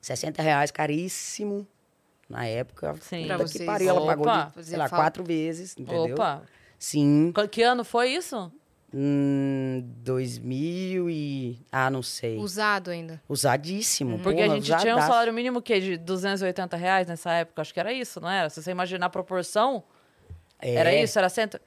[0.01, 1.67] 60 reais, caríssimo
[2.29, 2.95] na época.
[3.01, 3.27] Sim.
[3.27, 3.67] Pra que vocês.
[3.67, 5.05] pariu, ela pagou de, sei lá, falta.
[5.05, 6.15] quatro vezes, entendeu?
[6.15, 6.43] Opa!
[6.79, 7.31] Sim.
[7.35, 8.51] Qu- Que ano foi isso?
[8.93, 11.59] Hum, 2000 e...
[11.71, 12.37] Ah, não sei.
[12.39, 13.23] Usado ainda.
[13.29, 14.19] Usadíssimo.
[14.19, 15.07] Porque porra, a gente tinha um usadaço.
[15.09, 17.63] salário mínimo que de 280 reais nessa época.
[17.63, 18.51] Acho que era isso, não era?
[18.51, 19.85] Se você imaginar a proporção,
[20.61, 20.75] É.
[20.75, 21.19] era isso?
[21.19, 21.61] Era cento...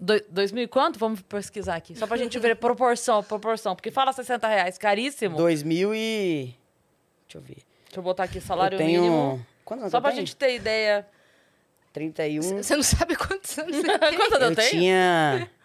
[0.00, 0.96] Do, 2000 e quanto?
[1.00, 1.96] Vamos pesquisar aqui.
[1.98, 3.74] Só pra gente ver proporção, proporção.
[3.74, 5.36] Porque fala 60 reais, caríssimo.
[5.36, 6.54] 2000 e...
[7.26, 7.56] Deixa eu ver.
[7.86, 9.02] Deixa eu botar aqui salário eu tenho...
[9.02, 9.46] mínimo.
[9.64, 10.20] Quantos anos Só eu pra tenho?
[10.20, 11.04] gente ter ideia.
[11.92, 12.62] 31.
[12.62, 14.16] Você não sabe quantos anos você tem.
[14.16, 14.70] Quantos eu Eu tenho?
[14.70, 15.50] tinha...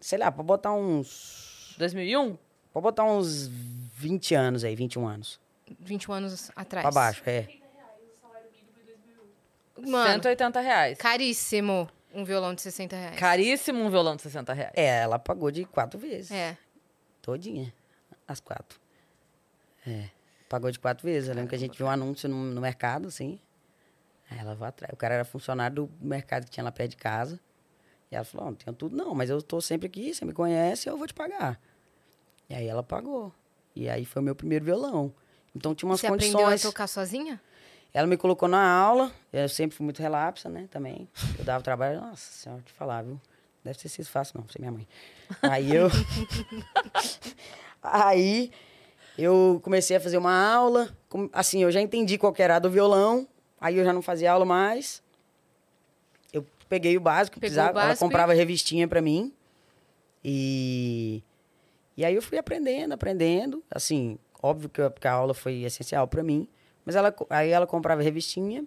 [0.00, 1.74] Sei lá, pra botar uns...
[1.78, 2.36] 2001?
[2.72, 5.40] Pra botar uns 20 anos aí, 21 anos.
[5.80, 6.84] 21 anos atrás.
[6.84, 7.48] Pra baixo, é.
[9.76, 10.98] Mano, 180 reais.
[10.98, 13.16] caríssimo um violão de 60 reais.
[13.18, 14.72] Caríssimo um violão de 60 reais.
[14.74, 16.30] É, ela pagou de quatro vezes.
[16.30, 16.56] É.
[17.22, 17.72] Todinha.
[18.26, 18.80] As quatro.
[19.86, 20.08] É.
[20.48, 21.28] Pagou de quatro vezes.
[21.28, 23.38] Eu lembro que a gente viu um anúncio no, no mercado, assim.
[24.30, 24.92] Aí ela vai atrás.
[24.92, 27.38] O cara era funcionário do mercado que tinha lá perto de casa.
[28.10, 30.32] E ela falou, "Ó, não tenho tudo não, mas eu tô sempre aqui, você me
[30.32, 31.60] conhece, eu vou te pagar.
[32.48, 33.32] E aí ela pagou.
[33.76, 35.12] E aí foi o meu primeiro violão.
[35.54, 36.62] Então tinha umas Você aprendeu a condições.
[36.62, 37.40] tocar sozinha?
[37.92, 39.10] Ela me colocou na aula.
[39.32, 40.68] Eu sempre fui muito relapsa, né?
[40.70, 41.08] Também.
[41.38, 42.00] Eu dava trabalho.
[42.00, 43.20] Nossa senhora, te falar, viu?
[43.64, 44.86] Deve ter sido fácil, não, ser minha mãe.
[45.42, 45.88] Aí eu.
[47.82, 48.50] Aí
[49.16, 50.94] eu comecei a fazer uma aula.
[51.32, 53.26] Assim, eu já entendi qual que era do violão.
[53.60, 55.02] Aí eu já não fazia aula mais.
[56.68, 57.78] Peguei o básico, Pegou o precisava.
[57.80, 59.32] Ela básico e- comprava revistinha pra mim.
[60.24, 61.22] E.
[61.96, 63.62] E aí eu fui aprendendo, aprendendo.
[63.70, 66.46] Assim, óbvio que a, aula foi essencial pra mim.
[66.84, 68.64] Mas ela, aí ela comprava revistinha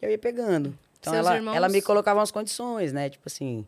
[0.00, 0.76] e eu ia pegando.
[0.98, 3.08] Então Seus ela, irmãos- ela me colocava umas condições, né?
[3.08, 3.66] Tipo assim,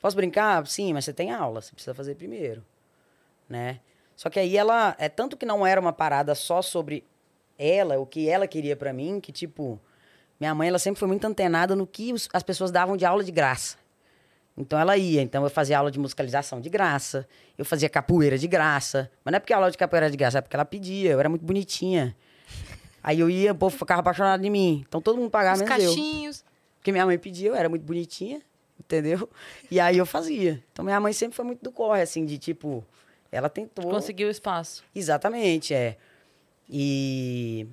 [0.00, 0.66] posso brincar?
[0.66, 2.64] Sim, mas você tem aula, você precisa fazer primeiro,
[3.48, 3.80] né?
[4.16, 7.04] Só que aí ela, é tanto que não era uma parada só sobre
[7.58, 9.80] ela, o que ela queria pra mim, que tipo,
[10.40, 13.22] minha mãe ela sempre foi muito antenada no que os- as pessoas davam de aula
[13.24, 13.76] de graça.
[14.56, 17.28] Então ela ia, então eu fazia aula de musicalização de graça,
[17.58, 20.16] eu fazia capoeira de graça, mas não é porque a aula de capoeira era de
[20.16, 22.16] graça, é porque ela pedia, eu era muito bonitinha.
[23.02, 24.84] Aí eu ia, o povo ficava apaixonado em mim.
[24.88, 25.90] Então todo mundo pagava Os menos eu.
[25.90, 26.44] cachinhos.
[26.78, 28.40] Porque minha mãe pedia, eu era muito bonitinha,
[28.80, 29.28] entendeu?
[29.70, 30.62] E aí eu fazia.
[30.72, 32.82] Então minha mãe sempre foi muito do corre, assim, de tipo,
[33.30, 33.90] ela tentou.
[33.90, 34.82] Conseguiu espaço.
[34.94, 35.96] Exatamente, é.
[36.68, 37.66] E,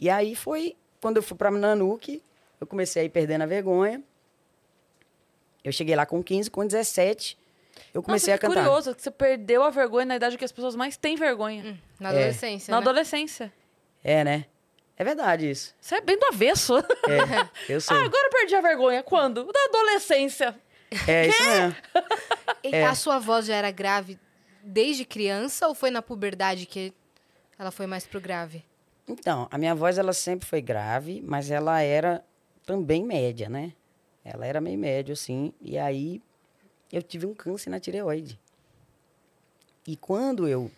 [0.00, 2.22] e aí foi quando eu fui pra Nanuque,
[2.58, 4.02] eu comecei a ir perdendo a vergonha.
[5.62, 7.36] Eu cheguei lá com 15, com 17,
[7.92, 8.64] eu comecei Nossa, a cantar.
[8.64, 11.78] curioso que você perdeu a vergonha na idade que as pessoas mais têm vergonha.
[12.00, 12.12] Na É.
[12.12, 12.82] adolescência, Na né?
[12.86, 13.52] adolescência.
[14.02, 14.46] É, né?
[14.96, 15.74] É verdade isso.
[15.78, 16.78] Você é bem do avesso.
[16.78, 16.82] É,
[17.68, 17.94] eu sou.
[17.94, 19.02] Ah, agora eu perdi a vergonha.
[19.02, 19.44] Quando?
[19.44, 20.58] Da adolescência.
[21.06, 21.76] É isso mesmo.
[22.62, 22.86] E É.
[22.86, 24.18] A sua voz já era grave
[24.62, 26.94] desde criança ou foi na puberdade que
[27.58, 28.64] ela foi mais pro grave?
[29.06, 32.24] Então, a minha voz ela sempre foi grave, mas ela era
[32.64, 33.72] também média, né?
[34.24, 35.52] Ela era meio média, assim.
[35.60, 36.22] E aí
[36.90, 38.38] eu tive um câncer na tireoide.
[39.86, 40.70] E quando eu.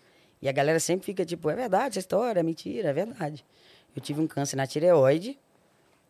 [0.43, 3.45] E a galera sempre fica tipo, é verdade essa história, é mentira, é verdade.
[3.95, 5.39] Eu tive um câncer na tireoide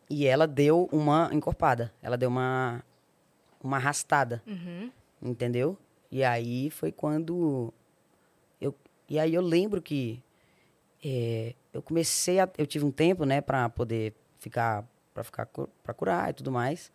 [0.09, 1.93] e ela deu uma encorpada.
[2.03, 2.83] Ela deu uma,
[3.62, 4.43] uma arrastada.
[4.47, 4.91] Uhum.
[5.23, 5.77] Entendeu?
[6.11, 7.73] E aí foi quando.
[8.61, 8.75] Eu,
[9.09, 10.23] e aí eu lembro que
[11.05, 12.49] é, eu comecei a.
[12.57, 14.85] Eu tive um tempo, né, pra poder ficar.
[15.12, 16.91] para ficar para curar e tudo mais.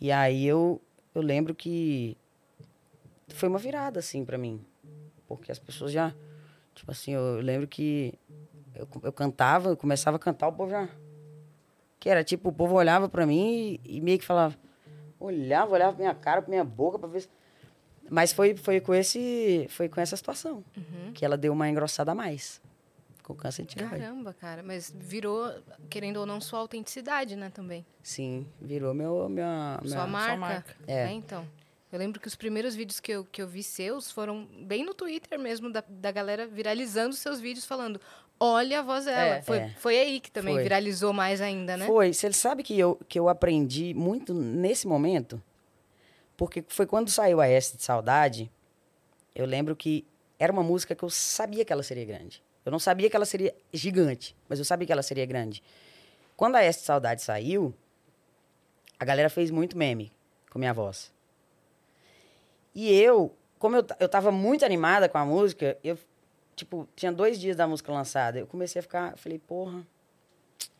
[0.00, 0.80] E aí eu,
[1.14, 2.16] eu lembro que
[3.28, 4.64] foi uma virada, assim, para mim.
[5.28, 6.14] Porque as pessoas já.
[6.74, 8.14] Tipo assim, eu lembro que
[8.74, 10.88] eu, eu cantava, eu começava a cantar, o povo já.
[11.98, 14.56] Que era tipo, o povo olhava para mim e, e, meio que falava.
[15.18, 17.20] Olhava, olhava pra minha cara, pra minha boca, pra ver.
[17.20, 17.28] Se...
[18.08, 21.12] Mas foi, foi, com esse, foi com essa situação uhum.
[21.12, 22.62] que ela deu uma engrossada a mais.
[23.30, 24.00] Com câncer de tireoide.
[24.00, 24.62] Caramba, cara.
[24.62, 25.52] Mas virou,
[25.88, 27.86] querendo ou não, sua autenticidade, né, também?
[28.02, 30.06] Sim, virou meu, minha, sua, minha...
[30.06, 30.28] marca.
[30.28, 30.76] Sua marca.
[30.86, 31.04] É.
[31.04, 31.12] é.
[31.12, 31.46] então.
[31.92, 34.94] Eu lembro que os primeiros vídeos que eu, que eu vi seus foram bem no
[34.94, 38.00] Twitter mesmo, da, da galera viralizando seus vídeos, falando:
[38.38, 39.36] olha a voz dela.
[39.36, 39.68] É, foi, é.
[39.76, 40.62] foi aí que também foi.
[40.62, 41.86] viralizou mais ainda, né?
[41.86, 42.12] Foi.
[42.12, 45.40] Você sabe que eu, que eu aprendi muito nesse momento?
[46.36, 48.50] Porque foi quando saiu a S de Saudade,
[49.34, 50.06] eu lembro que
[50.38, 52.42] era uma música que eu sabia que ela seria grande.
[52.70, 55.60] Eu não sabia que ela seria gigante, mas eu sabia que ela seria grande.
[56.36, 57.74] Quando a S de Saudade saiu,
[58.96, 60.12] a galera fez muito meme
[60.48, 61.12] com minha voz.
[62.72, 65.98] E eu, como eu, eu tava muito animada com a música, eu,
[66.54, 68.38] tipo, tinha dois dias da música lançada.
[68.38, 69.84] Eu comecei a ficar, falei, porra,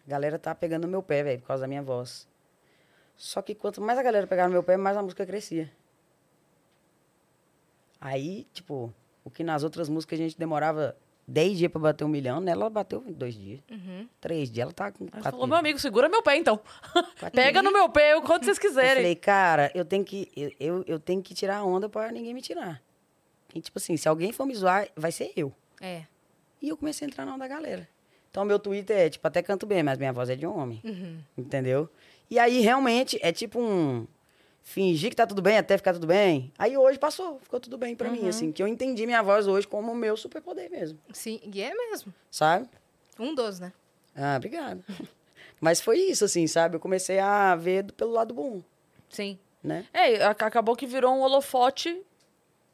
[0.06, 2.24] a galera tá pegando meu pé, velho, por causa da minha voz.
[3.16, 5.68] Só que quanto mais a galera pegava no meu pé, mais a música crescia.
[8.00, 10.96] Aí, tipo, o que nas outras músicas a gente demorava
[11.30, 13.60] 10 dias pra bater um milhão, nela ela bateu em dois dias.
[13.70, 14.08] Uhum.
[14.20, 15.06] Três dias, ela tá com.
[15.12, 16.60] Ela falou, meu amigo, segura meu pé então.
[17.32, 18.90] Pega no meu pé o quanto vocês quiserem.
[18.90, 22.10] Eu falei, cara, eu tenho que, eu, eu, eu tenho que tirar a onda pra
[22.10, 22.82] ninguém me tirar.
[23.54, 25.52] E, tipo assim, se alguém for me zoar, vai ser eu.
[25.80, 26.02] É.
[26.60, 27.88] E eu comecei a entrar na onda da galera.
[28.30, 30.80] Então, meu Twitter é, tipo, até canto bem, mas minha voz é de homem.
[30.84, 31.18] Uhum.
[31.38, 31.88] Entendeu?
[32.28, 34.06] E aí, realmente, é tipo um
[34.62, 36.52] fingir que tá tudo bem até ficar tudo bem.
[36.58, 38.22] Aí hoje passou, ficou tudo bem para uhum.
[38.22, 40.98] mim, assim, que eu entendi minha voz hoje como o meu superpoder mesmo.
[41.12, 42.12] Sim, e é mesmo.
[42.30, 42.68] Sabe?
[43.18, 43.72] Um dos, né?
[44.14, 44.84] Ah, obrigado.
[45.60, 46.76] Mas foi isso, assim, sabe?
[46.76, 48.62] Eu comecei a ver pelo lado bom.
[49.08, 49.38] Sim.
[49.62, 49.84] Né?
[49.92, 52.02] É, acabou que virou um holofote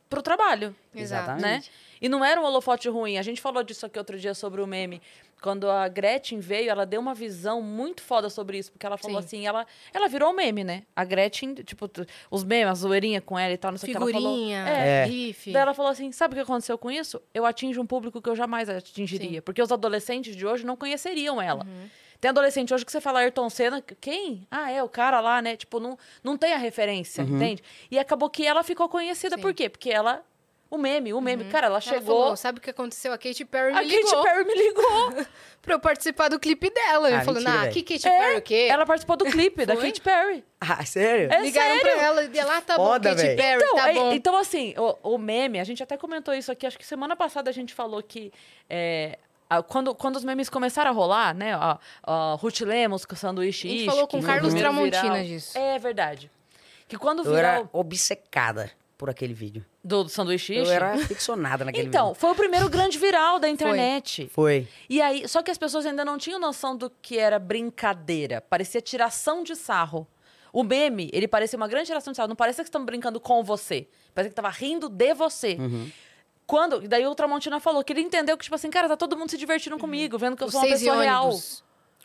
[0.08, 0.74] pro trabalho.
[0.94, 1.42] Exatamente.
[1.42, 1.62] Né?
[2.00, 3.18] E não era um holofote ruim.
[3.18, 5.02] A gente falou disso aqui outro dia sobre o meme.
[5.40, 9.20] Quando a Gretchen veio, ela deu uma visão muito foda sobre isso, porque ela falou
[9.20, 9.26] Sim.
[9.26, 10.84] assim, ela, ela virou um meme, né?
[10.94, 11.90] A Gretchen, tipo,
[12.30, 14.50] os memes, a zoeirinha com ela e tal, não sei o que ela falou.
[14.50, 15.04] É, é.
[15.04, 15.52] riff.
[15.52, 17.20] Daí ela falou assim, sabe o que aconteceu com isso?
[17.34, 19.38] Eu atinjo um público que eu jamais atingiria.
[19.38, 19.40] Sim.
[19.42, 21.64] Porque os adolescentes de hoje não conheceriam ela.
[21.64, 21.88] Uhum.
[22.20, 24.46] Tem adolescente hoje que você fala Ayrton Senna, quem?
[24.50, 25.56] Ah, é o cara lá, né?
[25.56, 27.36] Tipo, não, não tem a referência, uhum.
[27.36, 27.62] entende?
[27.90, 29.42] E acabou que ela ficou conhecida, Sim.
[29.42, 29.68] por quê?
[29.68, 30.24] Porque ela
[30.68, 31.44] o meme, o meme.
[31.44, 31.50] Uhum.
[31.50, 32.22] Cara, ela, ela chegou.
[32.22, 33.12] Falou, sabe o que aconteceu?
[33.12, 34.10] A Katy Perry me a ligou.
[34.10, 35.26] A Katy Perry me ligou.
[35.62, 37.08] pra eu participar do clipe dela.
[37.08, 38.68] Ah, eu falei, nah, que Katy é, Perry o quê?
[38.68, 40.44] Ela participou do clipe da Katy Perry.
[40.60, 41.32] Ah, sério?
[41.32, 41.82] É Ligaram sério?
[41.82, 44.12] pra ela e ela, tá Foda, bom, Katy Perry, então, tá bom.
[44.12, 47.48] Então, assim, o, o, meme, a gente até comentou isso aqui, acho que semana passada
[47.48, 48.32] a gente falou que.
[48.68, 49.18] É,
[49.68, 51.54] quando, quando os memes começaram a rolar, né?
[51.54, 55.56] A, a Ruth Lemos com o sanduíche A gente falou com o Carlos Tramontina disso.
[55.56, 56.28] É verdade.
[56.88, 59.64] Que quando eu era obcecada por aquele vídeo.
[59.86, 60.54] Do, do sanduíche?
[60.54, 62.06] Eu era aficionada naquele então.
[62.06, 64.28] Então, foi o primeiro grande viral da internet.
[64.32, 64.64] Foi.
[64.64, 64.68] foi.
[64.90, 68.40] E aí, só que as pessoas ainda não tinham noção do que era brincadeira.
[68.40, 70.06] Parecia tiração de sarro.
[70.52, 72.28] O meme, ele parecia uma grande tiração de sarro.
[72.28, 73.86] Não parecia que estão brincando com você.
[74.12, 75.56] Parecia que tava rindo de você.
[75.58, 75.90] Uhum.
[76.46, 79.30] Quando, daí o Tramontina falou que ele entendeu que, tipo assim, cara, tá todo mundo
[79.30, 79.80] se divertindo uhum.
[79.80, 81.30] comigo, vendo que eu sou uma pessoa real.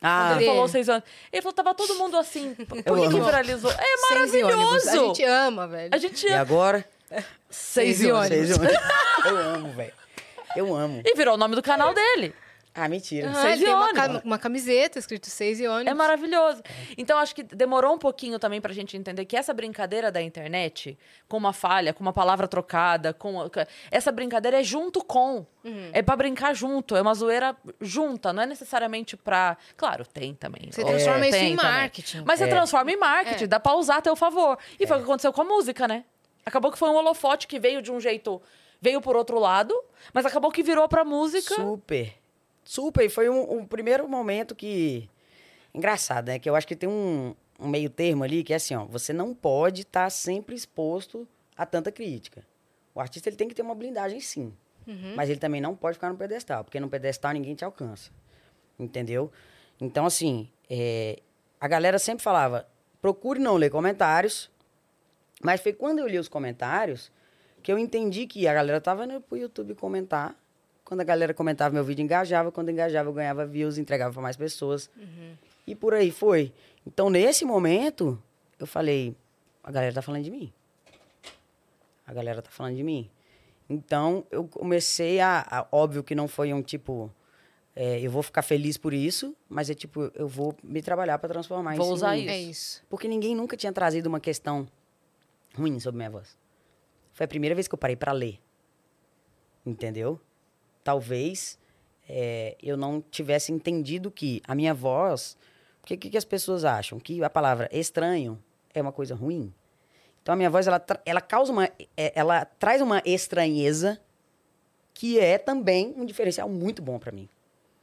[0.01, 1.03] Ah, Quando ele falou seis anos.
[1.31, 2.55] Ele falou, tava todo mundo assim.
[2.55, 3.71] Por que, que viralizou?
[3.71, 4.89] É maravilhoso!
[4.89, 5.89] A gente ama, velho.
[5.93, 6.35] A gente ama.
[6.35, 6.85] E agora?
[7.49, 8.27] Seis, seis ônibus.
[8.29, 8.77] Seis ônibus.
[9.25, 9.93] Eu amo, velho.
[10.55, 11.01] Eu amo.
[11.05, 12.33] E virou o nome do canal dele.
[12.73, 13.29] Ah, mentira.
[13.29, 15.91] Ah, seis ele tem uma, uma, camiseta escrito seis e ônibus.
[15.91, 16.63] É maravilhoso.
[16.97, 20.97] Então, acho que demorou um pouquinho também pra gente entender que essa brincadeira da internet,
[21.27, 23.49] com uma falha, com uma palavra trocada, com
[23.89, 25.45] essa brincadeira é junto com.
[25.65, 25.89] Uhum.
[25.91, 26.95] É pra brincar junto.
[26.95, 28.31] É uma zoeira junta.
[28.31, 29.57] Não é necessariamente pra.
[29.75, 30.69] Claro, tem também.
[30.71, 32.11] Você transforma é, isso em marketing.
[32.19, 32.27] Também.
[32.27, 32.45] Mas é.
[32.45, 33.47] você transforma em marketing, é.
[33.47, 34.57] dá pra usar a teu favor.
[34.79, 36.05] E foi o que aconteceu com a música, né?
[36.45, 38.41] Acabou que foi um holofote que veio de um jeito.
[38.81, 39.79] Veio por outro lado,
[40.13, 41.53] mas acabou que virou pra música.
[41.55, 42.13] Super.
[42.63, 43.05] Super.
[43.05, 45.09] E foi um, um primeiro momento que.
[45.73, 46.39] Engraçado, né?
[46.39, 48.85] Que eu acho que tem um, um meio termo ali que é assim, ó.
[48.85, 52.43] Você não pode estar tá sempre exposto a tanta crítica.
[52.93, 54.53] O artista ele tem que ter uma blindagem, sim.
[54.87, 55.13] Uhum.
[55.15, 58.11] Mas ele também não pode ficar no pedestal, porque no pedestal ninguém te alcança.
[58.79, 59.31] Entendeu?
[59.79, 61.19] Então, assim, é,
[61.59, 62.67] a galera sempre falava:
[63.01, 64.49] procure não ler comentários,
[65.43, 67.11] mas foi quando eu li os comentários
[67.61, 70.35] que eu entendi que a galera tava indo pro YouTube comentar.
[70.83, 72.51] Quando a galera comentava, meu vídeo engajava.
[72.51, 74.89] Quando engajava, eu ganhava views, entregava para mais pessoas.
[74.97, 75.33] Uhum.
[75.65, 76.51] E por aí foi.
[76.85, 78.21] Então, nesse momento,
[78.59, 79.15] eu falei,
[79.63, 80.51] a galera tá falando de mim.
[82.05, 83.09] a galera tá falando de mim.
[83.69, 87.09] Então, eu comecei a, a óbvio que não foi um tipo
[87.75, 91.29] é, eu vou ficar feliz por isso, mas é tipo, eu vou me trabalhar para
[91.29, 91.85] transformar vou isso.
[91.85, 92.29] Vou usar isso.
[92.29, 92.83] É isso.
[92.89, 94.67] Porque ninguém nunca tinha trazido uma questão
[95.55, 96.37] ruim sobre minha voz.
[97.13, 98.39] Foi a primeira vez que eu parei para ler.
[99.65, 100.19] Entendeu?
[100.83, 101.59] Talvez
[102.07, 105.37] é, eu não tivesse entendido que a minha voz.
[105.83, 106.99] O que, que as pessoas acham?
[106.99, 108.41] Que a palavra estranho
[108.73, 109.53] é uma coisa ruim.
[110.21, 111.65] Então a minha voz ela, ela causa uma.
[111.97, 113.99] É, ela traz uma estranheza
[114.93, 117.27] que é também um diferencial muito bom para mim.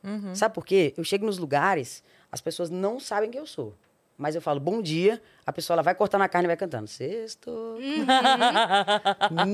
[0.04, 0.34] Uhum.
[0.34, 0.94] Sabe por quê?
[0.96, 3.74] Eu chego nos lugares, as pessoas não sabem quem eu sou.
[4.18, 6.88] Mas eu falo bom dia, a pessoa ela vai cortando a carne e vai cantando.
[6.88, 7.48] Sexto.
[7.48, 8.04] Uhum.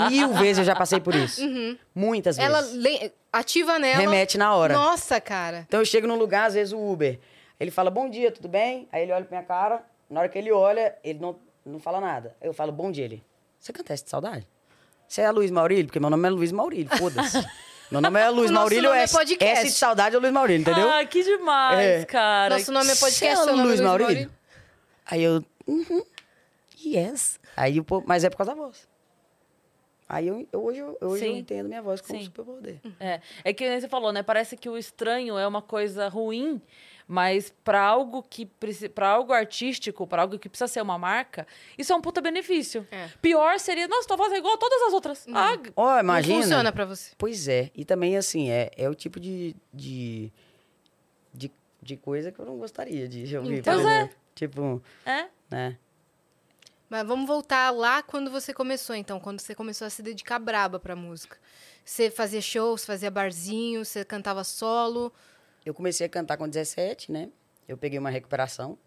[0.08, 1.44] Mil vezes eu já passei por isso.
[1.44, 1.76] Uhum.
[1.94, 2.50] Muitas vezes.
[2.50, 4.00] Ela ativa nela.
[4.00, 4.72] Remete na hora.
[4.72, 5.66] Nossa, cara.
[5.68, 7.20] Então eu chego num lugar, às vezes o Uber.
[7.60, 8.88] Ele fala bom dia, tudo bem?
[8.90, 9.84] Aí ele olha pra minha cara.
[10.08, 12.34] Na hora que ele olha, ele não, não fala nada.
[12.40, 13.04] Eu falo bom dia.
[13.04, 13.22] Ele.
[13.60, 14.48] Você canta essa de saudade?
[15.06, 15.84] Você é a Luiz Maurílio?
[15.84, 17.38] Porque meu nome é Luiz Maurílio, foda-se.
[17.90, 20.90] Meu nome é Luiz Maurílio, nome é S, S de saudade é Luiz Maurílio, entendeu?
[20.90, 22.04] Ah, que demais, é.
[22.06, 22.56] cara.
[22.56, 24.14] Nosso nome é podcast, Você é Luiz, Luiz Maurílio?
[24.14, 24.33] Maurílio?
[25.06, 26.02] Aí eu, uhum,
[26.84, 27.38] yes.
[27.56, 28.88] Aí o mas é por causa da voz.
[30.08, 32.78] Aí eu, eu hoje, eu, hoje eu entendo minha voz como superpoder.
[33.00, 33.20] É.
[33.42, 34.22] é que você falou, né?
[34.22, 36.60] Parece que o estranho é uma coisa ruim,
[37.08, 38.44] mas para algo que
[38.94, 41.46] para algo artístico, para algo que precisa ser uma marca,
[41.78, 42.86] isso é um puta benefício.
[42.90, 43.08] É.
[43.22, 45.26] Pior seria, nossa, tua voz é igual a todas as outras.
[45.26, 45.36] Uhum.
[45.36, 46.34] Ah, oh, imagina.
[46.34, 47.12] Não funciona para você.
[47.16, 47.70] Pois é.
[47.74, 50.30] E também assim, é, é o tipo de, de,
[51.32, 51.50] de,
[51.80, 53.60] de coisa que eu não gostaria de ouvir.
[53.60, 54.10] Então, é.
[54.34, 55.28] Tipo, é?
[55.50, 55.78] né?
[56.88, 60.78] Mas vamos voltar lá quando você começou, então, quando você começou a se dedicar braba
[60.78, 61.38] pra música.
[61.84, 65.12] Você fazia shows, fazia barzinho, você cantava solo.
[65.64, 67.30] Eu comecei a cantar com 17, né?
[67.66, 68.78] Eu peguei uma recuperação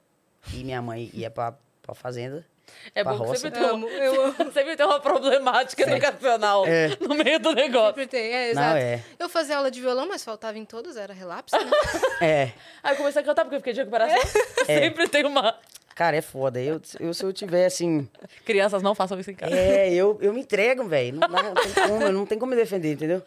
[0.53, 2.45] e minha mãe ia pra, pra fazenda.
[2.93, 3.33] É bom roça.
[3.33, 5.93] que sempre tem, um, eu, sempre tem uma problemática é.
[5.93, 6.97] educacional é.
[6.99, 7.89] no meio do negócio.
[7.89, 8.69] Sempre tem, é, exato.
[8.69, 9.03] Não, é.
[9.19, 11.71] Eu fazia aula de violão, mas faltava em todas, era relapso, né?
[12.21, 12.51] é.
[12.83, 14.17] Aí eu comecei a cantar porque eu fiquei de recuperação.
[14.67, 14.79] É.
[14.79, 15.55] Sempre tem uma...
[15.95, 16.59] Cara, é foda.
[16.59, 18.07] Eu, eu, se eu tiver assim...
[18.43, 19.55] Crianças, não façam isso em casa.
[19.55, 21.17] É, eu, eu me entrego, velho.
[21.17, 23.23] Não, não, tem como, não tem como me defender, entendeu?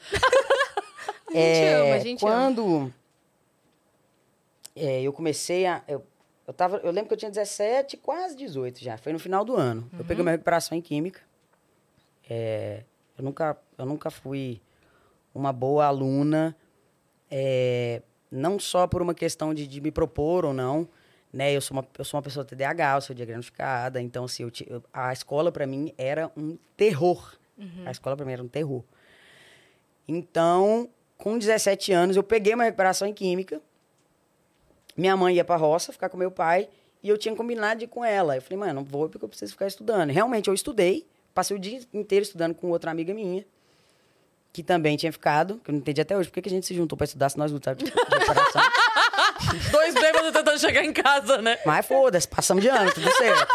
[1.29, 2.77] A gente é, ama, a gente quando...
[2.77, 2.95] ama
[4.81, 5.83] é, eu comecei a.
[5.87, 6.03] Eu,
[6.51, 8.99] eu, tava, eu lembro que eu tinha 17, quase 18 já.
[8.99, 9.83] Foi no final do ano.
[9.93, 10.01] Uhum.
[10.01, 11.21] Eu peguei uma recuperação em Química.
[12.29, 12.83] É,
[13.17, 14.61] eu, nunca, eu nunca fui
[15.33, 16.57] uma boa aluna,
[17.31, 20.89] é, não só por uma questão de, de, me propor ou não.
[21.33, 21.53] Né?
[21.53, 24.03] Eu, sou uma, eu sou uma pessoa TDAH, eu sou diagnosticada.
[24.03, 27.33] Então, assim, eu, eu, a escola para mim era um terror.
[27.57, 27.85] Uhum.
[27.87, 28.83] A escola para mim era um terror.
[30.09, 33.63] Então, com 17 anos, eu peguei uma recuperação em Química
[34.97, 36.69] minha mãe ia pra roça ficar com meu pai
[37.03, 38.37] e eu tinha combinado de ir com ela.
[38.37, 40.11] Eu falei, mãe, não vou porque eu preciso ficar estudando.
[40.11, 43.45] Realmente, eu estudei, passei o dia inteiro estudando com outra amiga minha,
[44.53, 46.29] que também tinha ficado, que eu não entendi até hoje.
[46.29, 48.63] Por que, a gente se juntou pra estudar se nós lutamos de reparação?
[49.71, 51.59] Dois bêbados tentando chegar em casa, né?
[51.65, 53.53] Mas foda-se, passamos de ano, tudo certo.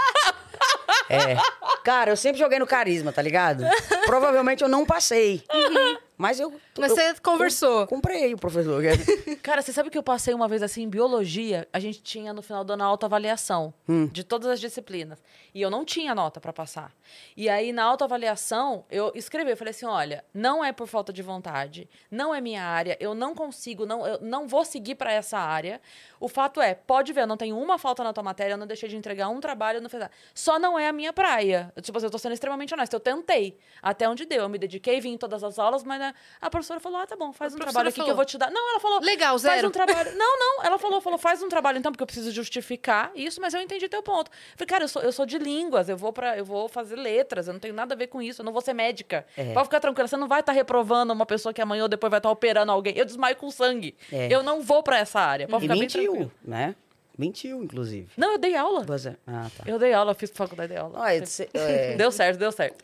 [1.09, 1.37] É.
[1.83, 3.63] Cara, eu sempre joguei no carisma, tá ligado?
[4.05, 5.43] Provavelmente eu não passei.
[5.53, 5.97] Uhum.
[6.17, 6.53] Mas eu.
[6.77, 7.81] Mas eu, você conversou.
[7.81, 8.81] Eu comprei o professor.
[9.43, 11.67] Cara, você sabe que eu passei uma vez assim em biologia?
[11.73, 14.07] A gente tinha no final do ano autoavaliação hum.
[14.07, 15.21] de todas as disciplinas.
[15.53, 16.93] E eu não tinha nota para passar.
[17.35, 21.21] E aí, na autoavaliação, eu escrevi, eu falei assim: olha, não é por falta de
[21.21, 25.37] vontade, não é minha área, eu não consigo, não, eu não vou seguir para essa
[25.37, 25.81] área.
[26.19, 28.67] O fato é, pode ver, eu não tenho uma falta na tua matéria, eu não
[28.67, 30.11] deixei de entregar um trabalho, eu não fiz nada.
[30.33, 31.71] Só não é a minha praia.
[31.81, 32.95] Tipo assim, eu tô sendo extremamente honesta.
[32.95, 33.57] Eu tentei.
[33.81, 34.43] Até onde deu.
[34.43, 37.15] Eu me dediquei, vim em todas as aulas, mas né, a professora falou: ah, tá
[37.15, 38.05] bom, faz a um trabalho aqui falou.
[38.07, 38.51] que eu vou te dar.
[38.51, 38.99] Não, ela falou.
[39.01, 39.53] Legal, zero.
[39.53, 40.15] Faz um trabalho.
[40.15, 40.63] Não, não.
[40.63, 43.87] Ela falou, falou, faz um trabalho então, porque eu preciso justificar isso, mas eu entendi
[43.89, 44.29] teu ponto.
[44.31, 46.95] Eu falei, cara, eu sou, eu sou de línguas, eu vou para eu vou fazer
[46.95, 49.25] letras, eu não tenho nada a ver com isso, eu não vou ser médica.
[49.35, 49.53] É.
[49.53, 52.09] Pode ficar tranquila, você não vai estar tá reprovando uma pessoa que amanhã ou depois
[52.09, 52.97] vai estar tá operando alguém.
[52.97, 53.95] Eu desmaio com sangue.
[54.11, 54.33] É.
[54.33, 55.47] Eu não vou para essa área.
[55.47, 56.31] Pode e ficar mentiu, bem tranquilo.
[56.43, 56.75] né?
[57.17, 58.09] Mentiu, inclusive.
[58.17, 58.83] Não, eu dei aula.
[58.83, 59.15] Você...
[59.25, 59.63] Ah, tá.
[59.65, 61.05] Eu dei aula, fiz faculdade de aula.
[61.05, 61.95] Ah, é...
[61.95, 62.83] Deu certo, deu certo.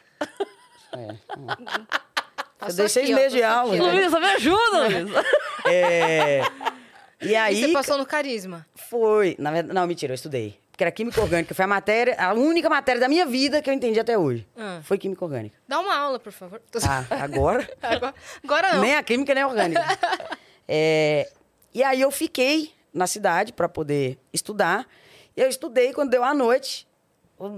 [0.93, 1.15] É.
[2.67, 3.73] Eu dei seis meses de aula.
[3.73, 5.25] Aqui, Luísa, me ajuda, Luísa.
[5.65, 6.41] É...
[7.21, 7.55] E aí...
[7.55, 8.65] E você passou no carisma?
[8.75, 9.35] Foi.
[9.37, 10.59] Na verdade, não, mentira, eu estudei.
[10.71, 11.53] Porque era química orgânica.
[11.53, 14.47] Foi a matéria, a única matéria da minha vida que eu entendi até hoje.
[14.57, 14.79] Ah.
[14.83, 15.55] Foi química orgânica.
[15.67, 16.61] Dá uma aula, por favor.
[16.87, 17.69] Ah, agora?
[17.81, 18.81] agora, agora não.
[18.81, 19.85] Nem a química, nem a orgânica.
[20.67, 21.29] é...
[21.73, 24.87] E aí eu fiquei na cidade para poder estudar.
[25.35, 26.87] Eu estudei quando deu a noite.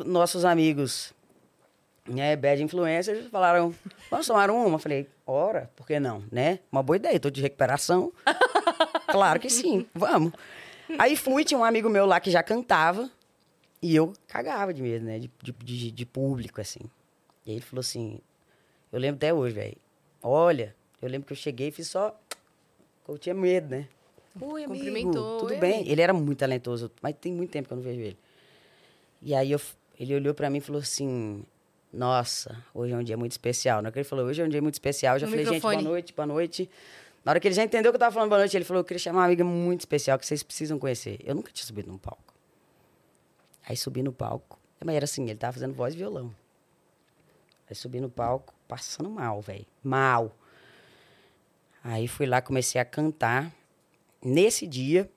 [0.06, 1.13] Nossos amigos
[2.08, 3.74] né, bad influencers falaram,
[4.10, 4.76] vamos tomar uma?
[4.76, 6.60] Eu falei, ora, por que não, né?
[6.72, 8.12] Uma boa ideia, tô de recuperação.
[9.08, 10.34] claro que sim, vamos.
[11.00, 13.10] Aí fui, tinha um amigo meu lá que já cantava,
[13.82, 16.80] e eu cagava de medo, né, de, de, de público, assim.
[17.46, 18.20] E ele falou assim,
[18.92, 19.78] Eu lembro até hoje, velho.
[20.22, 22.18] Olha, eu lembro que eu cheguei e fiz só.
[23.08, 23.88] Eu tinha medo, né?
[24.40, 24.74] Oi, amigo.
[24.86, 25.74] Cumprimentou, Tudo "Oi, bem?
[25.76, 28.18] amigo." Ele era muito talentoso, mas tem muito tempo que eu não vejo ele.
[29.22, 29.60] E aí eu,
[30.00, 31.44] ele olhou pra mim e falou assim:
[31.94, 33.80] Nossa, hoje é um dia muito especial.
[33.82, 35.46] Na hora que ele falou, hoje é um dia muito especial, eu já No falei,
[35.46, 35.90] gente, boa microfone.
[35.94, 36.70] noite, boa noite.
[37.24, 38.84] Na hora que ele já entendeu que eu tava falando boa noite, ele falou: Eu
[38.84, 41.20] queria chamar uma amiga muito especial que vocês precisam conhecer.
[41.24, 42.34] Eu nunca tinha subido num palco.
[43.68, 44.60] Aí subi no palco.
[44.84, 46.34] Mas era assim, ele tava fazendo voz e violão.
[47.70, 49.66] Aí subi no palco, passando mal, velho.
[49.82, 50.36] Mal.
[51.84, 53.54] Aí fui lá, comecei a cantar.
[54.22, 55.10] Nesse dia,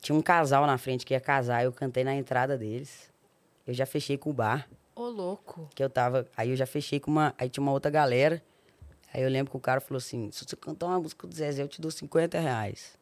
[0.00, 1.62] tinha um casal na frente que ia casar.
[1.62, 3.12] Eu cantei na entrada deles.
[3.66, 4.66] Eu já fechei com o bar
[4.96, 5.68] Ô, louco.
[5.74, 6.26] que eu tava.
[6.36, 7.34] Aí eu já fechei com uma.
[7.38, 8.42] Aí tinha uma outra galera.
[9.12, 11.62] Aí eu lembro que o cara falou assim: se você cantar uma música do Zezé,
[11.62, 12.98] eu te dou 50 reais.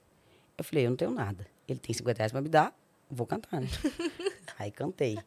[0.58, 1.46] Eu falei: eu não tenho nada.
[1.68, 2.76] Ele tem 50 reais pra me dar,
[3.10, 3.68] vou cantar, né?
[4.58, 5.18] aí cantei.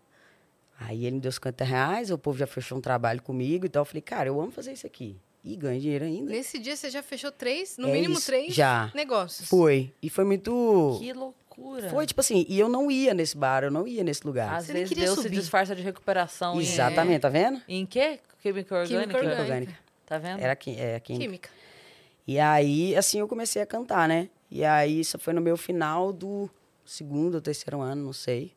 [0.80, 3.82] Aí ele me deu 50 reais, o povo já fechou um trabalho comigo e tal.
[3.82, 5.18] Eu falei: cara, eu amo fazer isso aqui.
[5.44, 6.30] E ganho dinheiro ainda.
[6.30, 8.92] Nesse dia você já fechou três, no É mínimo isso, três já.
[8.94, 9.48] negócios.
[9.48, 9.94] Foi.
[10.02, 10.98] E foi muito.
[11.00, 11.14] Que
[11.58, 11.90] loucura.
[11.90, 14.54] Foi tipo assim, e eu não ia nesse bar, eu não ia nesse lugar.
[14.56, 15.36] Às Você vezes Deus se subir.
[15.36, 16.56] disfarça de recuperação.
[16.56, 17.62] em- Exatamente, tá vendo?
[17.68, 18.20] Em, quê?
[18.42, 19.00] Química orgânica?
[19.02, 19.42] Química orgânica.
[19.42, 19.80] Orgânica.
[20.06, 20.40] Tá vendo?
[20.40, 21.18] Era aqui, é aqui.
[21.18, 21.50] Química.
[22.26, 24.30] E aí, assim, eu comecei a cantar, né?
[24.52, 26.50] E aí, isso foi no meu final do
[26.86, 28.54] segundo ou terceiro ano, não sei.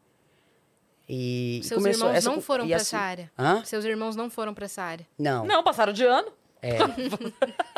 [1.08, 3.32] E Seus começou irmãos essa não foram e pra assim- essa área.
[3.36, 3.64] Hã?
[3.64, 5.06] Seus irmãos não foram pra essa área.
[5.18, 5.44] Não.
[5.44, 6.30] Não, passaram de ano.
[6.62, 6.76] É.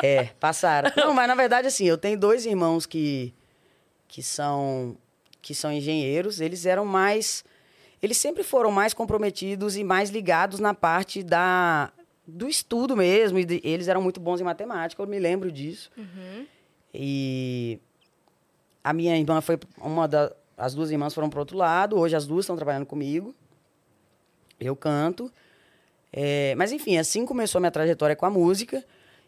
[0.03, 0.91] é, passaram.
[0.97, 3.33] Não, mas na verdade, assim, eu tenho dois irmãos que,
[4.09, 4.99] que são
[5.43, 6.41] que são engenheiros.
[6.41, 7.45] Eles eram mais.
[8.01, 11.93] Eles sempre foram mais comprometidos e mais ligados na parte da,
[12.27, 13.39] do estudo mesmo.
[13.39, 15.91] E de- eles eram muito bons em matemática, eu me lembro disso.
[16.95, 17.79] E
[18.83, 20.33] a minha irmã foi uma das.
[20.57, 21.99] As duas irmãs foram para outro lado.
[21.99, 23.35] Hoje as duas estão trabalhando comigo.
[24.61, 25.33] Eu canto.
[26.13, 28.85] É, mas enfim, assim começou a minha trajetória com a música.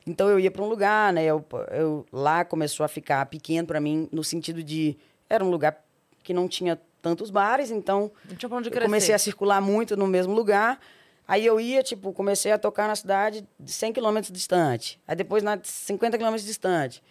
[0.07, 1.25] Então eu ia para um lugar, né?
[1.25, 4.97] Eu, eu- lá começou a ficar pequeno para mim no sentido de
[5.29, 5.84] era um lugar
[6.25, 8.49] que não tinha tantos bares, então pra
[8.81, 10.81] eu comecei a circular muito no mesmo lugar.
[11.29, 15.01] Aí eu ia, tipo, comecei a tocar na cidade de 100 quilômetros distante.
[15.07, 17.03] Aí depois na 50 quilômetros distante.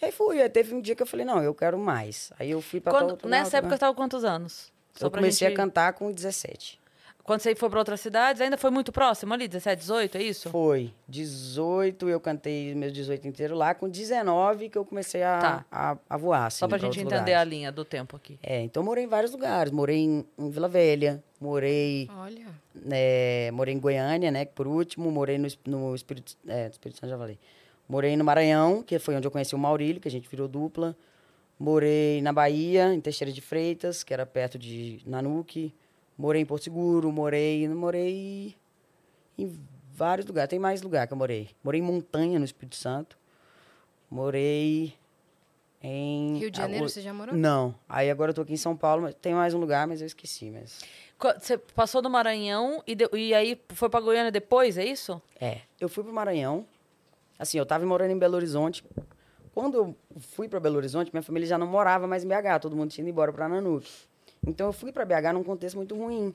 [0.00, 0.40] E aí fui.
[0.40, 2.32] Aí teve um dia que eu falei, não, eu quero mais.
[2.38, 3.76] Aí eu fui para Quando- nessa época né?
[3.76, 4.72] você tava quantos anos?
[4.94, 6.79] Só Eu pra comecei gente- a cantar com 17.
[7.30, 9.46] Quando você foi pra outras cidades, ainda foi muito próximo ali?
[9.46, 10.50] 17, 18, é isso?
[10.50, 10.92] Foi.
[11.08, 13.72] 18, eu cantei meus 18 inteiro lá.
[13.72, 15.64] Com 19 que eu comecei a, Tá.
[15.70, 17.50] a, a voar, assim, Só pra pra gente entender a lugares.
[17.52, 18.36] linha do tempo aqui.
[18.42, 19.72] É, então eu morei em vários lugares.
[19.72, 22.46] Morei em, em Vila Velha, morei, Olha.
[22.74, 26.98] né, morei em Goiânia, né, que por último, morei no, no Espírito, é, no Espírito
[26.98, 27.38] Santo, já falei.
[27.88, 30.96] Morei no Maranhão, que foi onde eu conheci o Maurílio, que a gente virou dupla.
[31.56, 35.72] Morei na Bahia, em Teixeira de Freitas, que era perto de Nanuque.
[36.20, 38.54] Morei em Porto Seguro, morei, morei
[39.38, 39.58] em
[39.90, 40.50] vários lugares.
[40.50, 41.48] Tem mais lugar que eu morei.
[41.64, 43.16] Morei em Montanha, no Espírito Santo.
[44.10, 44.92] Morei
[45.82, 46.36] em...
[46.36, 47.34] Rio de ah, Janeiro, o- você já morou?
[47.34, 47.74] Não.
[47.88, 50.06] Aí agora eu tô aqui em São Paulo, mas tem mais um lugar, mas eu
[50.06, 50.80] esqueci, mas...
[51.40, 55.22] Você passou do Maranhão e, de- e aí foi pra Goiânia depois, é isso?
[55.40, 56.66] É, eu fui pro Maranhão.
[57.38, 58.84] Assim, eu tava morando em Belo Horizonte.
[59.54, 62.76] Quando eu fui para Belo Horizonte, minha família já não morava mais em BH, todo
[62.76, 64.09] mundo tinha ido embora para Nanuque.
[64.46, 66.34] Então eu fui para BH num contexto muito ruim.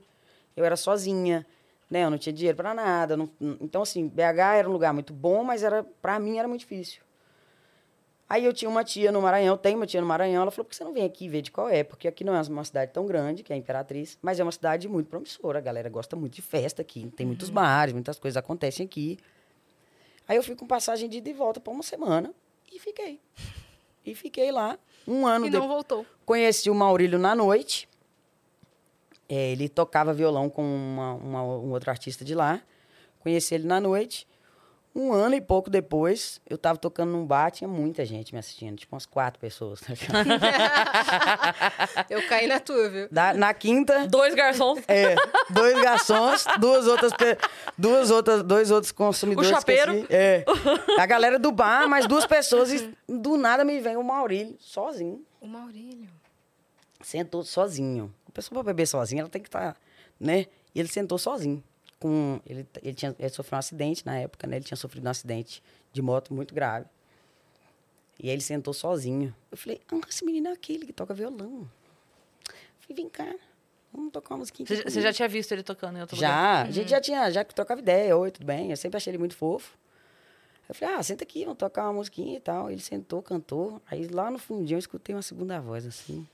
[0.55, 1.45] Eu era sozinha,
[1.89, 2.03] né?
[2.03, 3.17] Eu não tinha dinheiro para nada.
[3.17, 3.29] não-
[3.59, 7.01] então assim, BH era um lugar muito bom, mas era para mim era muito difícil.
[8.27, 10.71] Aí eu tinha uma tia no Maranhão, tem uma tia no Maranhão, ela falou: por
[10.71, 11.83] que você não vem aqui ver de qual é?
[11.83, 14.51] Porque aqui não é uma cidade tão grande, que é a Imperatriz, mas é uma
[14.51, 15.59] cidade muito promissora.
[15.59, 19.19] A galera gosta muito de festa aqui, tem muitos bares, muitas coisas acontecem aqui.
[20.27, 22.33] Aí eu fui com passagem de ida e volta para uma semana
[22.73, 23.19] e fiquei.
[24.03, 26.03] E fiquei lá um ano E não voltou.
[26.25, 27.87] Conheci o Maurílio na noite.
[29.27, 32.61] É, ele tocava violão com uma, uma- um outro artista de lá.
[33.19, 34.27] Conheci ele na noite.
[34.97, 38.77] Um ano e pouco depois, eu tava tocando num bar, tinha muita gente me assistindo,
[38.77, 39.81] tipo umas quatro pessoas.
[42.09, 43.07] Eu caí na tua, viu?
[43.11, 44.79] Da- na quinta, Dois garçons.
[44.87, 45.15] é,
[45.49, 47.11] dois garçons, duas outras,
[47.77, 49.49] duas outras, dois outros consumidores.
[49.49, 49.93] O chapeiro.
[49.95, 50.13] esqueci.
[50.13, 50.45] É.
[50.97, 55.21] A galera do bar, mais duas pessoas e do nada me vem o Maurílio, sozinho.
[55.41, 56.09] O Maurílio.
[57.01, 58.13] sentou sozinho.
[58.35, 59.77] Pessoa para beber sozinha, ela tem que estar,
[60.19, 60.47] né?
[60.75, 61.63] E ele sentou sozinho.
[61.97, 64.57] Com, ele, ele, tinha, ele sofreu um acidente na época, né?
[64.57, 65.63] Ele tinha sofrido um acidente
[65.93, 66.85] de moto muito grave.
[68.21, 69.33] E aí ele sentou sozinho.
[69.49, 71.61] Eu falei, ah, esse menino é aquele que toca violão.
[72.49, 73.33] Eu falei, vem cá,
[73.93, 74.67] vamos tocar uma musiquinha.
[74.67, 76.29] Você, você comigo." já tinha visto ele tocando em outro lugar?
[76.29, 78.69] Já, a gente já tinha, já trocava ideia, oi, tudo bem?
[78.69, 79.77] Eu sempre achei ele muito fofo.
[80.67, 82.69] Eu falei, ah, senta aqui, vamos tocar uma musiquinha e tal.
[82.69, 83.81] Ele sentou, cantou.
[83.89, 86.27] Aí lá no fundinho eu escutei uma segunda voz assim.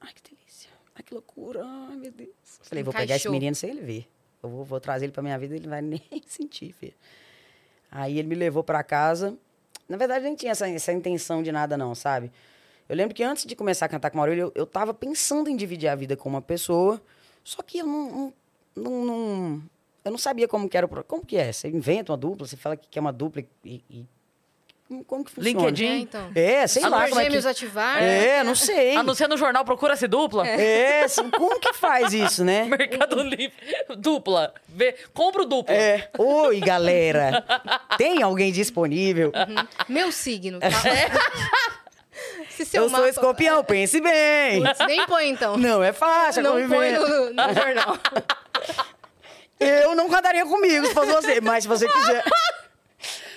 [0.00, 2.30] Ai que delícia, ai que loucura, ai meu Deus.
[2.62, 4.08] Falei, vou pegar esse menino sem ele ver.
[4.42, 6.94] eu vou, vou trazer ele pra minha vida, ele não vai nem sentir, filho.
[7.90, 9.36] Aí ele me levou pra casa.
[9.88, 12.30] Na verdade, nem tinha essa, essa intenção de nada, não, sabe?
[12.88, 15.48] Eu lembro que antes de começar a cantar com o Maurílio, eu, eu tava pensando
[15.50, 17.00] em dividir a vida com uma pessoa,
[17.44, 18.32] só que eu não,
[18.74, 19.62] não, não,
[20.04, 21.52] eu não sabia como que era o Como que é?
[21.52, 23.82] Você inventa uma dupla, você fala que quer uma dupla e.
[23.90, 24.06] e-
[25.06, 25.58] como- que funciona?
[25.60, 25.86] LinkedIn?
[25.86, 26.32] É, então.
[26.34, 27.50] É, sei lá Super como é gêmeos que...
[27.50, 28.02] ativar.
[28.02, 28.96] É, não sei.
[28.96, 30.46] Anuncia no jornal, procura-se dupla.
[30.46, 32.64] É, assim, como que faz isso, né?
[32.70, 33.52] Mercado Livre.
[33.96, 34.52] Dupla.
[34.68, 35.74] Vê, compra o dupla.
[35.74, 36.08] É.
[36.18, 37.44] Oi, galera.
[37.96, 39.32] Tem alguém disponível?
[39.88, 40.58] Meu signo.
[40.60, 40.68] Tá?
[42.50, 44.62] Se seu Eu sou mapa- escorpião, pense bem.
[44.62, 45.56] Putz, Nem põe, então.
[45.56, 46.98] Não é fácil, Não põe conviver.
[46.98, 47.96] no, no jornal.
[49.58, 52.24] Eu não cantaria comigo se fosse você, mas se você quiser.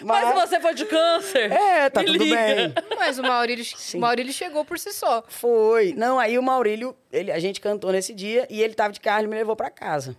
[0.05, 1.51] Mas se você for de câncer.
[1.51, 2.35] É, tá me tudo liga.
[2.35, 2.73] bem.
[2.97, 3.99] Mas o Maurílio, Sim.
[3.99, 5.23] Maurílio chegou por si só.
[5.27, 5.93] Foi.
[5.93, 9.23] Não, aí o Maurílio, ele, a gente cantou nesse dia e ele tava de carro
[9.23, 10.15] e me levou pra casa.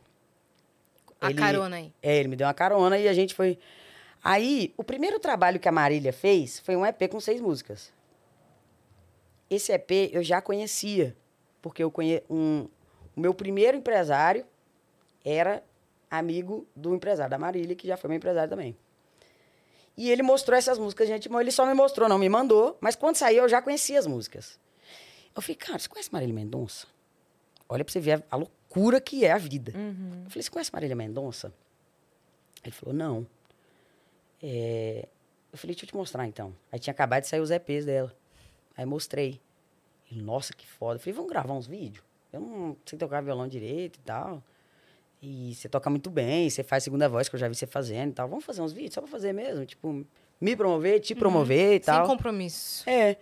[1.20, 1.92] A Ele- carona aí.
[2.02, 3.58] É, ele me deu uma carona e a gente foi.
[4.22, 7.92] Aí, o primeiro trabalho que a Marília fez foi um EP com seis músicas.
[9.50, 11.14] Esse EP eu já conhecia,
[11.60, 12.22] porque eu conhe...
[12.30, 12.66] um...
[13.16, 14.44] o meu primeiro empresário
[15.24, 15.62] era
[16.10, 18.76] amigo do empresário da Marília, que já foi meu empresário também.
[19.96, 21.28] E ele mostrou essas músicas, gente.
[21.32, 24.58] Ele só me mostrou, não me mandou, mas quando saiu eu já conhecia as músicas.
[25.34, 26.86] Eu falei, cara, você conhece Marília Mendonça?
[27.68, 29.72] Olha pra você ver a, loucura que é a vida.
[30.24, 31.52] Eu falei, você conhece Marília Mendonça?
[32.62, 33.26] Ele falou, não.
[34.42, 35.08] É,
[35.52, 36.54] Eu falei, deixa eu te mostrar então.
[36.72, 38.14] Aí tinha acabado de sair os EPs dela.
[38.76, 39.40] Aí mostrei.
[40.10, 40.96] Ele, nossa, que foda.
[40.96, 42.04] Eu falei, vamos gravar uns vídeos?
[42.32, 44.42] Eu não sei tocar violão direito e tal.
[45.26, 48.10] E você toca muito bem, você faz segunda voz, que eu já vi você fazendo
[48.10, 48.28] e tal.
[48.28, 49.64] Vamos fazer uns vídeos só pra fazer mesmo?
[49.64, 50.04] Tipo,
[50.38, 52.04] me promover, te promover e tal.
[52.04, 52.88] Sem compromisso.
[52.88, 53.16] É.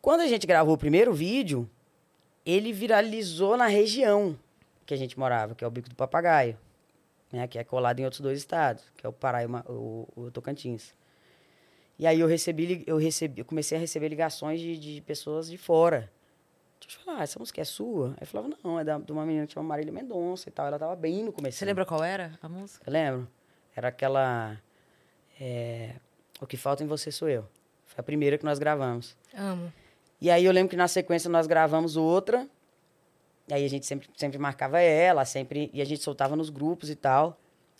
[0.00, 1.68] Quando a gente gravou o primeiro vídeo,
[2.44, 4.34] ele viralizou na região
[4.86, 6.56] que a gente morava, que é o Bico do Papagaio,
[7.30, 7.46] né?
[7.46, 10.94] Que é colado em outros dois estados, que é o Pará e o, o, Tocantins.
[11.98, 15.58] E aí eu recebi, eu recebi, eu comecei a receber ligações de, de pessoas de
[15.58, 16.10] fora.
[16.80, 18.08] Deixa eu falar, essa música é sua?
[18.10, 20.66] Aí eu falava, não, é da, de uma menina que chama Marília Mendonça e tal.
[20.66, 21.58] Ela tava bem no começo.
[21.58, 22.82] Você lembra qual era a música?
[22.88, 23.28] Eu lembro.
[23.76, 24.58] Era aquela.
[25.40, 25.94] é,
[26.40, 27.46] o que falta em você sou eu.
[27.86, 29.16] Foi a primeira que nós gravamos.
[29.34, 29.72] Amo.
[30.20, 32.46] E aí eu lembro que na sequência nós gravamos outra.
[33.48, 35.70] E aí a gente sempre, sempre marcava ela, sempre.
[35.72, 37.38] E a gente soltava nos grupos e tal.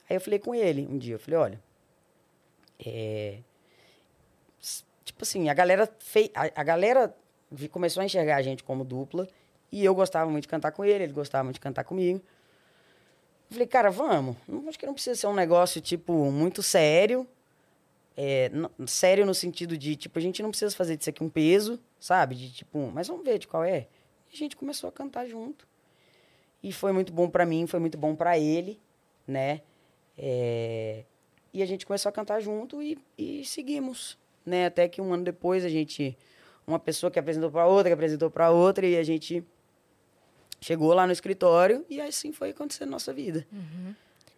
[0.09, 1.61] Aí eu falei com ele um dia, eu falei, olha.
[2.85, 3.39] é,
[5.05, 7.15] tipo assim, a galera fei, a, a galera
[7.69, 9.29] começou a enxergar a gente como dupla.
[9.73, 12.21] E eu gostava muito de cantar com ele, ele gostava muito de cantar comigo.
[13.51, 14.37] Falei, cara, vamos.
[14.69, 17.27] Acho que não precisa ser um negócio, tipo, muito sério.
[18.17, 18.51] É,
[18.87, 22.35] sério no sentido de, tipo, a gente não precisa fazer disso aqui um peso, sabe?
[22.35, 23.87] De tipo, mas vamos ver de qual é.
[24.31, 25.67] E a gente começou a cantar junto.
[26.63, 28.79] E foi muito bom pra mim, foi muito bom pra ele,
[29.27, 29.63] né?
[30.19, 31.05] É,
[31.53, 34.67] e a gente começou a cantar junto e, e seguimos, né?
[34.67, 36.17] Até que um ano depois a gente,
[36.67, 39.45] uma pessoa que apresentou pra outra, que apresentou pra outra e a gente
[40.61, 43.47] chegou lá no escritório e assim foi acontecendo a nossa vida.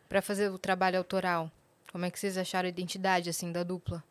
[0.09, 1.51] Pra fazer o trabalho autoral,
[1.91, 4.03] como é que vocês acharam a identidade, assim, da dupla?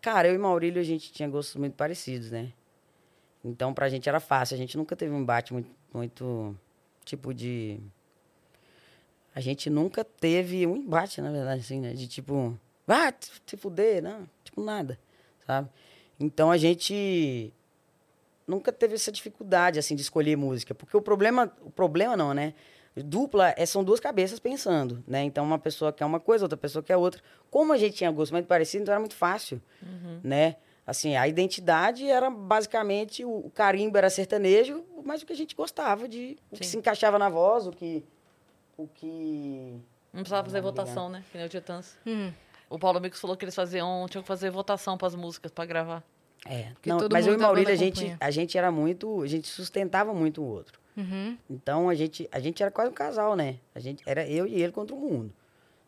[0.00, 2.52] Cara, eu e Maurílio, a gente tinha gostos muito parecidos, né?
[3.42, 4.54] Então, pra gente era fácil.
[4.54, 6.54] A gente nunca teve um embate muito, muito
[7.04, 7.80] tipo de...
[9.34, 11.92] A gente nunca teve um embate, na verdade, assim, né?
[11.92, 14.28] De tipo, ah, te fuder, não.
[14.44, 14.98] Tipo, nada,
[15.46, 15.68] sabe?
[16.18, 17.52] Então, a gente
[18.46, 20.74] nunca teve essa dificuldade, assim, de escolher música.
[20.74, 21.52] Porque o problema...
[21.62, 22.54] O problema não, né?
[22.96, 25.24] Dupla é, são duas cabeças pensando, né?
[25.24, 27.20] Então, uma pessoa quer uma coisa, outra pessoa quer outra.
[27.50, 29.60] Como a gente tinha gosto muito parecido, então era muito fácil,
[30.22, 30.56] né?
[30.86, 33.24] Assim, a identidade era basicamente...
[33.24, 36.36] O, o carimbo era sertanejo, mas o que a gente gostava de...
[36.50, 38.04] O que se encaixava na voz, o que...
[38.76, 39.80] O que...
[40.12, 41.24] Não precisava fazer Não, votação, né?
[41.32, 41.96] Que nem o Titãs.
[42.06, 42.32] Hum,
[42.74, 46.02] O Paulo Micos falou que eles faziam, tinham que fazer votação pras músicas pra gravar.
[46.46, 49.22] É, não, mas eu e Maurílio, a gente, a gente era muito...
[49.22, 50.78] A gente sustentava muito o outro.
[50.96, 51.38] uhum.
[51.48, 53.56] Então a gente, a gente era quase um casal, né?
[53.74, 55.32] A gente era eu e ele contra o mundo,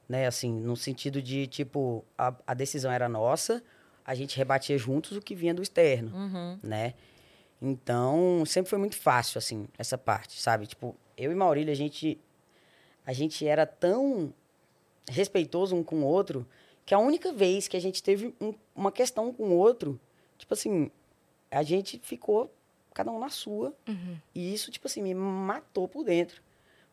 [0.09, 0.27] né?
[0.27, 3.63] Assim, no sentido de tipo a, a decisão era nossa,
[4.05, 6.59] a gente rebatia juntos o que vinha do externo, Uhum.
[6.63, 6.95] né?
[7.61, 10.67] Então sempre foi muito fácil assim essa parte, sabe?
[10.67, 12.19] Tipo eu e Maurílio a gente
[13.05, 14.33] a gente era tão
[15.11, 16.47] respeitoso um com o outro
[16.87, 20.01] que a única vez que a gente teve um- uma questão com o outro,
[20.39, 20.91] tipo assim,
[21.51, 22.51] a gente ficou
[22.95, 24.17] cada um na sua Uhum.
[24.35, 26.41] e isso, tipo assim, me matou por dentro.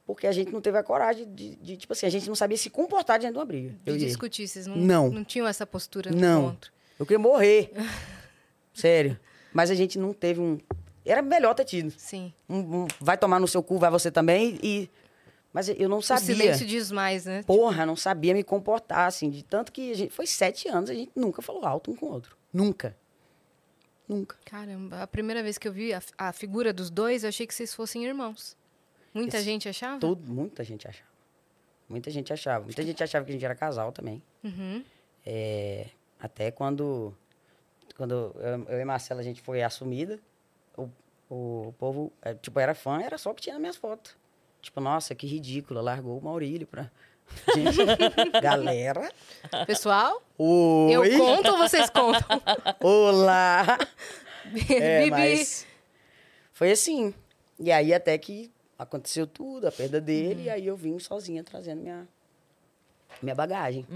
[0.06, 2.58] Porque a gente não teve a coragem de, de, tipo assim, a gente não sabia
[2.58, 3.74] se comportar diante de uma briga.
[3.86, 5.10] De discutir, vocês não, Não.
[5.10, 6.42] não tinham essa postura no Não.
[6.48, 6.74] encontro.
[7.00, 7.72] Eu queria morrer.
[8.74, 9.18] Sério.
[9.54, 10.60] Mas a gente não teve um.
[11.06, 11.92] Era melhor ter tido.
[11.98, 12.34] Sim.
[12.50, 14.58] Um- um vai tomar no seu cu, vai você também.
[14.64, 14.90] E
[15.54, 16.24] Mas eu não sabia.
[16.24, 17.44] O silêncio diz mais, né?
[17.44, 19.30] Porra, não sabia me comportar, assim.
[19.30, 20.12] De tanto que gente.
[20.12, 22.36] Foi sete anos, a gente nunca falou alto um com o outro.
[22.52, 22.98] Nunca.
[24.08, 24.36] Nunca.
[24.46, 27.54] Caramba, a primeira vez que eu vi a, a figura dos dois, eu achei que
[27.54, 28.58] vocês fossem irmãos.
[29.14, 30.00] Muita Esse- gente achava?
[30.00, 31.10] Todo, muita gente achava.
[31.88, 32.66] Muita gente achava.
[32.66, 34.22] Muita gente achava que a gente era casal também.
[34.44, 34.84] Uhum.
[35.26, 35.88] É,
[36.20, 37.16] até quando,
[37.96, 40.20] quando eu, eu e Marcela a gente foi assumida,
[40.76, 40.90] o,
[41.30, 44.16] o povo, é, tipo, era fã, era só o que tinha nas minhas fotos.
[44.64, 46.90] Tipo, nossa, que ridícula, largou o Maurílio pra...
[47.54, 49.12] Gente, galera,
[49.66, 52.42] Pessoal, oi, eu conto ou vocês contam?
[52.82, 53.78] olá!
[54.70, 55.10] É, Bibi.
[55.10, 55.66] mas
[56.52, 57.14] foi assim.
[57.58, 61.82] E aí até que aconteceu tudo, a perda dele, e aí eu vim sozinha trazendo
[61.82, 62.06] minha,
[63.22, 63.88] minha bagagem.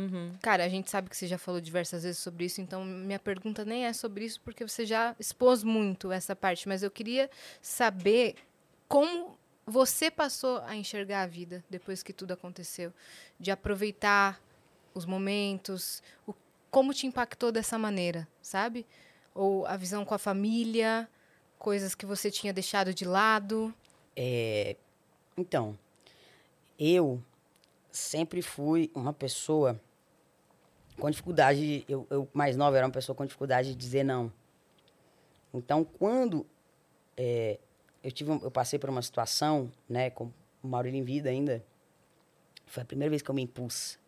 [0.42, 3.66] Cara, a gente sabe que você já falou diversas vezes sobre isso, então minha pergunta
[3.66, 7.30] nem é sobre isso, porque você já expôs muito essa parte, mas eu queria
[7.62, 8.36] saber
[8.88, 9.37] como
[9.68, 12.94] você passou a enxergar a vida depois que tudo aconteceu,
[13.38, 14.42] de aproveitar
[14.94, 16.34] os momentos, o,
[16.72, 18.86] como te impactou dessa maneira, sabe?
[19.36, 21.08] Ou a visão com a família,
[21.60, 23.74] coisas que você tinha deixado de lado.
[24.16, 24.78] É,
[25.36, 25.78] então,
[26.80, 27.22] eu
[27.92, 29.78] sempre fui uma pessoa
[30.98, 31.84] com dificuldade.
[31.90, 34.32] Eu, eu mais nova era uma pessoa com dificuldade de dizer não.
[35.54, 36.46] Então, quando
[37.18, 37.60] é,
[38.08, 40.32] eu tive, um- eu passei por uma situação, né, com
[40.64, 41.62] o Maurílio em vida ainda,
[42.66, 44.00] foi a primeira vez que eu me impus.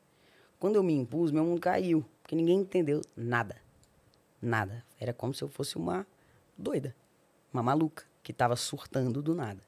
[0.58, 3.58] Quando eu me impus, meu mundo caiu, porque ninguém entendeu nada,
[4.42, 4.86] nada.
[5.00, 6.08] Era como se eu fosse uma
[6.58, 6.96] doida,
[7.54, 9.62] uma maluca que estava surtando do nada.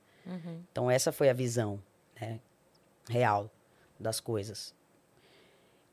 [0.72, 1.82] Então, essa foi a visão
[2.20, 2.40] né,
[3.10, 3.50] real
[4.00, 4.74] das coisas.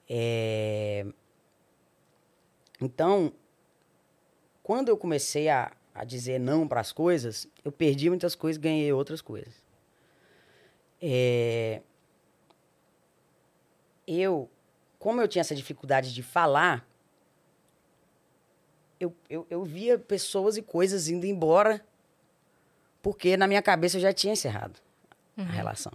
[0.08, 1.04] É,
[2.80, 3.32] Então,
[4.62, 8.60] quando eu comecei a, a dizer não para as coisas, eu perdi muitas coisas e
[8.60, 9.54] ganhei outras coisas.
[11.00, 11.82] É,
[14.06, 14.48] Eu,
[14.98, 16.86] como eu tinha essa dificuldade de falar,
[18.98, 21.84] eu, eu, eu via pessoas e coisas indo embora
[23.02, 24.80] porque na minha cabeça eu já tinha encerrado
[25.36, 25.92] a relação.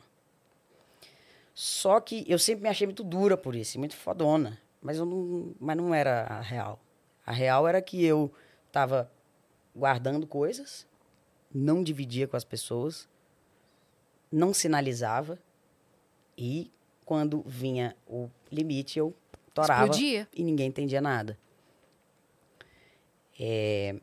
[1.54, 4.58] Só que eu sempre me achei muito dura por isso, muito fodona.
[4.82, 6.80] Mas, eu não, mas não era a real.
[7.26, 8.34] A real era que eu
[8.68, 9.12] estava
[9.76, 10.88] guardando coisas,
[11.54, 13.08] não dividia com as pessoas,
[14.32, 15.38] não sinalizava
[16.38, 16.72] e
[17.06, 19.14] quando vinha o limite eu
[19.54, 20.28] torava Explodia.
[20.34, 21.38] e ninguém entendia nada.
[23.40, 23.96] É,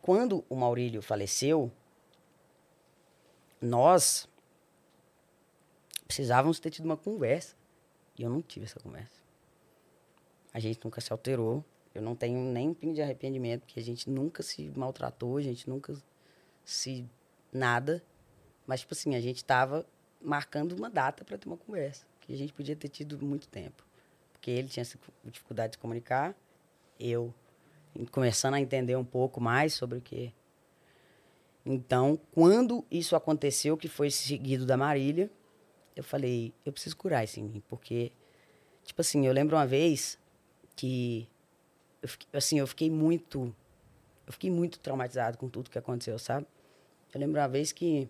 [0.00, 1.72] Quando o Maurílio faleceu,
[3.60, 4.28] nós
[6.06, 7.56] precisávamos ter tido uma conversa.
[8.16, 9.20] E eu não tive essa conversa.
[10.54, 11.64] A gente nunca se alterou.
[11.96, 15.42] Eu não tenho nem um pingo de arrependimento, porque a gente nunca se maltratou, a
[15.42, 15.96] gente nunca
[16.62, 17.08] se.
[17.50, 18.04] nada.
[18.66, 19.86] Mas, tipo assim, a gente estava
[20.20, 23.82] marcando uma data para ter uma conversa, que a gente podia ter tido muito tempo.
[24.30, 24.84] Porque ele tinha
[25.24, 26.36] dificuldade de comunicar,
[27.00, 27.32] eu
[28.10, 30.34] começando a entender um pouco mais sobre o que.
[31.64, 35.30] Então, quando isso aconteceu, que foi seguido da Marília,
[35.96, 38.12] eu falei, eu preciso curar isso em mim, porque,
[38.84, 40.18] tipo assim, eu lembro uma vez
[40.76, 41.26] que,
[42.06, 43.52] eu fiquei, assim, eu fiquei muito,
[44.26, 46.46] eu fiquei muito traumatizado com tudo que aconteceu, sabe?
[47.12, 48.08] Eu lembro uma vez que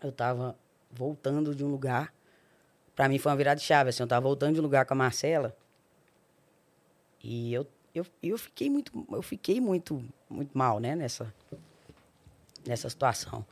[0.00, 0.56] eu tava
[0.90, 2.14] voltando de um lugar,
[2.94, 4.94] para mim foi uma virada de chave, assim, eu tava voltando de um lugar com
[4.94, 5.56] a Marcela,
[7.24, 10.00] e eu, eu, eu fiquei muito, eu fiquei muito,
[10.30, 11.34] muito mal, né, nessa,
[12.64, 13.44] nessa situação.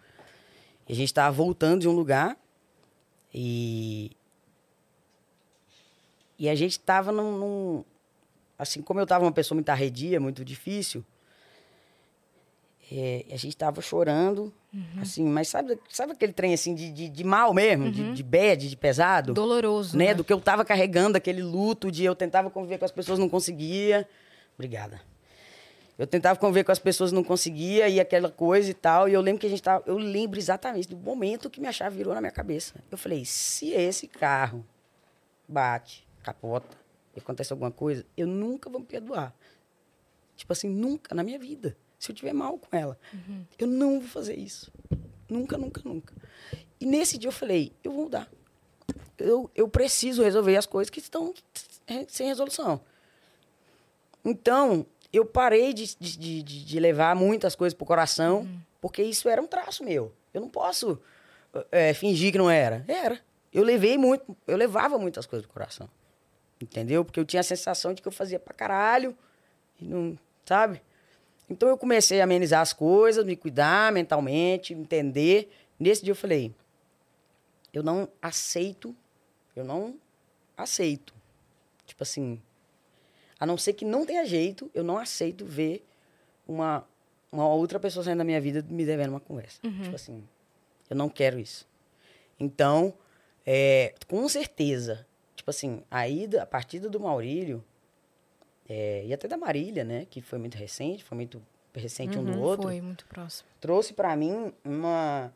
[0.89, 2.39] E a gente estava voltando de um lugar
[3.35, 4.13] e
[6.39, 7.85] e a gente estava num, num-
[8.59, 11.05] assim como eu estava uma pessoa muito arredia, muito difícil,
[12.93, 14.53] é, a gente estava chorando,
[15.01, 18.69] assim, mas sabe, sabe aquele trem assim de, de, de mal mesmo, de, de bad,
[18.69, 19.33] de pesado?
[19.33, 19.97] Doloroso.
[19.97, 20.07] né?
[20.07, 20.15] né?
[20.15, 23.29] Do que eu tava carregando, aquele luto de eu tentava conviver com as pessoas, não
[23.29, 24.07] conseguia.
[24.55, 25.01] Obrigada.
[25.97, 29.09] Eu tentava conviver com as pessoas, não conseguia, e aquela coisa e tal.
[29.09, 29.85] E eu lembro que a gente tava.
[29.87, 32.75] Eu lembro exatamente do momento que minha chave virou na minha cabeça.
[32.91, 34.65] Eu falei: se esse carro
[35.49, 36.77] bate, capota,
[37.15, 39.35] e acontece alguma coisa, eu nunca vou me perdoar.
[40.37, 41.77] Tipo assim, nunca na minha vida.
[41.99, 42.99] Se eu tiver mal com ela,
[43.59, 44.71] eu não vou fazer isso.
[45.29, 46.15] Nunca, nunca, nunca.
[46.81, 48.29] E nesse dia eu falei: eu vou mudar
[49.19, 51.33] eu, eu preciso resolver as coisas que estão
[52.09, 52.81] sem resolução.
[54.25, 58.49] Então, eu parei de, de, de- de, levar muitas coisas pro coração,
[58.81, 60.13] porque isso era um traço meu.
[60.33, 61.01] Eu não posso
[61.71, 62.85] eh, fingir que não era.
[62.89, 63.21] Era.
[63.53, 65.89] Eu levei muito, eu levava muitas coisas pro coração.
[66.65, 67.05] Entendeu?
[67.05, 69.17] Porque eu tinha a sensação de que eu fazia pra caralho,
[69.81, 70.81] e não, sabe?
[71.49, 76.55] Então eu comecei a amenizar as coisas, me cuidar mentalmente, entender Nesse dia eu falei,
[77.73, 78.95] eu não aceito,
[79.57, 79.99] eu não
[80.57, 81.13] aceito.
[81.85, 82.41] Tipo assim,
[83.39, 85.85] a não ser que não tenha jeito, eu não aceito ver
[86.47, 86.87] uma,
[87.31, 89.59] uma outra pessoa saindo da minha vida me devendo uma conversa.
[89.65, 89.83] Uhum.
[89.83, 90.25] Tipo assim,
[90.89, 91.69] eu não quero isso.
[92.39, 92.95] Então,
[93.45, 97.65] é, com certeza, tipo assim, a ida, a partida do Maurílio,
[98.69, 101.43] é, e até da Marília, né, que foi muito recente, foi muito
[101.75, 103.49] recente um do outro, Foi muito próximo.
[103.61, 105.33] trouxe para mim uma,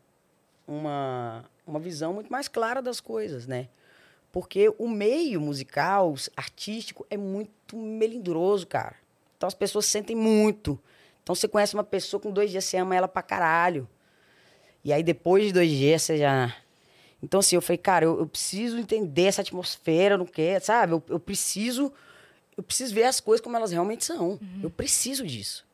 [0.67, 3.69] uma, uma visão muito mais clara das coisas, né?
[4.31, 8.95] Porque o meio musical, artístico, é muito melindroso, cara.
[9.37, 10.79] Então as pessoas sentem muito.
[11.23, 13.89] Então você conhece uma pessoa com dois dias, você ama ela pra caralho.
[14.85, 16.55] E aí depois de dois dias você já.
[17.23, 20.93] Então assim, eu falei, cara, eu, eu preciso entender essa atmosfera, eu não quero, sabe?
[20.93, 21.93] Eu, eu preciso.
[22.57, 24.39] Eu preciso ver as coisas como elas realmente são.
[24.63, 25.65] Eu preciso disso.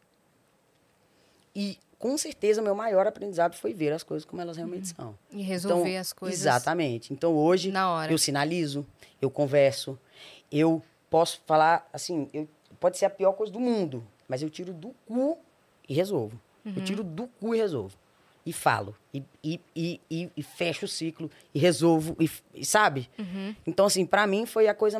[1.57, 5.17] E com certeza meu maior aprendizado foi ver as coisas como elas realmente são.
[5.33, 6.41] E resolver Então, as coisas.
[6.41, 7.13] Exatamente.
[7.13, 8.13] Então hoje na hora.
[8.13, 8.87] eu sinalizo,
[9.23, 9.99] eu converso,
[10.53, 12.47] eu posso falar assim, eu,
[12.79, 15.39] pode ser a pior coisa do mundo, mas eu tiro do cu
[15.89, 16.39] e resolvo.
[16.65, 16.75] Uhum.
[16.77, 17.97] Eu tiro do cu e resolvo.
[18.47, 18.95] E falo.
[19.13, 21.31] E, e, e, e, e fecho o ciclo.
[21.55, 22.15] E resolvo.
[22.21, 23.09] E, e sabe?
[23.19, 23.55] Uhum.
[23.67, 24.99] Então, assim, pra mim foi a coisa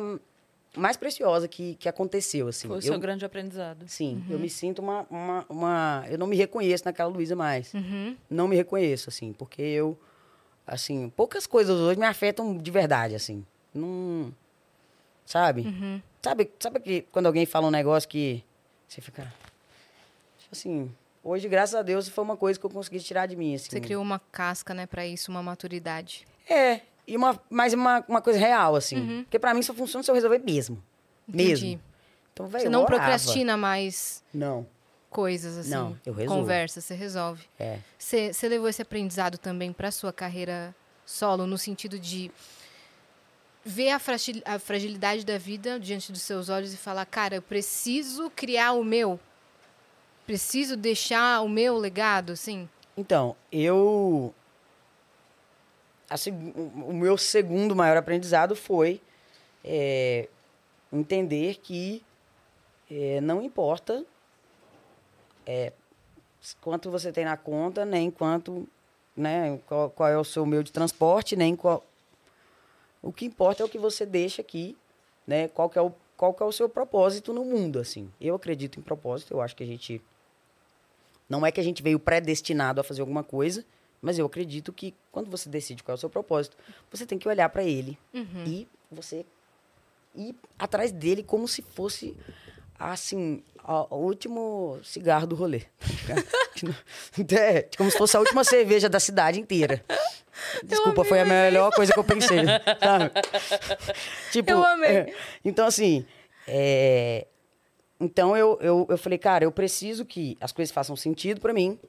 [0.75, 2.47] mais preciosa que, que aconteceu.
[2.47, 2.67] Assim.
[2.67, 3.85] Foi o eu, seu grande aprendizado.
[3.87, 4.33] Sim, Uhum.
[4.33, 6.05] eu me sinto uma, uma, uma.
[6.09, 7.73] Eu não me reconheço naquela Luísa mais.
[7.73, 8.17] Uhum.
[8.29, 9.97] Não me reconheço, assim, porque eu.
[10.65, 13.45] Assim, poucas coisas hoje me afetam de verdade, assim.
[13.73, 14.33] Não.
[15.23, 15.61] Sabe?
[15.61, 16.01] Uhum.
[16.21, 18.43] Sabe, sabe que quando alguém fala um negócio que
[18.87, 19.23] você fica.
[20.39, 20.91] Tipo assim,
[21.25, 23.55] hoje, graças a Deus, foi uma coisa que eu consegui tirar de mim.
[23.55, 23.69] Assim.
[23.71, 26.25] Você criou uma casca, né, pra isso, uma maturidade.
[26.47, 28.97] É, e uma, mas uma, uma coisa real, assim.
[28.97, 29.23] Uhum.
[29.23, 30.81] Porque pra mim só funciona se eu resolver mesmo.
[31.27, 31.67] Mesmo.
[31.67, 31.79] Entendi.
[32.31, 34.67] Então, velho, Você não procrastina mais Não,
[35.09, 35.69] coisas, assim.
[35.71, 36.41] Não, eu resolvo.
[36.41, 37.43] Conversa, você resolve.
[37.59, 37.79] é.
[37.97, 40.75] Você, você levou esse aprendizado também pra sua carreira
[41.05, 42.29] solo, no sentido de
[43.63, 48.73] ver a fragilidade da vida diante dos seus olhos e falar, cara, eu preciso criar
[48.73, 49.19] o meu.
[50.25, 52.67] Preciso deixar o meu legado, assim.
[52.97, 54.33] Então, eu.
[56.09, 59.01] a seg- o o meu segundo maior aprendizado foi
[59.63, 60.27] é,
[60.91, 62.03] entender que
[62.89, 64.03] é, não importa
[65.45, 65.71] é,
[66.61, 68.67] quanto você tem na conta, nem quanto.
[69.17, 71.85] Né, qual, qual é o seu meio de transporte, nem qual.
[73.01, 74.75] O que importa é o que você deixa aqui,
[75.25, 75.47] né?
[75.47, 78.11] Qual que é o, qual que é o seu propósito no mundo, assim.
[78.19, 80.01] Eu acredito em propósito, eu acho que a gente
[81.29, 83.65] não é que a gente veio predestinado a fazer alguma coisa,
[84.01, 86.55] mas eu acredito que quando você decide qual é o seu propósito,
[86.91, 87.97] você tem que olhar para ele
[88.45, 89.25] e você
[90.15, 92.15] ir atrás dele como se fosse
[92.77, 95.63] assim, o último cigarro do rolê.
[97.39, 99.83] é, como se fosse a última cerveja da cidade inteira.
[100.63, 102.39] Desculpa, foi a melhor coisa que eu pensei.
[102.79, 103.11] sabe?
[104.31, 104.89] Tipo, Eu amei.
[104.89, 106.05] é, então, assim,
[106.47, 107.25] é,
[107.99, 111.79] então eu, eu, eu falei, cara, eu preciso que as coisas façam sentido pra mim.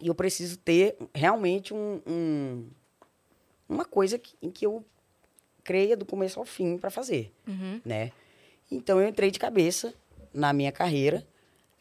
[0.00, 2.68] E eu preciso ter realmente um, um-
[3.68, 4.84] uma coisa que- em que eu
[5.64, 7.80] creia do começo ao fim pra fazer, Uhum.
[7.84, 8.12] né?
[8.70, 9.94] Então eu entrei de cabeça
[10.32, 11.26] na minha carreira.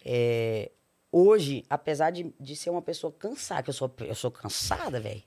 [0.04, 0.72] É,
[1.12, 5.22] hoje, apesar de, de ser uma pessoa cansada, que eu sou, eu sou cansada, velho.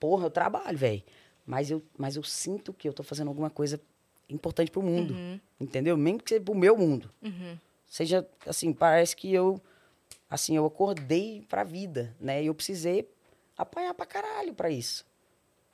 [0.00, 1.02] Porra, eu trabalho, velho.
[1.46, 3.80] Mas eu, mas eu sinto que eu tô fazendo alguma coisa
[4.28, 5.14] importante pro mundo.
[5.60, 5.96] Entendeu?
[5.96, 7.10] Mesmo que seja pro meu mundo.
[7.22, 7.58] Uhum.
[7.86, 9.60] Seja, assim, parece que eu,
[10.28, 12.42] assim, eu acordei pra vida, né?
[12.42, 13.08] E eu precisei
[13.56, 15.06] apanhar pra caralho pra isso.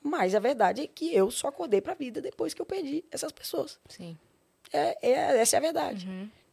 [0.02, 3.32] Mas a verdade é que eu só acordei pra vida depois que eu perdi essas
[3.32, 3.78] pessoas.
[3.88, 4.16] Sim.
[4.72, 6.06] É, é- essa é a verdade.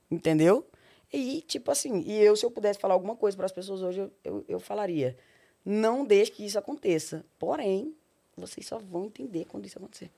[0.10, 0.66] Entendeu?
[1.12, 4.00] E, tipo assim, e eu, se eu pudesse falar alguma coisa para as pessoas hoje,
[4.00, 5.18] eu, eu, eu falaria:
[5.66, 7.26] não deixe que isso aconteça.
[7.40, 7.96] Porém,
[8.38, 10.12] vocês só vão entender quando isso acontecer.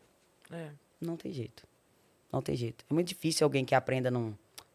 [0.52, 0.70] É.
[1.00, 1.66] Não tem jeito.
[2.32, 2.86] Não tem jeito.
[2.90, 4.34] É muito difícil alguém que aprenda num.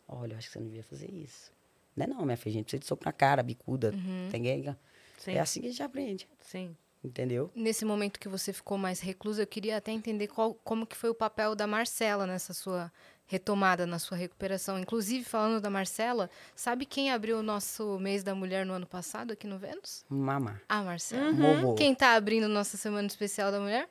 [0.08, 1.50] Olha, eu acho que você não devia fazer isso.
[1.96, 2.50] Não é não, minha filha.
[2.50, 3.92] A gente precisa de soco na cara, bicuda.
[4.30, 4.76] Tem ninguém-
[5.18, 5.32] Sim.
[5.32, 6.28] É assim que a gente aprende.
[6.40, 6.76] Sim.
[7.02, 7.50] Entendeu?
[7.54, 11.08] Nesse momento que você ficou mais reclusa, eu queria até entender qual, como que foi
[11.10, 12.92] o papel da Marcela nessa sua
[13.26, 14.78] retomada, na sua recuperação.
[14.78, 19.32] Inclusive, falando da Marcela, sabe quem abriu o nosso mês da mulher no ano passado
[19.32, 20.04] aqui no Vênus?
[20.08, 20.60] Mamá.
[20.68, 21.32] A Marcela.
[21.32, 21.74] Vovô.
[21.74, 23.88] Quem tá abrindo nossa semana especial da mulher?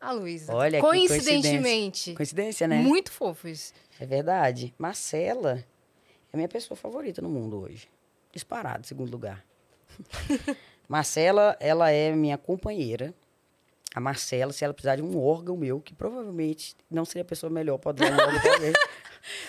[0.00, 0.54] A Luísa.
[0.54, 2.14] Olha Coincidentemente.
[2.14, 2.80] Coincidência, né?
[2.80, 3.72] Muito fofo isso.
[3.98, 4.74] É verdade.
[4.78, 5.64] Marcela
[6.32, 7.88] é a minha pessoa favorita no mundo hoje.
[8.32, 9.44] Disparado, segundo lugar.
[10.88, 13.14] Marcela, ela é minha companheira
[13.96, 17.48] a Marcela, se ela precisar de um órgão meu, que provavelmente não seria a pessoa
[17.48, 18.72] melhor para dar um órgão pra alguém.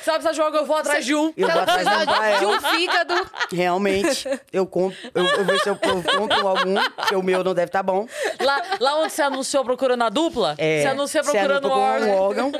[0.01, 1.33] Se ela precisar de um órgão, eu vou atrás de um.
[1.37, 3.13] Eu vou atrás de um pra De um fígado.
[3.51, 7.53] Realmente, eu compro, eu, eu vejo se eu, eu compro algum, porque o meu não
[7.53, 8.07] deve estar bom.
[8.39, 12.11] Lá, lá onde você anunciou procurando a dupla, É, você anuncia se procurando anota um
[12.11, 12.51] com órgão.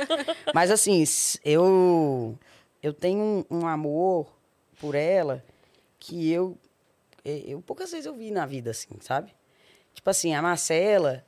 [0.53, 1.03] Mas assim,
[1.43, 2.38] eu
[2.84, 4.27] eu tenho um, um amor
[4.80, 5.43] por ela
[5.97, 6.55] que eu,
[7.26, 9.34] eu poucas vezes eu vi na vida assim, sabe?
[9.93, 11.26] Tipo assim, a Marcela,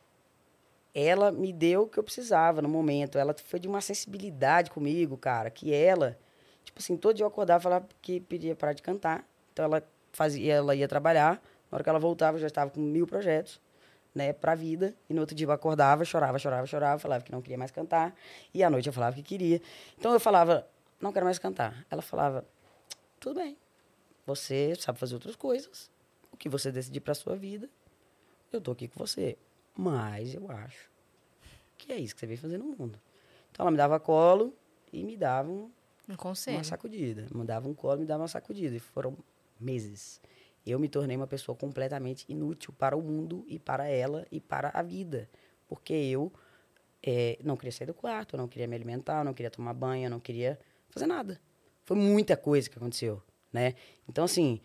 [0.93, 3.17] ela me deu o que eu precisava no momento.
[3.17, 6.17] Ela foi de uma sensibilidade comigo, cara, que ela,
[6.63, 9.25] tipo assim, todo dia eu acordava e falava que pedia parar de cantar.
[9.53, 11.41] Então ela fazia, ela ia trabalhar.
[11.71, 13.61] Na hora que ela voltava, eu já estava com mil projetos,
[14.13, 14.95] né, pra vida.
[15.09, 18.15] E no outro dia eu acordava, chorava, chorava, chorava, falava que não queria mais cantar.
[18.53, 19.61] E à noite eu falava que queria.
[19.97, 20.67] Então eu falava,
[20.99, 21.85] não quero mais cantar.
[21.89, 22.45] Ela falava,
[23.19, 23.57] tudo bem.
[24.25, 25.91] Você sabe fazer outras coisas.
[26.31, 27.69] O que você decidir pra sua vida,
[28.51, 29.37] eu tô aqui com você.
[29.75, 30.89] Mas eu acho
[31.77, 32.99] que é isso que você veio fazer no mundo.
[33.51, 34.53] Então ela me dava colo
[34.91, 35.71] e me dava um-
[36.07, 36.57] Um conselho.
[36.57, 37.27] uma sacudida.
[37.33, 38.75] Me dava um colo e me dava uma sacudida.
[38.75, 39.17] E foram
[39.59, 40.21] meses.
[40.65, 44.69] Eu me tornei uma pessoa completamente inútil para o mundo e para ela e para
[44.73, 45.29] a vida.
[45.67, 46.31] Porque eu
[47.01, 50.19] eh, não queria sair do quarto, não queria me alimentar, não queria tomar banho, não
[50.19, 50.59] queria
[50.89, 51.39] fazer nada.
[51.85, 53.23] Foi muita coisa que aconteceu,
[53.53, 53.73] né?
[54.07, 54.59] Então, assim,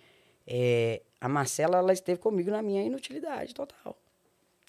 [0.47, 3.97] eh, a Marcela, ela esteve comigo na minha inutilidade total.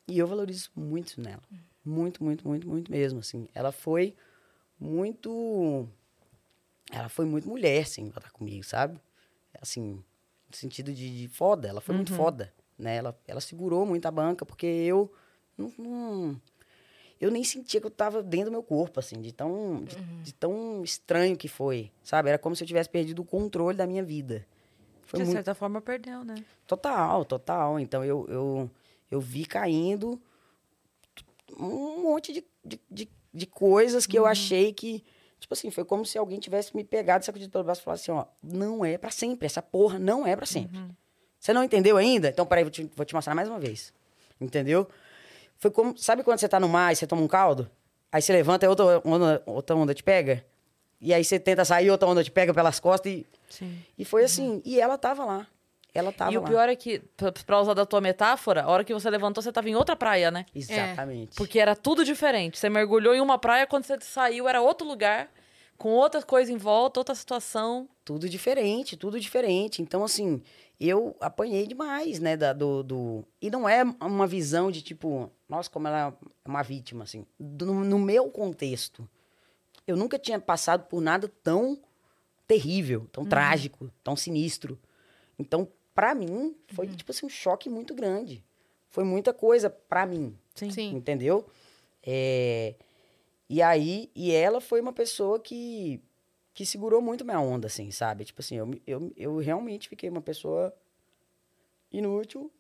[0.07, 1.41] E eu valorizo muito nela.
[1.83, 3.47] Muito, muito, muito, muito mesmo, assim.
[3.53, 4.15] Ela foi
[4.79, 5.87] muito...
[6.91, 8.99] Ela foi muito mulher, assim, pra estar comigo, sabe?
[9.59, 10.03] Assim,
[10.49, 11.67] no sentido de, de foda.
[11.67, 12.97] Ela foi muito foda, né?
[12.97, 15.11] Ela, ela segurou muito a banca, porque eu
[15.57, 16.41] não, não-
[17.19, 20.33] eu nem sentia que eu tava dentro do meu corpo, assim, de tão, de, de
[20.33, 22.29] tão estranho que foi, sabe?
[22.29, 24.45] Era como se eu tivesse perdido o controle da minha vida.
[25.03, 26.35] Foi De muito certa forma, perdeu, né?
[26.67, 27.79] Total, total.
[27.79, 28.71] Então eu, eu,
[29.09, 30.21] eu vi caindo
[31.57, 35.03] um monte de, de, de, de coisas que eu achei que.
[35.39, 38.11] Tipo assim, foi como se alguém tivesse me pegado, sacudido pelo braço e falado assim:
[38.11, 39.45] ó, não é pra sempre.
[39.45, 40.79] Essa porra não é pra sempre.
[41.39, 42.29] Você não entendeu ainda?
[42.29, 43.93] Então, peraí, vou te, vou te mostrar mais uma vez.
[44.41, 44.87] Entendeu?
[45.57, 45.97] Foi como.
[45.97, 47.69] Sabe quando você tá no mar e você toma um caldo?
[48.11, 50.43] Aí você levanta e outra onda, outra onda te pega?
[50.99, 53.25] E aí você tenta sair, outra onda te pega pelas costas e.
[53.49, 53.77] Sim.
[53.97, 54.61] E foi assim.
[54.65, 55.47] E ela tava lá.
[55.95, 56.47] Ela tava e o lá.
[56.47, 56.99] pior é que,
[57.45, 60.29] pra- usar da tua metáfora, a hora que você levantou, você tava em outra praia,
[60.29, 60.45] né?
[60.53, 61.37] Exatamente.
[61.37, 62.59] Porque era tudo diferente.
[62.59, 65.31] Você mergulhou em uma praia, quando você saiu, era outro lugar,
[65.77, 67.87] com outra coisa em volta, outra situação.
[68.03, 69.81] Tudo diferente, tudo diferente.
[69.81, 70.43] Então, assim,
[70.77, 73.25] eu apanhei demais, né, da, do, do...
[73.41, 77.25] E não é uma visão de, tipo, nossa, como ela é uma vítima, assim.
[77.39, 79.07] Do- no, no meu contexto,
[79.87, 81.79] eu nunca tinha passado por nada tão
[82.45, 84.77] terrível, tão trágico, tão sinistro.
[85.39, 88.43] Então, pra mim, foi, tipo assim, um choque muito grande.
[88.89, 90.37] Foi muita coisa pra mim.
[90.53, 90.69] Sim.
[90.69, 90.91] Sim.
[90.95, 91.45] Entendeu?
[92.03, 92.75] É,
[93.49, 96.01] E aí, e ela foi uma pessoa que,
[96.53, 98.25] que segurou muito minha onda, assim, sabe?
[98.25, 100.73] Tipo assim, eu, eu, eu realmente fiquei uma pessoa
[101.91, 102.51] inútil,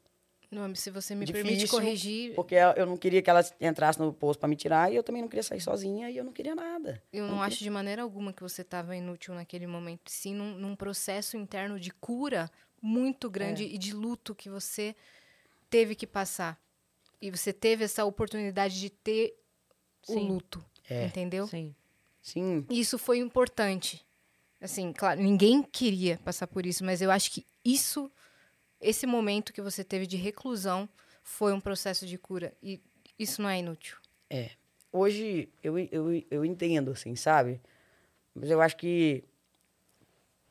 [0.51, 4.13] Não, se você me Difícil, permite corrigir, porque eu não queria que ela entrasse no
[4.13, 6.55] posto pra me tirar e eu também não queria sair sozinha e eu não queria
[6.55, 7.01] nada.
[7.11, 10.09] eu não acho de maneira alguma que você estava inútil naquele momento.
[10.09, 12.49] Sim, num, num processo interno de cura
[12.85, 13.67] muito grande É.
[13.67, 14.95] e de luto que você
[15.69, 16.61] teve que passar.
[17.19, 19.35] E você teve essa oportunidade de ter
[20.07, 20.27] o Sim.
[20.27, 20.63] luto.
[20.87, 21.05] É.
[21.05, 21.47] Entendeu?
[21.47, 21.75] Sim.
[22.21, 24.03] Sim, E isso foi importante.
[24.59, 28.11] Assim, claro, ninguém queria passar por isso, mas eu acho que isso,
[28.81, 30.89] esse momento que você teve de reclusão,
[31.23, 32.51] foi um processo de cura.
[32.63, 32.79] E
[33.17, 33.97] isso não é inútil.
[34.91, 37.61] hoje eu, eu, eu entendo, assim, sabe?
[38.33, 39.23] Mas eu acho que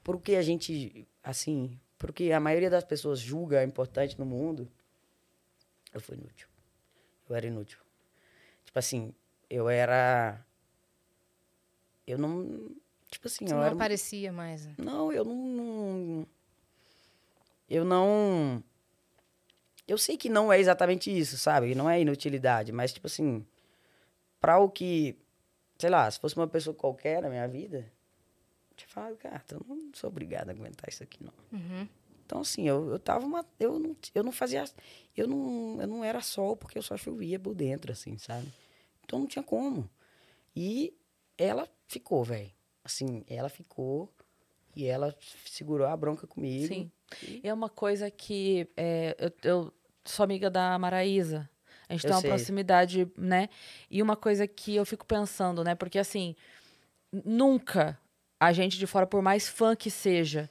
[0.05, 4.71] por que a gente, assim, porque a maioria das pessoas julga importante no mundo,
[5.93, 6.47] eu fui inútil.
[7.29, 7.79] Eu era inútil.
[8.65, 9.15] Tipo assim,
[9.49, 10.45] eu era.
[12.07, 12.71] Eu não.
[13.11, 13.75] Tipo assim, Você eu não era.
[13.75, 14.67] aparecia mais.
[14.67, 14.75] né?
[14.77, 16.27] Não, eu não, não-
[17.71, 18.63] Eu não.
[19.89, 21.75] Eu sei que não é exatamente isso, sabe?
[21.75, 23.47] Não é inutilidade, mas, tipo assim.
[24.41, 25.17] Pra o que.
[25.79, 27.91] Sei lá, se fosse uma pessoa qualquer na minha vida,
[28.75, 31.33] eu te falo, cara, eu não sou obrigado a aguentar isso aqui, não.
[31.53, 31.89] Uhum.
[32.27, 33.45] Então, assim, eu, eu tava uma.
[33.61, 34.65] Eu não, eu não fazia.
[35.17, 38.51] Eu não, eu não era sol porque eu só chovia por dentro, assim, sabe?
[39.05, 39.89] Então não tinha como.
[40.57, 40.97] E
[41.37, 42.51] ela ficou, velho.
[42.83, 44.13] Assim, ela ficou
[44.75, 45.15] e ela
[45.45, 46.67] segurou a bronca comigo.
[46.67, 46.91] Sim.
[47.23, 49.75] E é uma coisa que é, eu, eu
[50.05, 51.49] sou amiga da Maraísa.
[51.89, 52.31] A gente Eu tem uma sei.
[52.31, 53.49] proximidade, né?
[53.91, 55.75] E uma coisa que eu fico pensando, né?
[55.75, 56.35] Porque assim,
[57.13, 57.99] nunca
[58.39, 60.51] a gente de fora, por mais fã que seja,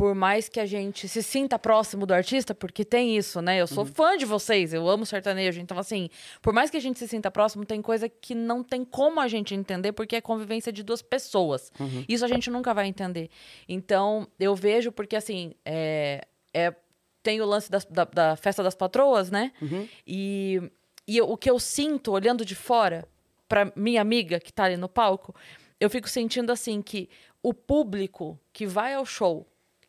[0.00, 3.60] por mais que a gente se sinta próximo do artista, porque tem isso, né?
[3.60, 3.92] Eu sou uhum.
[3.92, 5.60] fã de vocês, eu amo sertanejo.
[5.60, 6.08] Então, assim,
[6.40, 9.28] por mais que a gente se sinta próximo, tem coisa que não tem como a
[9.28, 11.70] gente entender, porque é convivência de duas pessoas.
[11.78, 12.02] Uhum.
[12.08, 13.28] Isso a gente nunca vai entender.
[13.68, 16.74] Então, eu vejo, porque, assim, é, é
[17.22, 19.52] tem o lance da, da, da festa das patroas, né?
[19.60, 19.86] Uhum.
[20.06, 20.62] E,
[21.06, 23.06] e o que eu sinto olhando de fora,
[23.46, 25.34] para minha amiga que tá ali no palco,
[25.80, 27.08] eu fico sentindo assim que
[27.42, 29.46] o público que vai ao show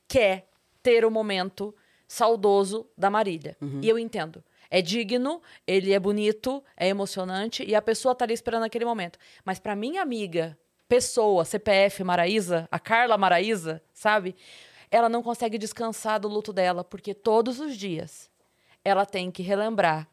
[0.08, 0.48] quer
[0.82, 1.76] ter o momento
[2.08, 3.58] saudoso da Marília.
[3.62, 3.80] Uhum.
[3.82, 4.44] E eu entendo.
[4.70, 9.20] É digno, ele é bonito, é emocionante e a pessoa tá ali esperando aquele momento.
[9.44, 10.58] Mas para minha amiga,
[10.88, 14.36] pessoa, CPF Maraísa, a Carla Maraísa, sabe?
[14.90, 18.30] Ela não consegue descansar do luto dela porque todos os dias
[18.84, 20.08] ela tem que relembrar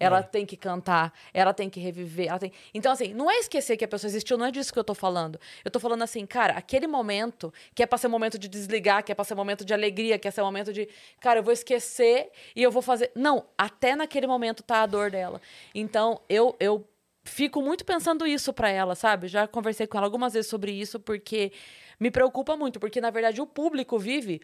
[0.00, 0.22] ela é.
[0.22, 2.50] tem que cantar, ela tem que reviver, ela tem...
[2.72, 4.94] Então, assim, não é esquecer que a pessoa existiu, não é disso que eu tô
[4.94, 5.38] falando.
[5.62, 9.04] Eu tô falando assim, cara, aquele momento que é pra ser um momento de desligar,
[9.04, 10.88] que é pra ser um momento de alegria, que é ser um momento de,
[11.20, 13.12] cara, eu vou esquecer e eu vou fazer...
[13.14, 15.40] Não, até naquele momento tá a dor dela.
[15.74, 16.88] Então, eu, eu
[17.22, 19.28] fico muito pensando isso para ela, sabe?
[19.28, 21.52] Já conversei com ela algumas vezes sobre isso, porque
[21.98, 24.40] me preocupa muito, porque, na verdade, o público vive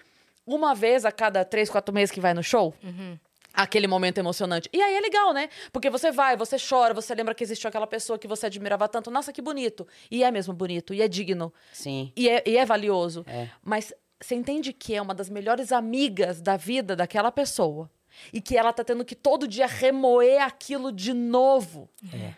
[0.47, 2.75] uma vez a cada três, quatro meses que vai no show.
[2.85, 3.19] Uhum
[3.57, 4.69] aquele momento emocionante.
[4.73, 5.49] E aí é legal, né?
[5.73, 9.11] Porque você vai, você chora, você lembra que existiu aquela pessoa que você admirava tanto.
[9.11, 9.87] Nossa, que bonito.
[10.11, 11.53] E é mesmo bonito, e é digno.
[11.73, 12.13] Sim.
[12.15, 13.25] E é, e é valioso.
[13.27, 13.49] É.
[13.63, 17.91] Mas você entende que é uma das melhores amigas da vida daquela pessoa.
[18.33, 21.91] E que ela tá tendo que todo dia remoer aquilo de novo.
[22.15, 22.35] É.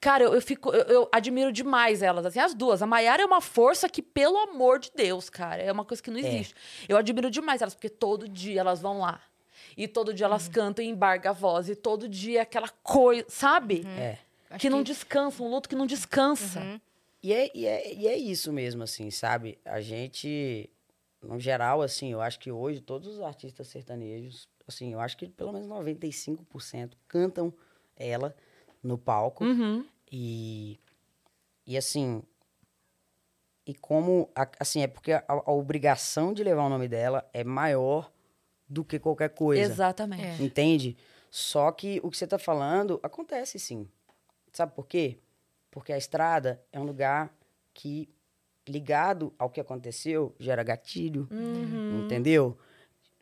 [0.00, 0.70] Cara, eu, eu fico.
[0.70, 2.82] Eu, eu, admiro demais elas, assim, as duas.
[2.82, 6.10] A Maiara é uma força que, pelo amor de Deus, cara, é uma coisa que
[6.10, 6.20] não é.
[6.20, 6.54] existe.
[6.88, 6.92] É.
[6.92, 9.20] Eu admiro demais elas, porque todo dia elas vão lá.
[9.78, 10.52] E todo dia elas uhum.
[10.52, 11.68] cantam e embarga a voz.
[11.68, 13.82] E todo dia aquela coisa, sabe?
[13.84, 13.98] Uhum.
[13.98, 14.18] É.
[14.58, 16.60] Que não descansa, um luto que não descansa.
[16.60, 16.80] Uhum.
[17.22, 19.56] E, é, e, é, e é isso mesmo, assim, sabe?
[19.64, 20.68] A gente,
[21.22, 25.28] no geral, assim, eu acho que hoje todos os artistas sertanejos, assim, eu acho que
[25.28, 27.54] pelo menos 95% cantam
[27.96, 28.34] ela
[28.82, 29.44] no palco.
[29.44, 29.86] Uhum.
[30.10, 30.80] E,
[31.64, 32.20] e assim,
[33.64, 34.28] e como,
[34.58, 38.10] assim, é porque a, a, obrigação de levar o nome dela é maior
[38.68, 39.62] do que qualquer coisa.
[39.62, 40.42] Exatamente.
[40.42, 40.44] É.
[40.44, 40.96] Entende?
[41.30, 43.88] Só que o que você está falando acontece sim.
[44.52, 45.18] Sabe por quê?
[45.70, 47.34] Porque a estrada é um lugar
[47.74, 48.08] que,
[48.66, 51.28] ligado ao que aconteceu, gera gatilho.
[51.30, 52.04] Uhum.
[52.04, 52.58] Entendeu?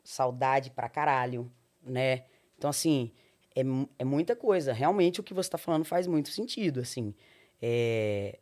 [0.04, 1.50] Saudade pra caralho,
[1.82, 2.24] né?
[2.56, 3.12] Então, assim,
[3.54, 3.62] é,
[3.98, 4.72] é muita coisa.
[4.72, 7.14] Realmente o que você está falando faz muito sentido, assim.
[7.60, 8.38] É...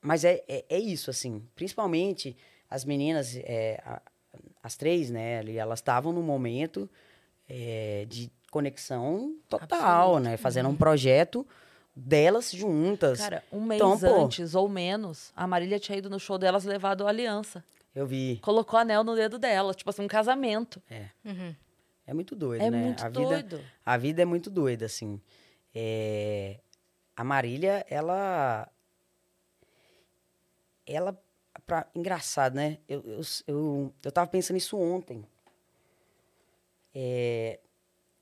[0.00, 1.46] Mas é, é, é, isso, assim.
[1.54, 2.36] Principalmente
[2.68, 3.82] as meninas, é,
[4.64, 6.88] as três, né, ali, elas estavam num momento
[7.46, 10.20] é, de conexão total, Absoluto.
[10.22, 10.36] né?
[10.38, 11.46] Fazendo um projeto
[11.94, 13.18] delas juntas.
[13.18, 16.64] Cara, um mês então, antes pô, ou menos, a Marília tinha ido no show delas
[16.64, 17.62] levado a aliança.
[17.94, 18.38] Eu vi.
[18.42, 20.82] Colocou anel no dedo dela, tipo assim, um casamento.
[20.90, 21.08] É.
[21.22, 21.54] Uhum.
[22.06, 22.84] É muito doido, é né?
[22.84, 23.56] Muito a doido.
[23.58, 25.20] Vida, a vida é muito doida, assim.
[25.74, 26.58] É...
[27.14, 28.66] A Marília, ela.
[30.86, 31.22] Ela
[31.66, 32.78] pra, engraçado, né?
[32.88, 35.24] Eu, eu, eu, eu tava pensando isso ontem.
[36.94, 37.58] É,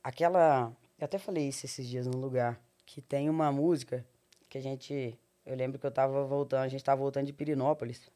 [0.03, 0.73] aquela.
[0.99, 2.61] Eu até falei isso esses dias num lugar.
[2.87, 4.05] Que tem uma música
[4.49, 5.19] que a gente.
[5.45, 8.11] Eu lembro que eu tava voltando, a gente tava voltando de Pirinópolis.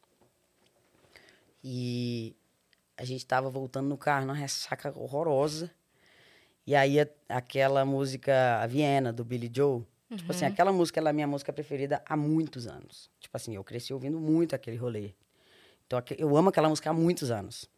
[1.63, 2.35] E
[2.95, 5.71] a gente tava voltando no carro, numa ressaca horrorosa.
[6.65, 6.97] E aí
[7.29, 9.83] aquela música A Viena, do Billy Joe.
[10.09, 10.17] Uhum.
[10.17, 10.51] Tipo assim, uhum.
[10.51, 13.09] aquela música ela é a minha música preferida há muitos anos.
[13.19, 15.13] Tipo assim, eu cresci ouvindo muito aquele rolê.
[15.85, 17.69] Então eu amo aquela música há muitos anos.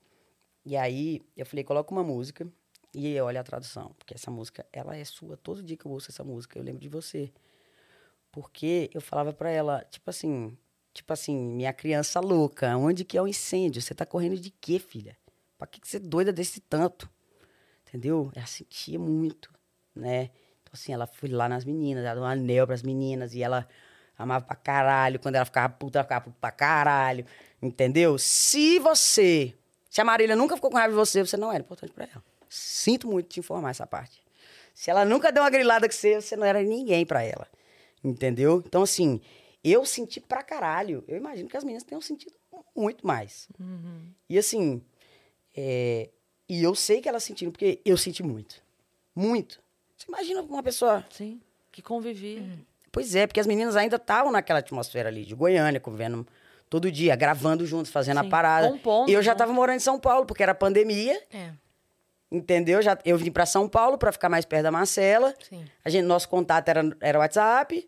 [0.65, 2.47] E aí eu falei, coloca uma música
[2.93, 3.95] e olha a tradução.
[3.97, 5.37] Porque essa música, ela é sua.
[5.37, 7.31] Todo dia que eu ouço essa música, eu lembro de você.
[8.31, 10.55] Porque eu falava para ela, tipo assim,
[10.93, 13.81] tipo assim, minha criança louca, onde que é o incêndio?
[13.81, 15.17] Você tá correndo de quê, filha?
[15.57, 17.09] Pra que, que você é doida desse tanto?
[17.87, 18.31] Entendeu?
[18.35, 19.51] Ela sentia muito,
[19.95, 20.29] né?
[20.69, 23.67] Então, assim, ela foi lá nas meninas, ela deu um anel pras meninas e ela
[24.15, 25.19] amava pra caralho.
[25.19, 27.25] Quando ela ficava puta, ela ficava puta pra caralho.
[27.59, 28.17] Entendeu?
[28.19, 29.55] Se você.
[29.89, 32.23] Se a Marília nunca ficou com raiva de você, você não era importante pra ela.
[32.47, 34.21] Sinto muito te informar essa parte.
[34.75, 37.47] Se ela nunca deu uma grilada com você, você não era ninguém pra ela.
[38.03, 38.63] Entendeu?
[38.65, 39.19] Então, assim,
[39.63, 41.03] eu senti pra caralho.
[41.07, 42.35] Eu imagino que as meninas tenham sentido
[42.75, 43.47] muito mais.
[43.59, 44.11] Uhum.
[44.29, 44.83] E assim.
[45.57, 46.09] É...
[46.47, 48.63] E eu sei que elas sentiram, porque eu senti muito.
[49.15, 49.61] Muito.
[49.99, 51.05] Você imagina uma pessoa.
[51.09, 52.39] Sim, que convivia.
[52.41, 52.57] Hum.
[52.91, 56.25] Pois é, porque as meninas ainda estavam naquela atmosfera ali de Goiânia, convivendo
[56.69, 58.69] todo dia, gravando juntos, fazendo Sim, a parada.
[58.69, 61.21] Compondo, e eu já estava morando em São Paulo, porque era pandemia.
[61.31, 61.51] É.
[62.31, 62.81] Entendeu?
[62.81, 65.35] Já, eu vim para São Paulo para ficar mais perto da Marcela.
[65.47, 65.65] Sim.
[65.83, 67.87] A gente, nosso contato era, era WhatsApp.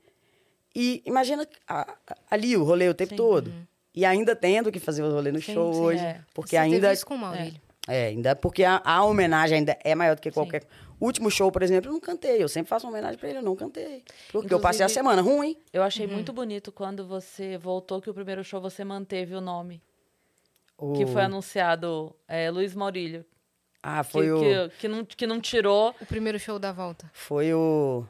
[0.76, 1.96] E imagina a,
[2.30, 3.16] ali o rolê o tempo Sim.
[3.18, 3.48] todo.
[3.48, 3.64] Uhum.
[3.94, 6.04] E ainda tendo que fazer o rolê no Sim, show sim, hoje.
[6.04, 6.22] é.
[6.34, 6.94] Porque Você teve ainda.
[6.94, 7.62] isso com o Maurílio.
[7.88, 10.64] É, ainda porque a, a homenagem ainda é maior do que qualquer.
[11.02, 12.42] Último show, por exemplo, eu não cantei.
[12.44, 14.04] Eu sempre faço uma homenagem pra ele, eu não cantei.
[14.32, 15.58] Porque eu passei a Inclusive- semana ruim.
[15.74, 16.14] Eu achei Uhum.
[16.14, 19.82] muito bonito quando você voltou, que o primeiro show você manteve o nome.
[20.78, 23.26] O- Que foi anunciado é, Luiz Maurílio.
[23.84, 24.40] Ah, Que, foi o.
[24.40, 25.96] que, que não, que não tirou.
[26.00, 27.10] O primeiro show da volta.
[27.14, 28.06] Foi o.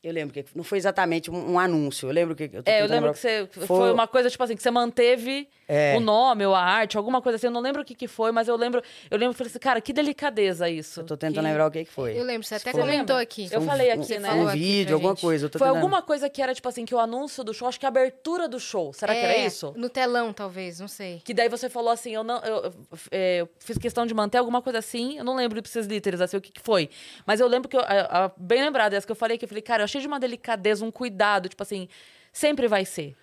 [0.00, 2.08] Eu lembro que não foi exatamente um, um anúncio.
[2.08, 2.44] Eu lembro que.
[2.52, 3.48] Eu tô É, eu lembro lembrar- que você.
[3.50, 5.96] Foi, Foi- uma coisa, tipo assim, que você manteve É.
[5.96, 7.48] o nome ou a arte, alguma coisa assim.
[7.48, 8.80] Eu não lembro o que, que foi, mas eu lembro.
[9.10, 11.00] Eu lembro que falei assim, cara, que delicadeza isso.
[11.00, 11.48] Eu tô tentando que...
[11.50, 12.16] lembrar o que, que foi.
[12.16, 13.22] Eu lembro, você até Você comentou lembra?
[13.22, 13.48] aqui.
[13.50, 14.32] Eu Um- falei um- aqui, Você né?
[14.34, 15.20] Um vídeo, alguma gente.
[15.20, 15.46] coisa.
[15.46, 17.66] Eu tô Foi tentando- alguma coisa que era, tipo assim, que o anúncio do show,
[17.66, 18.92] acho que a abertura do show.
[18.92, 19.74] Será que era É, isso?
[19.76, 21.20] No telão, talvez, não sei.
[21.24, 22.38] Que daí você falou assim, eu não.
[22.44, 22.72] Eu, eu,
[23.10, 25.18] é, eu fiz questão de manter alguma coisa assim.
[25.18, 26.88] Eu não lembro ipsis literis, assim, o que, que foi.
[27.26, 29.48] Mas eu lembro que, eu, a- a- bem lembrado, essa que eu falei, que eu
[29.48, 31.88] falei, cara, achei de uma delicadeza, um cuidado, tipo assim,
[32.32, 33.16] sempre vai ser.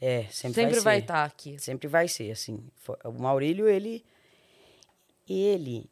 [0.00, 1.58] É, sempre, Sempre vai estar aqui.
[1.58, 2.66] Sempre vai ser, assim.
[3.04, 4.04] O Maurílio, ele.
[5.28, 5.90] Ele.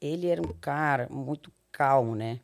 [0.00, 2.40] Ele era um cara muito calmo, né?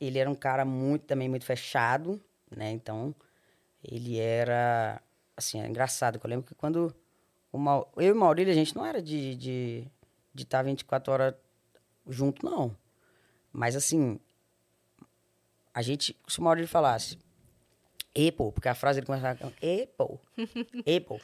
[0.00, 2.18] Ele era um cara muito, também muito fechado,
[2.50, 2.70] né?
[2.70, 3.14] Então,
[3.84, 5.00] ele era.
[5.36, 6.18] Assim, é engraçado.
[6.18, 6.94] que Eu lembro que quando.
[7.52, 9.88] Mau- eu e o Maurílio, a gente não era de estar de,
[10.34, 11.34] de estar 24 horas
[12.08, 12.74] junto, não.
[13.52, 14.18] Mas, assim.
[15.76, 16.16] A gente.
[16.26, 17.18] Se o Maurílio falasse.
[18.12, 20.18] Apple, porque a frase ele começava com Apple.
[20.80, 21.20] Apple.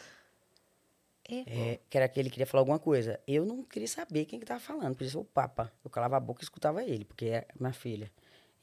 [1.27, 3.19] É, que era que ele queria falar alguma coisa.
[3.27, 5.73] Eu não queria saber quem que tava falando, podia ser o Papa.
[5.83, 8.13] Eu calava a boca e escutava ele, porque é minha filha.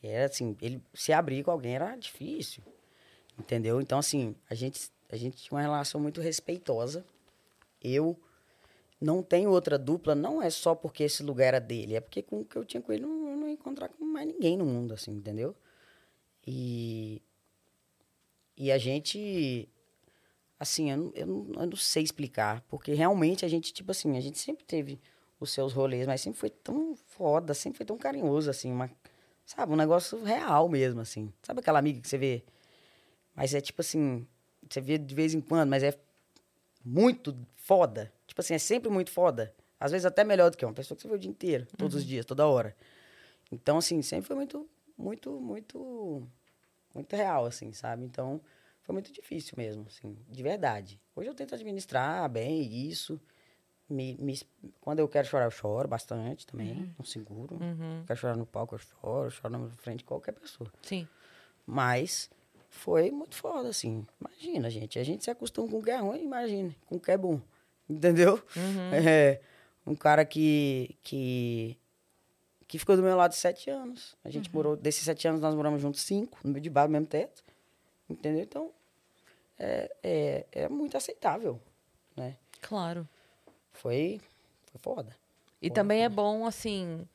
[0.03, 2.61] E era assim, ele se abrir com alguém era difícil.
[3.39, 3.81] Entendeu?
[3.81, 7.03] Então, assim, a gente, a gente tinha uma relação muito respeitosa.
[7.81, 8.15] Eu
[9.01, 12.41] não tenho outra dupla, não é só porque esse lugar era dele, é porque com
[12.41, 14.65] o que eu tinha com ele, não, eu não ia encontrar com mais ninguém no
[14.65, 15.55] mundo, assim, entendeu?
[16.51, 17.21] E,
[18.57, 19.69] e a gente,
[20.59, 24.17] assim, eu não, eu, não, eu não sei explicar, porque realmente a gente, tipo assim,
[24.17, 24.99] a gente sempre teve
[25.39, 28.89] os seus rolês, mas sempre foi tão foda, sempre foi tão carinhoso, assim, uma,
[29.45, 31.31] sabe, um negócio real mesmo, assim.
[31.43, 32.43] Sabe aquela amiga que você vê,
[33.35, 34.25] mas é tipo assim,
[34.67, 35.95] você vê de vez em quando, mas é
[36.83, 38.11] muito foda.
[38.25, 39.53] Tipo assim, é sempre muito foda.
[39.79, 41.95] Às vezes até melhor do que uma pessoa que você vê o dia inteiro, todos
[41.95, 42.75] os dias, toda hora.
[43.51, 44.67] Então, assim, sempre foi muito,
[44.97, 46.27] muito, muito,
[46.93, 48.03] muito real, assim, sabe?
[48.03, 48.41] Então,
[48.81, 50.99] foi muito difícil mesmo, assim, de verdade.
[51.15, 53.19] Hoje eu tento administrar bem isso.
[53.89, 54.39] Me, me-
[54.81, 57.55] quando eu quero chorar, eu choro bastante também, não seguro.
[57.55, 58.03] Uhum.
[58.05, 60.71] Quero chorar no palco, eu choro, eu choro na frente de qualquer pessoa.
[60.83, 61.07] Sim.
[61.65, 62.29] Mas
[62.69, 64.05] foi muito foda, assim.
[64.19, 64.99] Imagina, gente.
[64.99, 67.41] A gente se acostuma com o que é ruim, imagina, com o que é bom.
[67.89, 68.41] Entendeu?
[68.93, 69.41] É,
[69.85, 71.75] um cara que, que,
[72.69, 74.15] que ficou do meu lado sete anos.
[74.23, 76.91] A gente morou, desses sete anos, nós moramos juntos cinco, no meio de bar, no
[76.91, 77.43] mesmo teto.
[78.07, 78.43] Entendeu?
[78.43, 78.71] Então,
[79.57, 81.59] é, é, é muito aceitável,
[82.15, 82.37] né?
[82.61, 83.09] Claro.
[83.73, 84.21] Foi,
[84.71, 85.15] foi foda.
[85.59, 87.07] E Porra, também é bom, assim,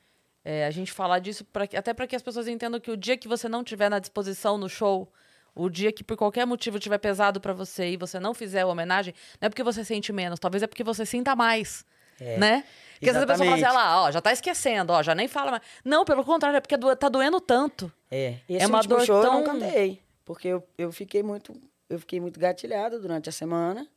[0.43, 3.17] é, a gente falar disso, pra, até para que as pessoas entendam que o dia
[3.17, 5.09] que você não tiver na disposição no show,
[5.55, 8.67] o dia que por qualquer motivo tiver pesado pra você e você não fizer a
[8.67, 11.85] homenagem, não é porque você sente menos, talvez é porque você sinta mais.
[12.19, 12.65] É, Né?
[12.99, 13.63] Porque às vezes a pessoa fala assim.
[13.65, 15.63] "Ah lá, ó, já tá esquecendo, ó, já nem fala mais.
[15.83, 17.91] Não, pelo contrário, é porque tá doendo tanto.
[18.11, 21.53] É, esse uma último dor show eu tão- não cantei, porque eu, eu fiquei muito
[21.89, 23.87] eu fiquei muito gatilhada durante a semana.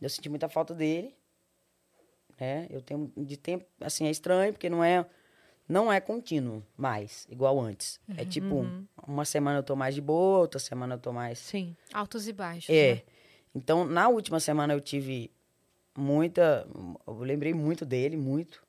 [0.00, 1.14] Eu senti muita falta dele,
[2.38, 2.66] né?
[2.70, 5.04] Eu tenho de tempo, assim, é estranho porque não é
[5.68, 8.00] não é contínuo mais, igual antes.
[8.16, 8.64] É tipo,
[9.06, 11.76] uma semana eu tô mais de boa, outra semana eu tô mais Sim.
[11.92, 12.70] Altos e baixos.
[12.70, 12.94] é.
[12.96, 13.02] né?
[13.54, 15.30] Então, na última semana eu tive
[15.98, 16.66] muita.
[17.06, 18.62] Eu lembrei muito dele, muito.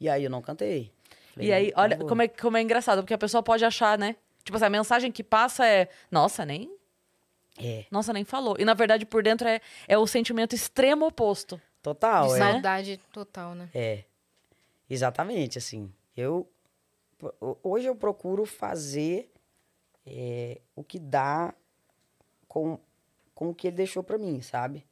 [0.00, 0.92] E aí eu não cantei.
[1.32, 3.64] Falei, E aí, não, olha não como é, como é engraçado, porque a pessoa pode
[3.64, 4.16] achar, né?
[4.44, 6.70] Tipo assim, a mensagem que passa é, nossa, nem,
[7.58, 8.56] É, nossa, nem falou.
[8.58, 11.60] E na verdade, por dentro é, é o sentimento extremo oposto.
[11.82, 12.28] total.
[12.28, 12.38] De é.
[12.38, 13.68] saudade total, né?
[13.74, 14.04] É,
[14.90, 15.90] exatamente, assim.
[16.16, 16.48] Eu,
[17.40, 19.30] ho- hoje eu procuro fazer
[20.06, 21.54] é, o que dá
[22.46, 22.78] com,
[23.34, 24.84] com o que ele deixou pra mim, sabe?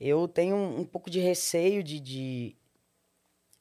[0.00, 2.56] Eu tenho um, um pouco de receio de, de,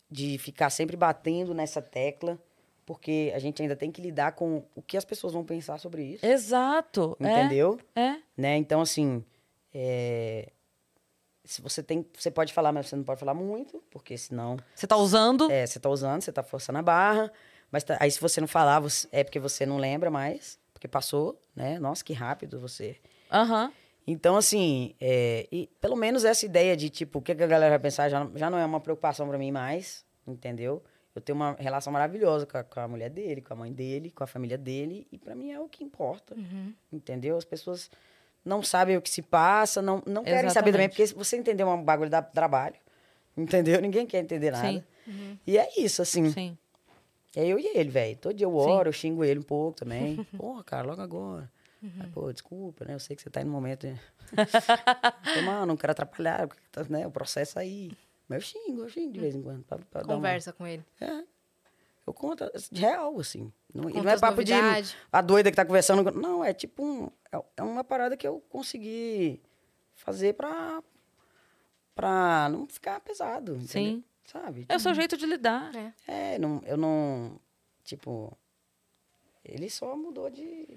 [0.10, 2.40] de ficar sempre batendo nessa tecla,
[2.86, 6.04] porque a gente ainda tem que lidar com o que as pessoas vão pensar sobre
[6.04, 7.18] isso, Exato.
[7.20, 7.80] entendeu?
[7.96, 8.02] É.
[8.02, 8.22] é.
[8.38, 8.58] né?
[8.58, 9.24] Então, assim,
[9.74, 10.50] é,
[11.44, 14.88] se você tem, você pode falar, mas você não pode falar muito, porque senão Você
[14.88, 15.52] tá usando.
[15.52, 17.32] é, você tá usando, você tá forçando a barra,
[17.72, 20.88] mas tá- aí se você não falar, você- é porque você não lembra mais, porque
[20.88, 21.78] passou, né?
[21.80, 22.96] Nossa, que rápido você.
[23.32, 23.72] Aham.
[24.06, 27.80] Então, assim, é, e pelo menos essa ideia de, tipo, o que, a galera vai
[27.80, 30.84] pensar já, já não é uma preocupação pra mim mais, entendeu?
[31.14, 34.10] Eu tenho uma relação maravilhosa com a, com a mulher dele, com a mãe dele,
[34.10, 36.36] com a família dele, e pra mim é o que importa,
[36.92, 37.38] entendeu?
[37.38, 37.90] As pessoas
[38.44, 41.84] não sabem o que se passa, não, não querem saber também, porque você entendeu um
[41.84, 42.76] bagulho dá trabalho.
[43.36, 43.80] Entendeu?
[43.82, 44.70] Ninguém quer entender nada.
[44.70, 44.84] Sim.
[45.08, 45.38] Uhum.
[45.46, 46.30] E é isso, assim.
[46.32, 46.58] Sim.
[47.36, 48.18] É eu e ele, velho.
[48.18, 48.88] Todo dia eu oro, Sim.
[48.90, 50.24] eu xingo ele um pouco também.
[50.38, 51.50] Porra, cara, logo agora.
[51.82, 52.12] Uhum.
[52.12, 52.94] Pô, desculpa, né?
[52.94, 53.88] Eu sei que você tá aí no momento.
[53.88, 54.00] Né?
[55.46, 57.08] mano, não quero atrapalhar, tá, né?
[57.08, 57.92] O processo aí.
[58.28, 59.64] Mas eu xingo, eu xingo de vez em quando.
[59.64, 60.56] Pra, pra Conversa uma...
[60.58, 60.86] com ele.
[61.00, 61.24] É.
[62.06, 63.52] Eu conto de real, assim.
[63.74, 64.90] Não, não é papo novidade.
[64.90, 66.12] de a doida que tá conversando.
[66.12, 67.10] Não, é tipo um.
[67.32, 69.40] É, é uma parada que eu consegui
[69.94, 70.82] fazer pra,
[71.94, 73.54] pra não ficar pesado.
[73.54, 73.68] Entendeu?
[73.68, 74.04] Sim.
[74.26, 74.66] Sabe?
[74.68, 75.72] É o seu jeito de lidar.
[75.76, 77.40] É, é não, eu não.
[77.84, 78.36] Tipo.
[79.46, 80.68] Ele só mudou de.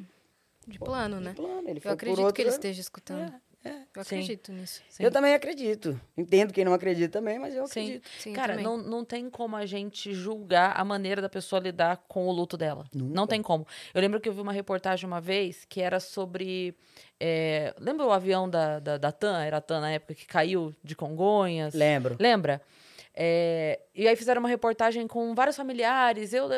[0.66, 1.34] De plano, de né?
[1.34, 1.68] Plano.
[1.68, 3.32] Ele eu acredito que ele esteja escutando.
[3.32, 3.52] É.
[3.64, 4.16] É, eu Sim.
[4.16, 4.82] acredito nisso.
[4.88, 5.04] Sim.
[5.04, 6.00] Eu também acredito.
[6.16, 8.08] Entendo quem não acredita também, mas eu acredito.
[8.18, 8.32] Sim.
[8.32, 12.32] Cara, não, não tem como a gente julgar a maneira da pessoa lidar com o
[12.32, 12.84] luto dela.
[12.92, 13.14] Nunca.
[13.14, 13.64] Não tem como.
[13.94, 16.74] Eu lembro que eu vi uma reportagem uma vez que era sobre.
[17.20, 19.40] É, lembra o avião da, da, da TAM?
[19.44, 21.72] Era a TAM na época que caiu de Congonhas?
[21.72, 22.16] Lembro.
[22.18, 22.60] Lembra?
[23.14, 26.32] É, e aí fizeram uma reportagem com vários familiares.
[26.32, 26.48] Eu.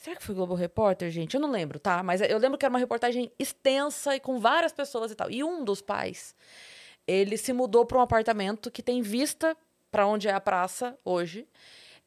[0.00, 1.34] Será que foi Globo Repórter, gente?
[1.34, 2.02] Eu não lembro, tá?
[2.02, 5.30] Mas eu lembro que era uma reportagem extensa e com várias pessoas e tal.
[5.30, 6.34] E um dos pais,
[7.06, 9.54] ele se mudou para um apartamento que tem vista
[9.90, 11.46] para onde é a praça hoje.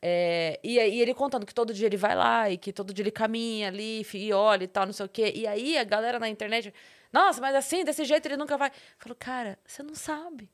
[0.01, 3.03] É, e aí ele contando que todo dia ele vai lá e que todo dia
[3.03, 5.31] ele caminha ali e olha e tal, não sei o quê.
[5.35, 6.73] E aí a galera na internet,
[7.11, 8.71] nossa, mas assim, desse jeito ele nunca vai.
[8.97, 10.49] Falou, cara, você não sabe.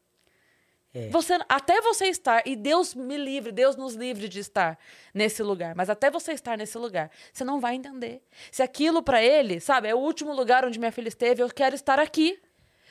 [0.93, 1.09] É.
[1.09, 4.77] Você, até você estar, e Deus me livre, Deus nos livre de estar
[5.13, 8.23] nesse lugar, mas até você estar nesse lugar, você não vai entender.
[8.51, 11.75] Se aquilo para ele, sabe, é o último lugar onde minha filha esteve, eu quero
[11.75, 12.39] estar aqui.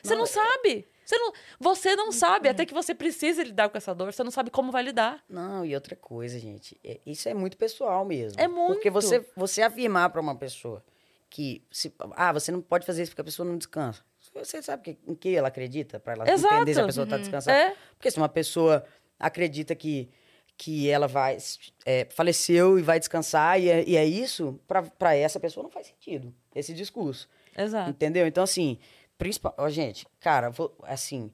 [0.01, 0.89] Você não, não é sabe.
[1.05, 4.31] Você não, você não sabe, até que você precisa lidar com essa dor, você não
[4.31, 5.25] sabe como vai lidar.
[5.29, 8.39] Não, e outra coisa, gente, é, isso é muito pessoal mesmo.
[8.39, 8.75] É muito.
[8.75, 10.85] Porque você, você afirmar para uma pessoa
[11.31, 14.03] que, se, ah, você não pode fazer isso porque a pessoa não descansa.
[14.45, 16.55] Você sabe que, em que ela acredita para ela Exato.
[16.55, 17.23] entender se a pessoa está uhum.
[17.23, 17.57] descansando?
[17.57, 17.77] É.
[17.97, 18.85] Porque se uma pessoa
[19.19, 20.09] acredita que,
[20.57, 21.39] que ela vai
[21.85, 24.61] é, faleceu e vai descansar e é, e é isso,
[24.99, 27.29] para essa pessoa não faz sentido esse discurso.
[27.57, 27.91] Exato.
[27.91, 28.27] Entendeu?
[28.27, 28.79] Então, assim,
[29.17, 31.33] principal, ó, gente, cara, vou, assim,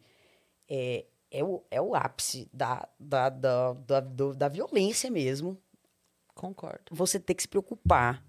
[0.69, 5.59] é, é, o, é o ápice da, da, da, da, da violência mesmo.
[6.35, 6.85] Concordo.
[6.91, 8.23] Você ter que se preocupar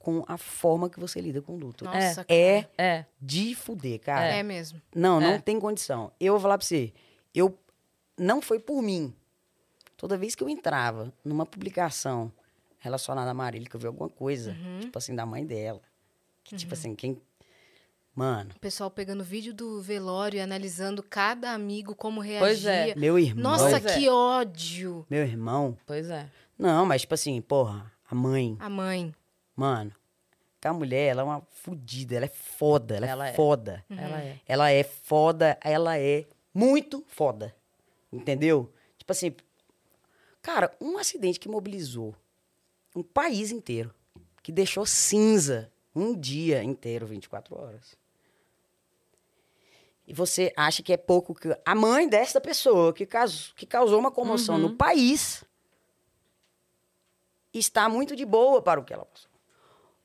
[0.00, 1.84] com a forma que você lida com o luto.
[1.84, 4.24] Nossa, é, é de fuder, cara.
[4.24, 4.80] É, mesmo.
[4.96, 5.38] Não, não é.
[5.38, 6.10] tem condição.
[6.18, 6.92] Eu vou falar pra você,
[7.34, 7.56] eu
[8.18, 9.14] não foi por mim.
[9.98, 12.32] Toda vez que eu entrava numa publicação
[12.78, 14.80] relacionada a Marília, que eu vi alguma coisa, uhum.
[14.80, 15.82] tipo assim, da mãe dela.
[16.42, 16.58] Que, tipo uhum.
[16.58, 17.20] tipo assim, quem.
[18.14, 18.52] Mano.
[18.56, 22.46] O pessoal pegando vídeo do velório e analisando cada amigo como reagia.
[22.46, 22.94] Pois é.
[22.94, 23.42] Meu irmão.
[23.52, 24.10] Nossa, pois que é.
[24.10, 25.06] ódio.
[25.10, 25.76] Meu irmão.
[25.86, 26.26] Pois é.
[26.58, 28.56] Não, mas tipo assim, porra, a mãe.
[28.58, 29.14] A mãe.
[29.60, 29.92] Mano,
[30.64, 33.84] a mulher, ela é uma fodida, ela é foda, ela, é ela é, foda.
[33.90, 33.98] Uhum.
[33.98, 34.40] Ela é.
[34.48, 36.24] Ela é foda, ela é
[36.54, 37.54] muito foda.
[38.10, 38.72] Entendeu?
[38.96, 39.36] Tipo assim,
[40.40, 42.14] cara, um acidente que mobilizou
[42.96, 43.94] um país inteiro,
[44.42, 47.94] que deixou cinza um dia inteiro, 24 horas.
[50.06, 54.00] E você acha que é pouco que a mãe desta pessoa que, causou, que causou
[54.00, 54.62] uma comoção uhum.
[54.62, 55.44] no país
[57.52, 59.29] está muito de boa para o que ela passou.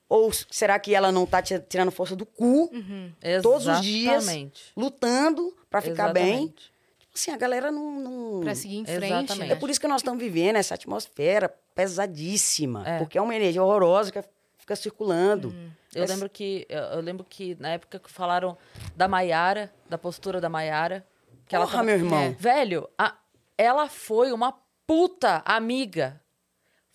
[0.07, 3.11] Ou será que ela não tá tirando força do cu uhum.
[3.41, 4.27] todos os dias,
[4.77, 6.53] lutando para ficar bem?
[6.99, 7.99] Tipo assim, a galera não.
[7.99, 8.41] não...
[8.41, 9.38] Pra seguir em frente.
[9.40, 9.52] Né?
[9.52, 12.88] É por isso que nós estamos vivendo essa atmosfera pesadíssima.
[12.88, 12.98] É.
[12.99, 14.22] Porque é uma energia horrorosa que
[14.57, 15.49] fica circulando.
[15.49, 15.72] Uhum.
[15.94, 16.07] Eu, é...
[16.07, 18.57] lembro que, eu lembro que na época que falaram
[18.95, 21.06] da Maiara, da postura da Maiara.
[21.48, 21.84] Que Porra, ela tava...
[21.84, 22.19] meu irmão.
[22.19, 22.30] É.
[22.32, 23.15] Velho, a...
[23.57, 24.53] ela foi uma
[24.86, 26.22] puta amiga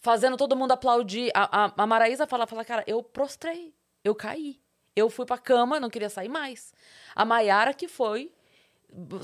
[0.00, 1.30] fazendo todo mundo aplaudir.
[1.34, 4.60] A, a, a Maraísa fala, fala, cara, eu prostrei, eu caí.
[4.96, 6.72] Eu fui pra cama, não queria sair mais.
[7.14, 8.32] A Maiara que foi,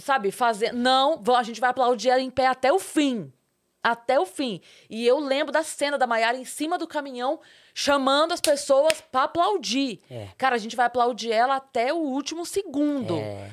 [0.01, 0.73] sabe, fazer.
[0.73, 3.33] Não, a gente vai aplaudir ela em pé até o fim.
[3.83, 4.61] Até o fim.
[4.91, 7.41] E eu lembro da cena da Maiara em cima do caminhão,
[7.75, 10.01] chamando as pessoas para aplaudir.
[10.11, 10.29] É.
[10.37, 13.17] Cara, a gente vai aplaudir ela até o último segundo.
[13.17, 13.51] É.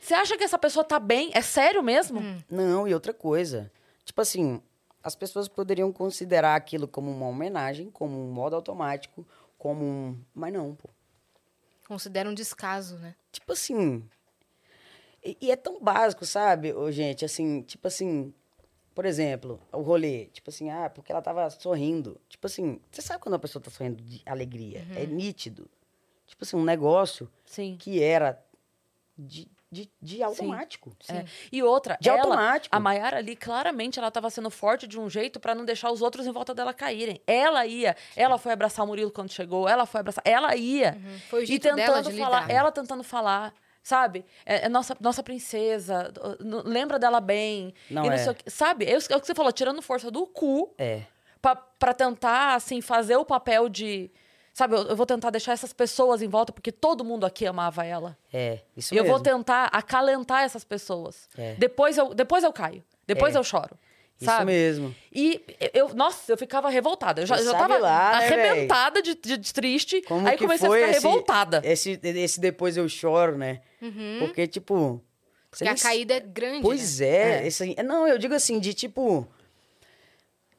[0.00, 1.30] Você acha que essa pessoa tá bem?
[1.32, 2.20] É sério mesmo?
[2.20, 2.38] Hum.
[2.50, 3.70] Não, e outra coisa.
[4.04, 4.60] Tipo assim,
[5.02, 9.26] as pessoas poderiam considerar aquilo como uma homenagem, como um modo automático,
[9.58, 10.18] como um.
[10.34, 10.88] Mas não, pô.
[11.86, 13.14] Considera um descaso, né?
[13.30, 14.02] Tipo assim.
[15.24, 17.24] E, e é tão básico, sabe, ô, gente?
[17.24, 18.32] Assim, tipo assim.
[18.94, 22.20] Por exemplo, o rolê, tipo assim, ah, porque ela tava sorrindo.
[22.28, 24.86] Tipo assim, você sabe quando a pessoa tá sorrindo de alegria?
[24.90, 24.98] Uhum.
[24.98, 25.66] É nítido.
[26.26, 27.76] Tipo assim, um negócio Sim.
[27.78, 28.38] que era
[29.16, 30.94] de, de, de automático.
[31.00, 31.16] Sim.
[31.16, 31.24] É.
[31.50, 32.76] E outra, de ela, automático.
[32.76, 36.02] a Maiara ali, claramente, ela estava sendo forte de um jeito para não deixar os
[36.02, 37.22] outros em volta dela caírem.
[37.26, 40.98] Ela ia, ela foi abraçar o Murilo quando chegou, ela foi abraçar, ela ia.
[41.02, 41.18] Uhum.
[41.30, 42.54] Foi o jeito e tentando de falar, lidar.
[42.54, 44.24] ela tentando falar Sabe?
[44.46, 46.12] É, é nossa, nossa princesa.
[46.38, 47.74] Lembra dela bem.
[47.90, 48.18] Não não é.
[48.18, 48.36] sei.
[48.46, 48.84] Sabe?
[48.84, 51.02] É o é o que você falou, tirando força do cu É.
[51.40, 54.08] pra, pra tentar, assim, fazer o papel de.
[54.52, 57.84] Sabe, eu, eu vou tentar deixar essas pessoas em volta, porque todo mundo aqui amava
[57.86, 58.16] ela.
[58.32, 58.58] É.
[58.76, 59.16] Isso e eu mesmo.
[59.16, 61.28] vou tentar acalentar essas pessoas.
[61.38, 61.54] É.
[61.54, 62.84] Depois, eu, depois eu caio.
[63.06, 63.38] Depois É.
[63.38, 63.78] eu choro.
[64.20, 64.44] Isso Sabe?
[64.44, 64.94] mesmo.
[65.12, 65.42] E
[65.72, 67.22] eu, nossa, eu ficava revoltada.
[67.22, 70.00] Eu já, já tava lá, né, arrebentada de, de- de triste.
[70.02, 71.60] Como aí que comecei a foi ficar esse, revoltada.
[71.64, 73.62] Esse, esse depois eu choro, né?
[74.20, 75.02] Porque, tipo.
[75.50, 76.62] Porque a nem caída é grande.
[76.62, 77.06] Pois né?
[77.42, 79.26] é, esse- não, eu digo assim, de tipo.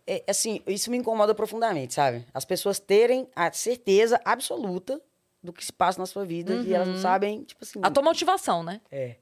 [0.06, 2.26] É, assim, isso me incomoda profundamente, sabe?
[2.34, 5.02] As pessoas terem a certeza absoluta
[5.42, 7.80] do que se passa na sua vida e elas não sabem, tipo assim.
[7.84, 8.82] A tua motivação, né?
[8.92, 9.16] É.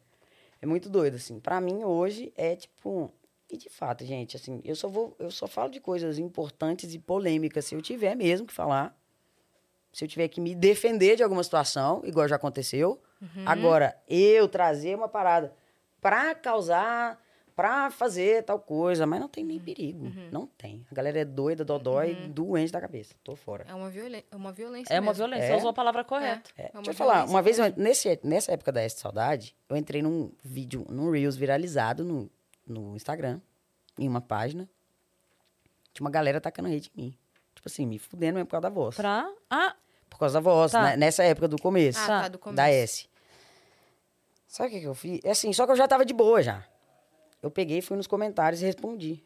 [0.61, 1.39] É muito doido, assim.
[1.39, 3.11] Pra mim, hoje, é tipo.
[3.49, 5.15] E de fato, gente, assim, eu só vou.
[5.19, 8.95] Eu só falo de coisas importantes e polêmicas se eu tiver mesmo que falar.
[9.91, 13.01] Se eu tiver que me defender de alguma situação, igual já aconteceu.
[13.45, 15.53] Agora, eu trazer uma parada
[15.99, 17.20] pra causar,
[17.55, 20.11] pra fazer tal coisa, mas não tem nem perigo.
[20.31, 20.85] Não tem.
[20.91, 23.13] A galera é doida, dodói, doente da cabeça.
[23.23, 23.65] Tô fora.
[23.67, 24.93] É uma, violen uma violência.
[24.93, 25.15] É uma mesmo.
[25.25, 25.43] violência.
[25.45, 25.47] É.
[25.51, 26.49] Você usou a palavra correta.
[26.57, 29.75] É, É deixa eu falar, uma vez, eu- nesse, nessa época da Este Saudade, eu
[29.77, 32.29] entrei num vídeo, num Reels viralizado no,
[32.65, 33.39] no Instagram,
[33.99, 34.67] em uma página.
[35.93, 37.17] Tinha uma galera tacando hate em mim.
[37.53, 38.95] Tipo assim, me fudendo mesmo por causa da voz.
[38.95, 39.29] Pra.
[39.49, 39.75] Ah,
[40.09, 40.81] Por causa da voz, Tá.
[40.81, 40.97] né?
[40.97, 41.99] nessa época do começo.
[41.99, 42.55] Ah, tá, do começo.
[42.55, 43.09] Da S.
[44.47, 45.19] Sabe o que, que eu fiz?
[45.23, 46.63] É assim, só que eu já tava de boa já.
[47.41, 49.23] Eu peguei, fui nos comentários e respondi.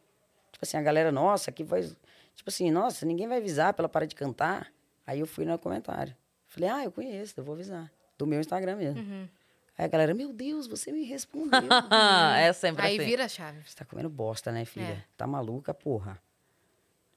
[0.51, 1.95] Tipo assim, a galera, nossa, aqui faz.
[2.35, 4.71] Tipo assim, nossa, ninguém vai avisar pra ela parar de cantar.
[5.05, 6.15] Aí eu fui no comentário.
[6.47, 7.91] Falei, ah, eu conheço, eu vou avisar.
[8.17, 9.01] Do meu Instagram mesmo.
[9.01, 9.27] Uhum.
[9.77, 11.59] Aí a galera, meu Deus, você me respondeu.
[12.39, 13.05] é sempre Aí assim.
[13.05, 13.59] vira a chave.
[13.65, 14.83] você tá comendo bosta, né, filha?
[14.85, 15.03] É.
[15.17, 16.17] Tá maluca, porra.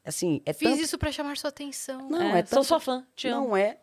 [0.04, 0.82] Assim, é Fiz tanto...
[0.82, 2.08] isso pra chamar sua atenção.
[2.08, 2.64] Não, É, é, sou tanto...
[2.64, 3.48] sua fã, te amo.
[3.48, 3.78] Não é.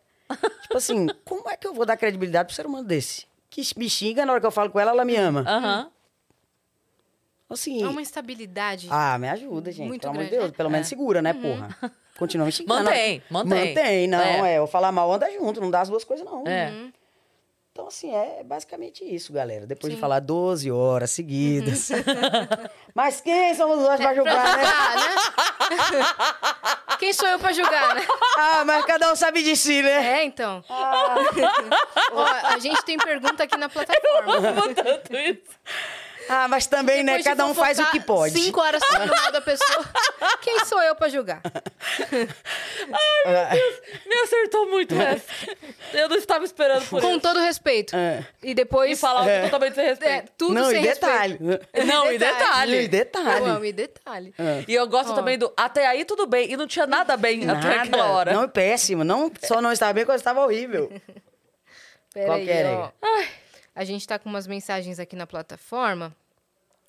[0.62, 3.26] tipo assim, como é que eu vou dar credibilidade pro ser humano desse?
[3.48, 5.40] Que me xinga, na hora que eu falo com ela, ela me ama.
[5.46, 5.90] Aham.
[7.48, 7.82] Assim.
[7.82, 8.88] É uma instabilidade.
[8.90, 9.86] Ah, me ajuda, gente.
[9.88, 10.56] Muito pelo amor de grande, Deus.
[10.56, 10.88] Pelo menos É.
[10.88, 11.68] segura, né, porra?
[12.18, 12.82] Continua me xingando.
[12.84, 13.68] Mantém, mantém.
[13.74, 14.54] Mantém, não, É.
[14.54, 14.58] é.
[14.58, 16.44] Eu falar mal anda junto, não dá as duas coisas, não.
[16.46, 16.70] É.
[16.70, 16.92] Uhum.
[17.70, 19.66] Então, assim, é basicamente isso, galera.
[19.66, 19.96] Depois Sim.
[19.96, 21.90] de falar 12 horas seguidas.
[22.94, 24.64] Mas quem somos nós pra julgar, né?
[24.64, 25.14] Ah, né?
[26.98, 28.00] Quem sou eu pra julgar, né?
[28.38, 30.20] Ah, mas cada um sabe de si, né?
[30.20, 30.64] É, então.
[32.12, 34.36] Ó, a gente tem pergunta aqui na plataforma.
[34.38, 35.42] Amo tanto isso.
[36.28, 37.12] Ah, mas também, né?
[37.18, 38.34] Depois Cada um faz o que pode.
[38.38, 39.84] Cinco horas falando da pessoa.
[40.40, 41.40] Quem sou eu pra julgar?
[44.06, 45.24] Me acertou muito essa.
[45.92, 47.20] Eu não estava esperando por Com isso.
[47.20, 47.96] todo respeito.
[47.96, 48.24] É.
[48.42, 48.90] E depois.
[48.90, 50.32] E falar algo totalmente sem É, respeito.
[50.36, 51.38] tudo não, sem e detalhe.
[51.40, 51.86] respeito.
[51.86, 52.82] Não, e detalhe.
[52.82, 53.38] E detalhe.
[53.40, 54.34] Eu amo, e detalhe.
[54.68, 55.14] E eu gosto Ó.
[55.14, 55.52] também do.
[55.56, 56.50] Até aí tudo bem.
[56.50, 58.32] E não tinha nada bem até aquela hora.
[58.32, 59.04] Não, é péssimo.
[59.04, 60.90] Não, só não estava bem quando estava horrível.
[62.12, 62.90] Pera Qual aí, que é, ó.
[63.02, 63.28] nega?
[63.76, 66.16] A gente tá com umas mensagens aqui na plataforma.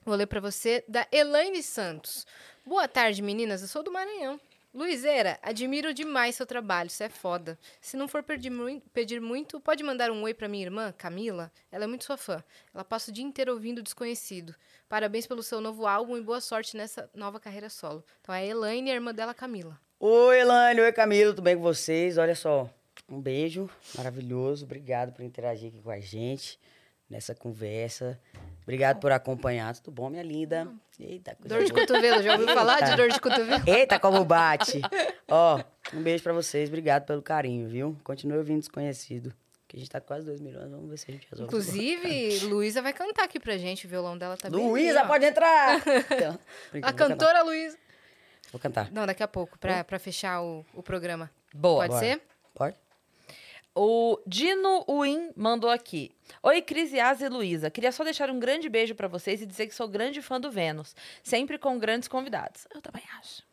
[0.05, 2.26] Vou ler pra você da Elaine Santos.
[2.65, 3.61] Boa tarde, meninas.
[3.61, 4.39] Eu sou do Maranhão.
[4.73, 7.57] Luizeira, admiro demais seu trabalho, isso é foda.
[7.81, 11.51] Se não for pedir, mui- pedir muito, pode mandar um oi pra minha irmã, Camila.
[11.72, 12.41] Ela é muito sua fã.
[12.73, 14.55] Ela passa o dia inteiro ouvindo Desconhecido.
[14.88, 18.03] Parabéns pelo seu novo álbum e boa sorte nessa nova carreira solo.
[18.22, 19.77] Então é a Elaine e a irmã dela, Camila.
[19.99, 20.80] Oi, Elane.
[20.80, 21.31] Oi, Camilo.
[21.31, 22.18] Tudo bem com vocês?
[22.18, 22.69] Olha só.
[23.09, 24.64] Um beijo maravilhoso.
[24.65, 26.59] Obrigado por interagir aqui com a gente
[27.09, 28.19] nessa conversa.
[28.63, 29.73] Obrigado por acompanhar.
[29.75, 30.67] Tudo bom, minha linda?
[30.99, 31.85] Eita, coisa Dor de boa.
[31.88, 33.63] cotovelo, já ouviu falar de dor de cotovelo?
[33.65, 34.81] Eita, como bate.
[35.27, 35.63] Ó,
[35.93, 36.67] um beijo pra vocês.
[36.67, 37.95] Obrigado pelo carinho, viu?
[38.03, 39.34] Continue ouvindo Desconhecido.
[39.67, 40.69] Que a gente tá quase 2 milhões.
[40.71, 41.47] Vamos ver se a gente resolve.
[41.49, 43.85] Inclusive, Luísa vai cantar aqui pra gente.
[43.85, 45.81] O violão dela tá Luísa, pode entrar!
[46.11, 46.39] Então,
[46.81, 47.77] A cantora Luísa.
[48.51, 48.89] Vou cantar.
[48.91, 51.29] Não, daqui a pouco, pra, pra fechar o, o programa.
[51.53, 51.84] Boa.
[51.85, 52.05] Pode Bora.
[52.05, 52.21] ser?
[52.53, 52.75] Pode?
[53.79, 56.09] O Dino Win mandou aqui.
[56.41, 57.69] Oi, Cris Yas e Luísa.
[57.69, 60.49] Queria só deixar um grande beijo pra vocês e dizer que sou grande fã do
[60.49, 60.95] Vênus.
[61.21, 62.67] Sempre com grandes convidados.
[62.73, 63.43] Eu também acho.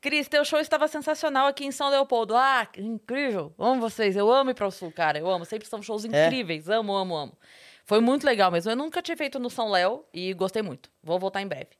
[0.00, 2.34] Cris, teu show estava sensacional aqui em São Leopoldo.
[2.36, 3.54] Ah, incrível.
[3.56, 4.16] Amo vocês.
[4.16, 5.20] Eu amo ir para o Sul, cara.
[5.20, 5.44] Eu amo.
[5.44, 6.68] Sempre são shows incríveis.
[6.68, 7.38] Amo, amo, amo.
[7.84, 8.72] Foi muito legal mesmo.
[8.72, 10.90] Eu nunca tinha feito no São Léo e gostei muito.
[11.04, 11.70] Vou voltar em breve.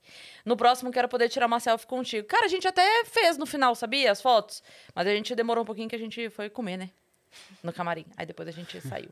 [0.44, 2.28] No próximo, quero poder tirar uma selfie contigo.
[2.28, 4.12] Cara, a gente até fez no final, sabia?
[4.12, 4.62] As fotos.
[4.94, 6.90] Mas a gente demorou um pouquinho que a gente foi comer, né?
[7.62, 8.04] No camarim.
[8.16, 9.10] Aí depois a gente saiu.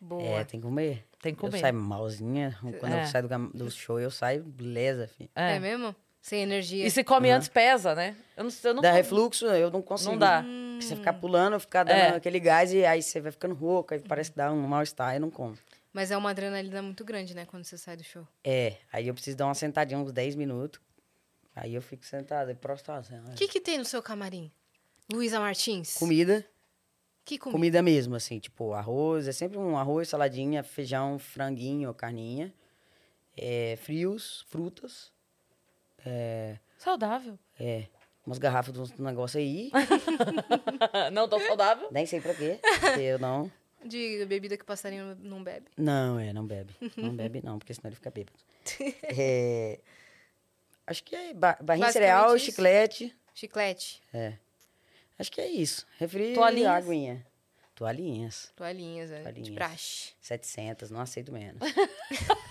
[0.00, 0.22] Boa.
[0.22, 1.04] É, tem que comer.
[1.22, 1.56] Tem que comer.
[1.56, 2.56] Eu saio malzinha.
[2.78, 3.02] Quando É.
[3.02, 5.30] eu saio do, do show, eu saio beleza, filho.
[5.34, 5.56] É.
[5.56, 5.58] É.
[5.58, 5.94] mesmo?
[6.20, 6.84] Sem energia.
[6.84, 8.16] E se come antes, pesa, né?
[8.36, 8.96] Eu não, eu não Dá como.
[9.02, 10.10] refluxo, eu não consigo.
[10.12, 10.42] Não dá.
[10.42, 12.08] Porque Você ficar pulando, ficar dando É.
[12.16, 15.20] aquele gás e aí você vai ficando rouco, aí parece que dá um mal-estar, eu
[15.20, 15.56] não como.
[15.92, 17.46] Mas é uma adrenalina muito grande, né?
[17.46, 18.26] Quando você sai do show.
[18.44, 20.80] É, aí eu preciso dar uma sentadinha uns 10 minutos.
[21.54, 23.00] Aí eu fico sentado e prostrado.
[23.00, 24.50] Assim, O que, que tem no seu camarim?
[25.10, 25.94] Luísa Martins?
[25.94, 26.44] Comida.
[27.26, 27.58] Que comida?
[27.58, 32.54] Comida mesmo, assim, tipo, arroz, é sempre um arroz, saladinha, feijão, franguinho, carninha.
[33.36, 35.12] É, frios, frutas.
[36.06, 37.36] É, Saudável.
[37.58, 37.86] é,
[38.24, 39.72] umas garrafas de um negócio aí.
[41.12, 41.88] não tão saudável.
[41.90, 42.60] Nem sei pra quê.
[42.80, 43.50] porque eu não.
[43.84, 45.66] De bebida que o passarinho não bebe.
[45.76, 46.74] Não, é, não bebe.
[46.96, 48.38] Não bebe, não, porque senão ele fica bêbado.
[49.18, 49.80] É,
[50.86, 52.46] acho que é ba barrinha cereal, isso.
[52.46, 53.14] chiclete.
[53.34, 54.34] Chiclete, É.
[55.18, 55.86] Acho que é isso.
[55.98, 56.72] Refri e Toalhinhas?
[56.86, 57.26] aguinha.
[57.74, 58.52] Toalhinhas.
[58.56, 59.54] toalhinhas, é, de Toalhinhas.
[59.54, 60.12] praxe.
[60.20, 61.60] 700, não aceito menos.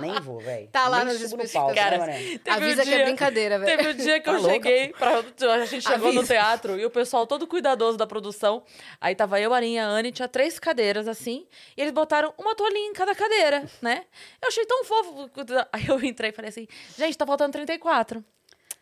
[0.00, 0.68] Nem vou, velho.
[0.68, 1.76] Tá lá Nem nas subo no especificações.
[1.76, 2.38] palco, né, Cara?
[2.38, 3.76] Teve Avisa um que é dia- brincadeira, velho.
[3.76, 4.52] Teve um dia que Tá eu louca?
[4.54, 5.18] cheguei, pra,
[5.54, 6.32] a gente chegou no Avisa.
[6.34, 8.62] teatro e o pessoal todo cuidadoso da produção.
[9.00, 11.44] Aí tava eu, a Arinha, a Anne, tinha três cadeiras assim,
[11.76, 14.04] e eles botaram uma toalhinha em cada cadeira, né?
[14.40, 15.28] Eu achei tão fofo.
[15.72, 18.24] Aí eu entrei e falei assim, gente, tá faltando 34.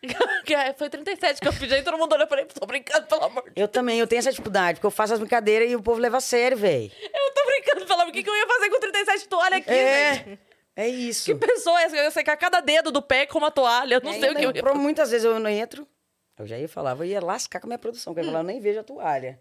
[0.45, 3.07] Que é, Foi 37 que eu pedi, aí todo mundo olhou e falei, tô brincando,
[3.07, 3.57] pelo amor de Deus.
[3.57, 6.19] Eu também, eu tenho essa dificuldade, porque eu faço as brincadeiras e o povo leva
[6.19, 6.91] a sério, velho.
[7.03, 8.11] Eu tô brincando, pelo amor.
[8.11, 10.39] O que, que eu ia fazer com 37 toalhas aqui, gente?
[10.77, 11.25] É, é isso.
[11.27, 11.97] Que pessoa é essa?
[11.97, 13.97] Eu ia secar cada dedo do pé com uma toalha.
[13.97, 15.87] Eu não É, sei o que eu Eu, ia pro- muitas vezes eu não entro,
[16.39, 18.45] eu já ia falar, eu ia lascar com a minha produção, porque eu ia falar,
[18.45, 19.41] eu nem vejo a toalha.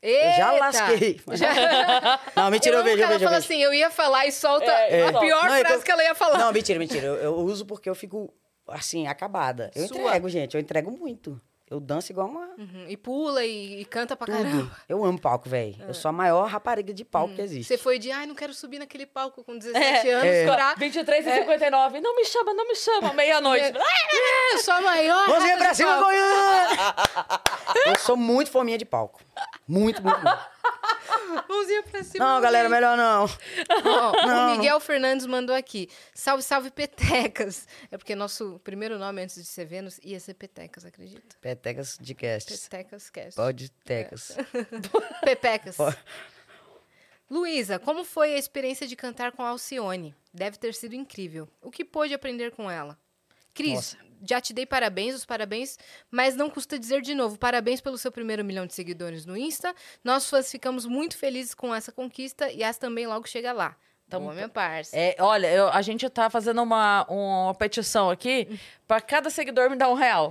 [0.00, 0.64] Eu já Eita!
[0.64, 1.20] lasquei.
[1.32, 2.20] Já...
[2.34, 4.64] Não, mentira, eu, vejo, eu ela vejo, eu fala assim, eu ia falar e solta
[4.70, 5.12] É, a é.
[5.12, 6.38] pior Não, frase eu- que ela ia falar.
[6.38, 7.06] Não, mentira, mentira.
[7.06, 8.32] Eu, eu uso porque eu fico,
[8.68, 9.70] assim, acabada.
[9.74, 9.98] Eu Sua.
[9.98, 11.40] entrego, gente, eu entrego muito.
[11.70, 12.48] Eu danço igual uma...
[12.58, 14.36] Uhum, E pula e, e canta pra Tudo.
[14.36, 14.76] caramba.
[14.86, 15.74] Eu amo palco, velho.
[15.88, 17.66] Eu sou a maior rapariga de palco que existe.
[17.68, 20.46] Você foi de, ai, não quero subir naquele palco com 17 anos, É.
[20.46, 20.76] chorar.
[20.76, 22.00] 23 e 59.
[22.02, 23.12] Não me chama, não me chama.
[23.16, 23.64] Meia-noite.
[23.74, 25.26] É, eu sou a maior.
[25.28, 25.96] Mãozinha rata pra cima.
[25.98, 26.76] Goiânia!
[27.88, 29.20] eu sou muito fominha de palco.
[29.66, 30.38] Muito, muito, muito.
[31.48, 32.24] Mãozinha pra cima.
[32.24, 33.26] Não, galera, melhor não.
[34.26, 35.88] Não, o Miguel Fernandes mandou aqui.
[36.14, 37.66] Salve, salve, Petecas.
[37.90, 41.36] É porque nosso primeiro nome antes de ser Vênus ia ser Petecas, acredita?
[41.40, 42.68] Petecas de casts.
[42.68, 43.36] Petecas Cast.
[43.36, 44.36] Podtecas.
[45.24, 45.76] Pepecas.
[45.76, 45.98] Pode.
[47.30, 50.14] Luísa, como foi a experiência de cantar com a Alcione?
[50.34, 51.48] Deve ter sido incrível.
[51.62, 52.98] O que pôde aprender com ela?
[53.54, 53.96] Cris, Nossa.
[54.26, 55.78] Já te dei parabéns, os parabéns,
[56.10, 59.74] mas não custa dizer de novo, parabéns pelo seu primeiro milhão de seguidores no Insta.
[60.04, 63.76] Nós fãs ficamos muito felizes com essa conquista e as também logo chega lá.
[64.08, 64.94] Tamo- Boa, minha parça.
[64.96, 69.76] É, olha, eu- a gente tá fazendo uma, uma petição aqui pra cada seguidor me
[69.76, 70.30] dar um real.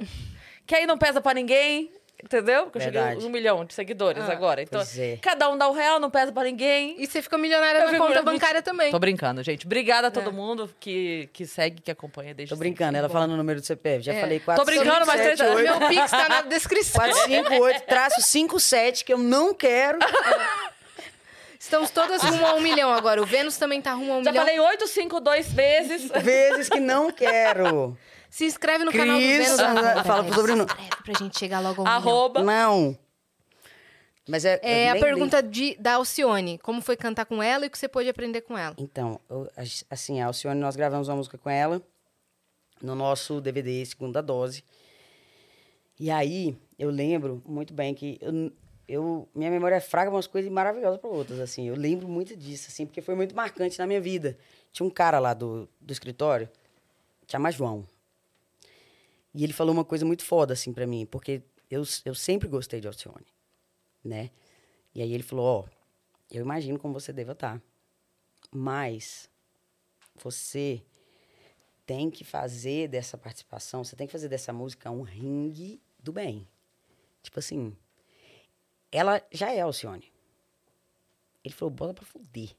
[0.67, 1.91] que aí não pesa pra ninguém,
[2.23, 2.63] entendeu?
[2.63, 3.23] Porque eu cheguei Verdade.
[3.25, 4.61] a um milhão de seguidores Ah, agora.
[4.61, 5.17] Então, é.
[5.21, 6.95] cada um dá um real, não pesa pra ninguém.
[6.97, 8.91] E você fica milionária Eu na conta bancária também.
[8.91, 9.65] Tô brincando, gente.
[9.65, 10.33] Obrigada a todo É.
[10.33, 14.03] mundo que, que segue, que acompanha desde Tô brincando, ela falando o número do CPF.
[14.03, 14.21] Já É.
[14.21, 17.01] falei 4, Tô brincando, mas 7, tenta- 8, Meu Pix tá na descrição.
[17.01, 19.99] 458, traço 57, que eu não quero.
[21.59, 23.21] Estamos todas rumo a um milhão agora.
[23.21, 24.45] O Vênus também tá rumo a um Já milhão.
[24.45, 26.09] falei 852 vezes.
[26.23, 27.95] Vezes que não quero.
[28.31, 29.59] Se inscreve no canal do Cris, Vênus.
[29.59, 30.69] ah, fala pro sobrenome.
[30.69, 31.97] Se inscreve pra gente chegar logo a milhão.
[31.97, 32.41] arroba.
[32.41, 32.97] Não.
[34.27, 34.59] Mas é.
[34.63, 36.57] É eu a pergunta de, da Alcione.
[36.59, 38.73] Como foi cantar com ela e o que você pôde aprender com ela?
[38.77, 39.63] Então, eu- a-
[39.93, 41.81] assim, a Alcione, nós gravamos uma música com ela
[42.81, 44.63] no nosso DVD Segunda Dose.
[45.99, 48.51] E aí, eu lembro muito bem que eu,
[48.87, 51.67] eu- minha memória é fraca para umas coisas e maravilhosa para outras, assim.
[51.67, 54.37] Eu lembro muito disso, assim, porque foi muito marcante na minha vida.
[54.71, 56.47] Tinha um cara lá do, do escritório,
[57.27, 57.85] chama João.
[59.33, 62.81] E ele falou uma coisa muito foda, assim, para mim, porque eu, eu sempre gostei
[62.81, 63.25] de Alcione,
[64.03, 64.29] né?
[64.93, 65.65] E aí ele falou, ó,
[66.29, 67.61] eu imagino como você deva estar.
[68.51, 69.29] Mas
[70.15, 70.83] você
[71.85, 76.47] tem que fazer dessa participação, você tem que fazer dessa música um ringue do bem.
[77.23, 77.75] Tipo assim,
[78.91, 80.11] ela já é Alcione.
[81.43, 82.55] Ele falou, bota pra fuder.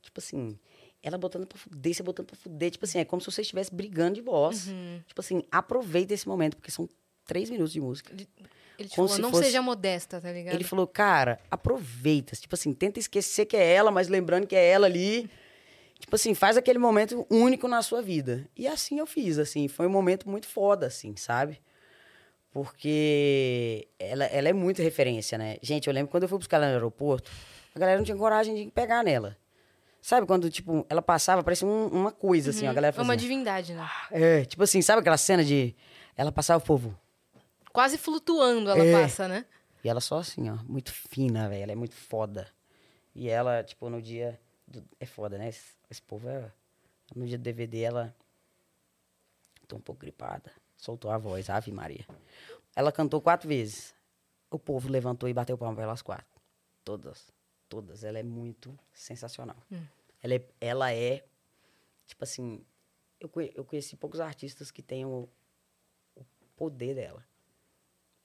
[0.00, 0.58] Tipo assim,
[1.02, 2.70] ela botando pra fuder, você botando pra fuder.
[2.70, 4.68] Tipo assim, é como se você estivesse brigando de voz.
[5.06, 6.88] Tipo assim, aproveita esse momento, porque são
[7.26, 8.14] três minutos de música.
[8.78, 10.54] Ele falou, se não fosse- seja modesta, tá ligado?
[10.54, 12.36] Ele falou, cara, aproveita.
[12.36, 15.28] Tipo assim, tenta esquecer que é ela, mas lembrando que é ela ali.
[15.98, 18.48] Tipo assim, faz aquele momento único na sua vida.
[18.56, 19.66] E assim eu fiz, assim.
[19.66, 21.60] Foi um momento muito foda, assim, sabe?
[22.52, 25.56] Porque ela, ela é muito referência, né?
[25.62, 27.30] Gente, eu lembro quando eu fui buscar ela no aeroporto,
[27.74, 29.36] a galera não tinha coragem de pegar nela.
[30.00, 33.16] Sabe quando, tipo, ela passava, parecia um- uma coisa, assim, a galera É uma fazia...
[33.18, 33.88] divindade, né?
[34.10, 35.74] É, tipo assim, sabe aquela cena de...
[36.16, 36.98] Ela passava o povo...
[37.72, 38.92] Quase flutuando ela É.
[39.02, 39.44] passa, né?
[39.84, 41.62] E ela só assim, ó, muito fina, velho.
[41.62, 42.48] Ela é muito foda.
[43.14, 44.40] E ela, tipo, no dia.
[44.66, 45.48] do- É foda, né?
[45.48, 46.50] Esse, esse povo é.
[47.14, 48.14] No dia do DVD, ela.
[49.68, 50.50] Tô um pouco gripada.
[50.76, 52.04] Soltou a voz, Ave Maria.
[52.74, 53.94] Ela cantou quatro vezes.
[54.50, 56.26] O povo levantou e bateu palma pra elas quatro.
[56.84, 57.28] Todas.
[57.68, 58.04] Todas.
[58.04, 59.56] Ela é muito sensacional.
[60.22, 61.24] Ela, é, ela é.
[62.06, 62.64] Tipo assim.
[63.20, 65.28] Eu, eu conheci poucos artistas que tenham o,
[66.56, 67.24] poder dela.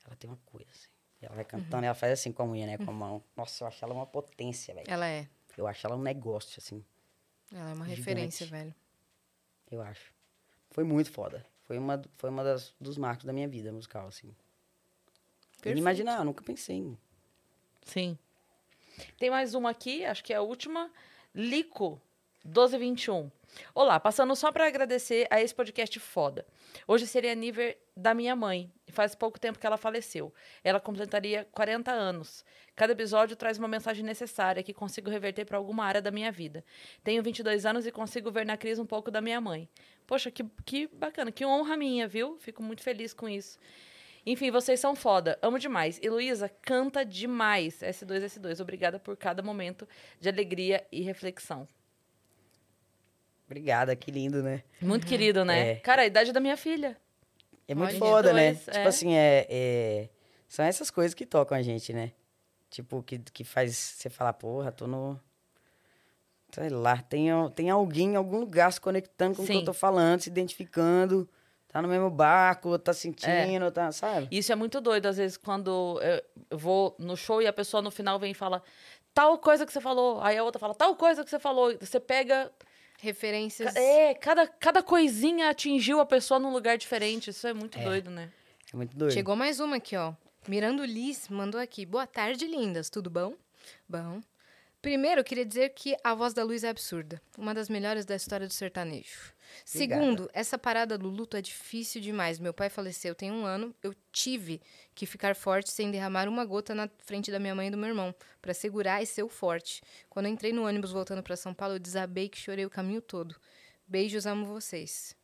[0.06, 0.90] Ela tem uma coisa, assim.
[1.22, 2.78] Ela vai cantando, ela faz assim com a unha, né?
[2.78, 3.24] Com a mão.
[3.36, 4.90] Nossa, eu acho ela uma potência, velho.
[4.90, 5.30] Ela é.
[5.58, 6.84] Eu acho ela um negócio, assim.
[7.52, 7.96] Ela é uma Gigante.
[7.96, 8.76] referência, velho.
[9.72, 10.14] Eu acho.
[10.72, 11.46] Foi muito foda.
[11.64, 14.36] Foi uma, foi uma das, dos marcos da minha vida musical, assim.
[15.52, 15.78] Perfeito.
[15.78, 16.98] Inimaginável, nunca pensei em...
[17.86, 18.18] Sim.
[19.18, 20.92] Tem mais uma aqui, acho que é a última.
[21.34, 22.02] Lico,
[22.46, 23.32] 1221.
[23.74, 26.46] Olá, passando só para agradecer a esse podcast foda.
[26.88, 28.72] Hoje seria nível da minha mãe.
[28.90, 30.34] Faz pouco tempo que ela faleceu.
[30.64, 32.44] Ela completaria 40 anos.
[32.76, 36.66] Cada episódio traz uma mensagem necessária que consigo reverter para alguma área da minha vida.
[37.04, 39.70] Tenho 22 anos e consigo ver na Cris um pouco da minha mãe.
[40.08, 42.38] Poxa, que, que bacana, que honra minha, viu?
[42.40, 43.60] Fico muito feliz com isso.
[44.26, 45.38] Enfim, vocês são foda.
[45.42, 46.00] Amo demais.
[46.02, 47.80] E Luísa, canta demais.
[47.82, 48.62] S2, S2.
[48.62, 49.88] Obrigada por cada momento
[50.20, 51.68] de alegria e reflexão.
[53.46, 54.64] Obrigada, que lindo, né?
[54.82, 55.72] Muito querido, né?
[55.72, 55.76] É.
[55.76, 56.98] Cara, a idade da minha filha.
[57.68, 58.54] É muito Olha, foda, né?
[58.54, 58.72] dois, é.
[58.72, 60.10] Tipo assim, é, é-
[60.48, 62.12] São essas coisas que tocam a gente, né?
[62.70, 65.20] Tipo, que, que faz você falar, porra, tô no...
[66.52, 69.74] Sei lá, tem, tem alguém em algum lugar se conectando com o que eu tô
[69.74, 71.28] falando, se identificando,
[71.74, 74.28] tá no mesmo barco, tá sentindo, tá, sabe?
[74.32, 76.22] Isso é muito doido, às vezes, quando eu
[76.52, 78.62] eu vou no show e a pessoa no final vem e fala
[79.14, 80.22] tal coisa que você falou.
[80.22, 81.76] Aí a outra fala tal coisa que você falou.
[81.80, 82.52] Você pega.
[83.02, 83.76] Referências.
[83.76, 87.32] É, cada, cada coisinha atingiu a pessoa num lugar diferente.
[87.32, 87.84] Isso é muito É.
[87.84, 88.30] doido, né?
[88.72, 89.12] É muito doido.
[89.12, 90.14] Chegou mais uma aqui, ó.
[90.48, 91.86] Mirando Liz mandou aqui.
[91.86, 92.90] Boa tarde, lindas.
[92.90, 93.34] Tudo bom?
[93.90, 94.22] Bom.
[94.84, 97.22] Primeiro, eu queria dizer que a voz da Luiz é absurda.
[97.38, 99.34] Uma das melhores da história do sertanejo.
[99.64, 102.38] Segundo, essa parada do luto é difícil demais.
[102.38, 103.74] Meu pai faleceu tem um ano.
[103.82, 104.62] Eu tive
[104.94, 107.88] que ficar forte sem derramar uma gota na frente da minha mãe e do meu
[107.88, 109.82] irmão, para segurar e ser o forte.
[110.10, 113.02] Quando eu entrei no ônibus voltando para São Paulo, eu desabei que chorei o caminho
[113.02, 113.38] todo.
[113.88, 115.16] Beijos, amo vocês.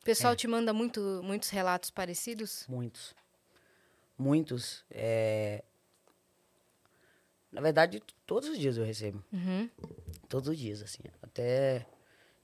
[0.00, 2.64] O pessoal te manda muito, muitos relatos parecidos?
[2.66, 3.14] Muitos.
[4.16, 4.82] Muitos.
[4.90, 5.62] é,
[7.50, 9.24] Na verdade, todos os dias eu recebo.
[9.32, 9.68] Uhum.
[10.28, 11.02] Todos os dias, assim.
[11.22, 11.86] Até.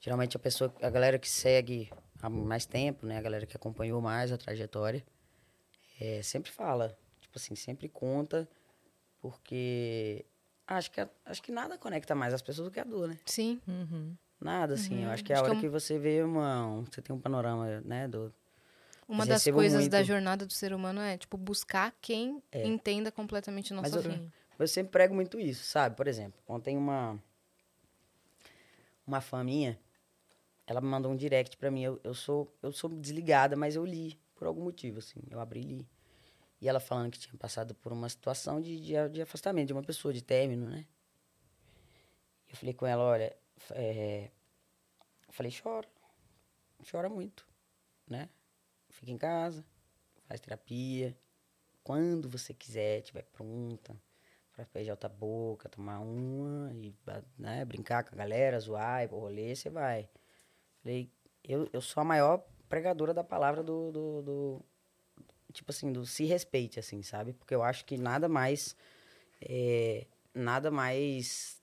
[0.01, 1.91] Geralmente a pessoa, a galera que segue
[2.23, 3.19] há mais tempo, né?
[3.19, 5.05] A galera que acompanhou mais a trajetória,
[6.01, 6.97] é, sempre fala.
[7.21, 8.49] Tipo assim, sempre conta,
[9.21, 10.25] porque
[10.67, 13.19] acho que, acho que nada conecta mais as pessoas do que a dor, né?
[13.25, 13.61] Sim.
[14.41, 15.05] Nada, assim.
[15.05, 16.67] Eu acho que é a Acho que hora é um- que você vê uma.
[16.67, 18.07] um- Você tem um panorama, né?
[18.09, 18.33] Do,
[19.09, 20.07] Uma das coisas da muito.
[20.09, 24.09] jornada do ser humano é, tipo, buscar quem entenda completamente a Mas nossa
[24.59, 25.97] eu- sempre prego muito isso, sabe?
[25.97, 27.21] Por exemplo, ontem uma
[29.07, 29.79] uma fã minha,
[30.67, 31.83] ela me mandou um direct pra mim.
[31.83, 35.21] Eu, eu sou eu sou desligada, mas eu li por algum motivo, assim.
[35.31, 35.89] Eu abri e li.
[36.61, 39.83] E ela falando que tinha passado por uma situação de, de, de afastamento de uma
[39.83, 40.87] pessoa, de término, né?
[42.49, 43.37] Eu falei com ela, olha,
[43.73, 44.31] é...
[45.27, 45.89] eu falei, chora.
[46.91, 47.47] Chora muito,
[48.09, 48.29] né?
[48.91, 49.65] Fica em casa,
[50.27, 51.17] faz terapia.
[51.85, 53.97] Quando você quiser, estiver pronta,
[54.55, 56.95] pra beijar outra boca, tomar uma e
[57.39, 60.09] né, brincar com a galera, zoar, ir pro rolê, você vai.
[60.83, 61.11] Falei,
[61.43, 64.65] eu, eu sou a maior pregadora da palavra do, do, do-
[65.53, 67.33] tipo assim, do se respeite, assim, sabe?
[67.33, 68.77] Porque eu acho que nada mais,
[69.41, 71.63] é, nada mais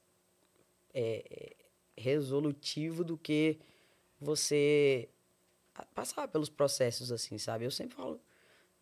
[0.94, 1.56] é,
[1.98, 3.60] resolutivo do que
[4.20, 5.10] você
[5.96, 7.66] passar pelos processos, assim, sabe?
[7.66, 8.22] Eu sempre falo,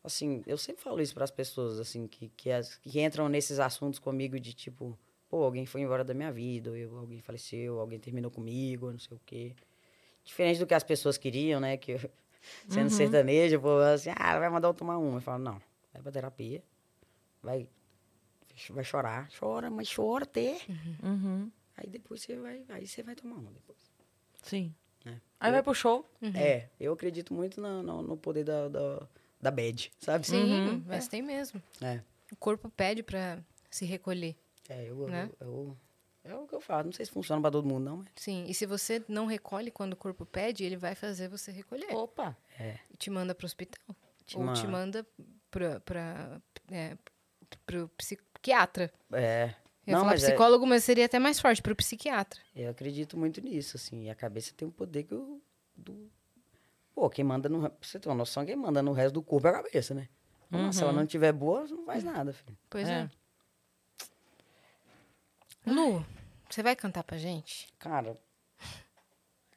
[0.04, 3.60] assim, eu sempre falo isso para as pessoas, assim, que, que, as, que entram nesses
[3.60, 4.98] assuntos comigo de tipo,
[5.30, 9.00] pô, alguém foi embora da minha vida, ou eu- alguém faleceu, alguém terminou comigo, não
[9.00, 9.56] sei o quê.
[10.24, 11.78] Diferente do que as pessoas queriam, né?
[11.78, 12.00] Que eu,
[12.68, 15.18] sendo sertanejo, eu vou assim, ah, vai mandar eu tomar uma.
[15.18, 15.62] Eu falo, não,
[15.94, 16.64] vai pra terapia,
[17.42, 17.68] vai,
[18.72, 20.58] vai chorar, chora, mas chora até.
[21.04, 21.52] Uhum.
[21.78, 23.80] Aí depois você vai, aí você vai tomar uma depois.
[24.44, 24.74] Sim.
[25.06, 25.16] É.
[25.40, 26.06] Aí vai pro show.
[26.36, 29.08] É, eu acredito muito no, no, no poder da, da,
[29.42, 30.28] da bad, sabe?
[30.28, 31.62] Sim, mas tem mesmo.
[31.82, 32.02] É.
[32.32, 33.40] O corpo pede pra
[33.70, 34.36] se recolher.
[34.68, 35.30] É, eu, Né?
[35.40, 35.78] eu, eu-
[36.24, 36.86] é o que eu faço.
[36.86, 38.08] Não sei se funciona pra todo mundo, não, mas.
[38.16, 41.92] Sim, e se você não recolhe quando o corpo pede, ele vai fazer você recolher.
[41.96, 42.36] Opa.
[42.92, 43.96] E te manda pro hospital.
[44.26, 45.08] Te Ou te manda.
[45.50, 46.40] pra,
[46.70, 46.96] é,
[47.66, 48.92] pro psiquiatra.
[49.12, 49.56] É.
[49.88, 52.40] Eu não, falar mas é- psicólogo, mas seria até mais forte, pro psiquiatra.
[52.56, 54.04] eu acredito muito nisso, assim.
[54.06, 55.42] E a cabeça tem um poder que o.
[55.76, 56.12] Do...
[57.00, 57.62] Pô, quem manda no.
[57.62, 60.10] Pra você ter uma noção, quem manda no resto do corpo é a cabeça, né?
[60.52, 62.58] Então, Se ela não tiver boa, não faz nada, filho.
[62.70, 62.92] Pois É.
[63.04, 63.10] é.
[65.66, 66.06] Lu,
[66.50, 67.70] você vai cantar pra gente?
[67.80, 68.18] Cara.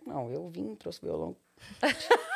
[0.06, 1.34] Não, eu vim, trouxe violão.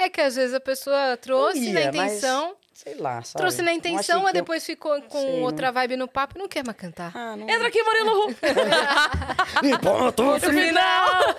[0.00, 3.40] É que às vezes a pessoa trouxe Eu na ia, mas, intenção, Sei lá, sabe?
[3.42, 6.36] trouxe na Não intenção, mas eu- depois ficou com Sei, não- outra vibe no papo
[6.36, 7.10] e não quer mais cantar.
[7.16, 7.48] Ah, não.
[7.48, 8.26] Entra aqui, Murilo.
[9.64, 11.34] E ponto No final.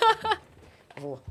[0.97, 1.21] Vou.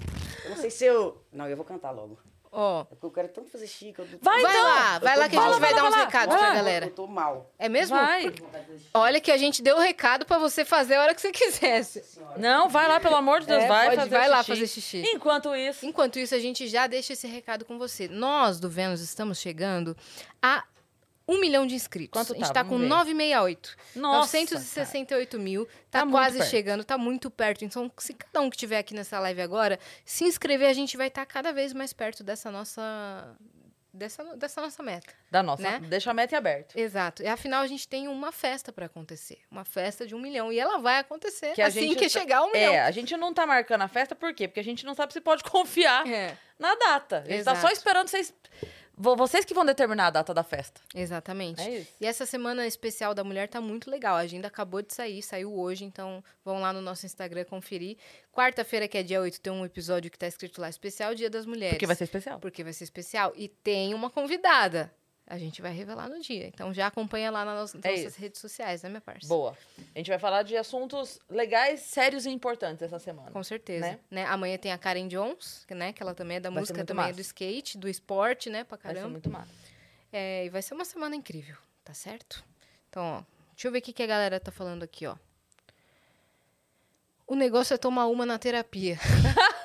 [0.49, 1.23] Eu não sei se eu.
[1.33, 2.19] Não, eu vou cantar logo.
[2.51, 2.81] Ó.
[2.81, 3.99] É porque eu quero tanto fazer chique.
[3.99, 4.65] eu tô- Vai, Vai então.
[4.65, 5.61] lá, vai lá que a gente mal.
[5.61, 6.05] vai Vai dar lá, uns lá.
[6.07, 6.55] recados Vai pra lá.
[6.55, 6.87] galera.
[6.87, 7.53] Eu tô mal.
[7.59, 7.95] É mesmo?
[7.95, 8.33] Vai.
[8.95, 12.03] Olha que a gente deu o recado pra você fazer a hora que você quisesse.
[12.39, 14.51] Não, vai lá, pelo amor de Deus, É, vai pode- fazer vai lá xixi.
[14.53, 15.03] fazer xixi.
[15.13, 18.09] Enquanto isso, Enquanto isso, a gente já deixa esse recado com você.
[18.09, 19.95] Nós, do Vênus, estamos chegando
[20.41, 20.65] a
[21.29, 22.11] um milhão de inscritos.
[22.19, 22.55] Quanto a gente tá?
[22.55, 22.89] tá Vamos com ver.
[22.89, 23.77] 968.
[23.97, 25.67] Nossa, 968 mil.
[25.91, 27.65] Tá, Tá quase chegando, tá muito perto.
[27.65, 31.09] Então, se cada um que estiver aqui nessa live agora se inscrever, a gente vai
[31.09, 33.37] estar cada vez mais perto dessa nossa.
[33.91, 35.13] Dessa, dessa nossa meta.
[35.31, 35.81] da nossa, Né?
[35.89, 36.77] deixa a meta em aberto.
[36.79, 37.23] Exato.
[37.23, 39.39] E afinal, a gente tem uma festa para acontecer.
[39.51, 40.53] Uma festa de um milhão.
[40.53, 42.75] E ela vai acontecer Que assim que tá- chegar um milhão.
[42.75, 44.47] É, a gente não tá marcando a festa, por quê?
[44.47, 47.25] Porque a gente não sabe se pode confiar É, na data.
[47.27, 47.73] A gente tá só Exato.
[47.75, 48.33] esperando vocês.
[48.99, 50.81] Vo- Vocês que vão determinar a data da festa.
[50.95, 51.61] exatamente.
[51.61, 51.93] É isso.
[52.01, 54.17] E essa semana especial da mulher tá muito legal.
[54.17, 57.97] A agenda acabou de sair, saiu hoje, então vão lá no nosso Instagram conferir.
[58.33, 61.47] Quarta-feira, que é dia 8, tem um episódio que tá escrito lá especial Dia das
[61.47, 61.75] Mulheres.
[61.75, 62.39] Porque vai ser especial.
[62.39, 63.33] Porque vai ser especial.
[63.37, 64.93] E tem uma convidada.
[65.31, 66.47] A gente vai revelar no dia.
[66.47, 68.19] Então já acompanha lá nas É nossas isso.
[68.21, 69.29] redes sociais, né, minha parça?
[69.29, 69.55] Boa.
[69.95, 73.31] A gente vai falar de assuntos legais, sérios e importantes essa semana.
[73.31, 73.87] Com certeza.
[73.87, 73.99] Né?
[74.11, 74.25] Né?
[74.25, 75.93] Amanhã tem a Karen Jones, que, né?
[75.93, 77.17] Que ela também é da Vai música, também é massa.
[77.17, 78.65] do skate, do esporte, né?
[78.65, 79.11] Pra Vai ser caramba.
[79.11, 79.53] muito massa.
[80.11, 82.43] É, e vai ser uma semana incrível, tá certo?
[82.89, 83.23] Então, ó,
[83.53, 85.15] deixa eu ver o que, que a galera tá falando aqui, ó.
[87.27, 88.99] O negócio é tomar uma na terapia.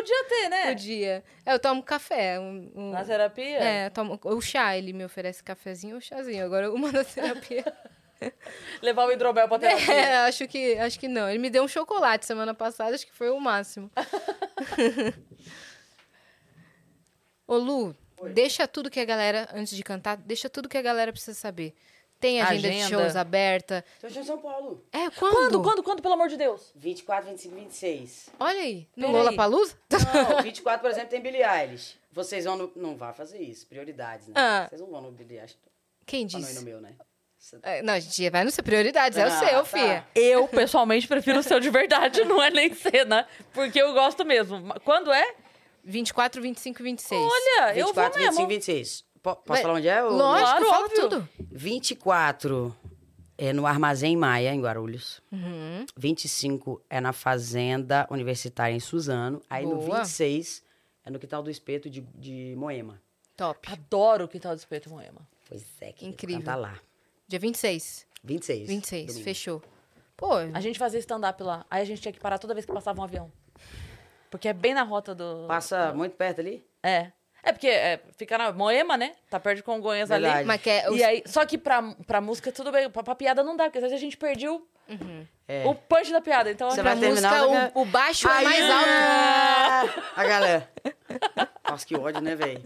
[0.00, 0.66] Podia ter, né?
[0.68, 1.24] Podia.
[1.44, 2.38] É, eu tomo café.
[2.40, 3.58] Um, um- Na terapia?
[3.58, 6.44] é, eu tomo, o chá, ele me oferece cafezinho ou chazinho.
[6.44, 7.64] Agora, uma na terapia.
[8.82, 9.94] Levar o hidromel pra terapia.
[9.94, 11.28] é, acho que, acho que não.
[11.28, 13.90] Ele me deu um chocolate semana passada, acho que foi o máximo.
[17.46, 17.96] Ô, Lu,
[18.32, 21.74] deixa tudo que a galera, antes de cantar, deixa tudo que a galera precisa saber.
[22.20, 22.88] Tem agenda, de Agenda.
[23.02, 23.82] shows aberta.
[24.00, 24.84] Tô em São Paulo.
[24.92, 25.32] É, quando?
[25.34, 26.70] Quando, quando, quando, pelo amor de Deus?
[26.76, 28.28] 24, 25, 26.
[28.38, 28.86] Olha aí.
[28.94, 29.12] No Peraí.
[29.24, 29.74] Lollapalooza?
[30.36, 31.98] Não, 24, por exemplo, tem Billie Eilish.
[32.12, 32.72] Vocês vão no...
[32.76, 33.66] Não vá fazer isso.
[33.66, 34.34] Prioridades, né?
[34.36, 34.66] Ah.
[34.68, 35.56] Vocês não vão no Billie Eilish.
[36.04, 36.64] Quem Pra não ir no disse?
[36.64, 36.92] meu, né?
[37.62, 39.64] É, Não, a gente vai no seu prioridades, é o Ah, seu, tá.
[39.64, 40.06] filha.
[40.14, 43.26] Eu, pessoalmente, prefiro o seu de verdade, não é nem cena.
[43.54, 44.62] Porque eu gosto mesmo.
[44.84, 45.34] Quando é?
[45.82, 47.18] 24, 25 e 26.
[47.18, 48.46] Olha, eu vou 24, mesmo.
[48.46, 49.04] 25, 26.
[49.22, 50.02] Po- Posso Vai- falar onde é?
[50.02, 51.08] ou- Lógico, Claro, fala óbvio.
[51.08, 51.28] tudo.
[51.50, 52.76] 24
[53.36, 55.20] é no Armazém Maia, em Guarulhos.
[55.32, 55.84] Uhum.
[55.96, 59.42] 25 é na Fazenda Universitária, em Suzano.
[59.48, 59.98] Aí no Boa.
[59.98, 60.62] 26
[61.04, 63.00] é no Quintal do Espeto de, de Moema.
[63.36, 63.70] Top.
[63.72, 65.26] Adoro o Quintal do Espeto Moema.
[65.48, 66.44] Pois é, que Incrível.
[66.44, 66.78] Tá lá.
[67.26, 68.06] Dia 26.
[68.22, 68.68] 26.
[68.68, 69.24] 26, domingo.
[69.24, 69.62] fechou.
[70.16, 71.64] Pô, A gente fazia stand-up lá.
[71.70, 73.32] Aí a gente tinha que parar toda vez que passava um avião.
[74.30, 75.46] Porque é bem na rota do...
[75.48, 76.62] Passa muito perto ali?
[76.82, 77.10] É.
[77.42, 79.12] É porque é, fica na Moema, né?
[79.30, 80.24] Tá perto de Congonhas ali.
[80.24, 80.46] Verdade.
[80.46, 83.42] mas que é, E aí, só que pra, pra música tudo bem, pra, pra piada
[83.42, 84.66] não dá, porque às vezes a gente perdeu
[85.48, 85.64] É.
[85.66, 86.50] o punch da piada.
[86.50, 90.02] Então, Você pra vai terminar, música, vai- o, o baixo é Aí- mais alto.
[90.16, 90.70] A galera.
[91.68, 92.62] Nossa, que ódio, né, velho?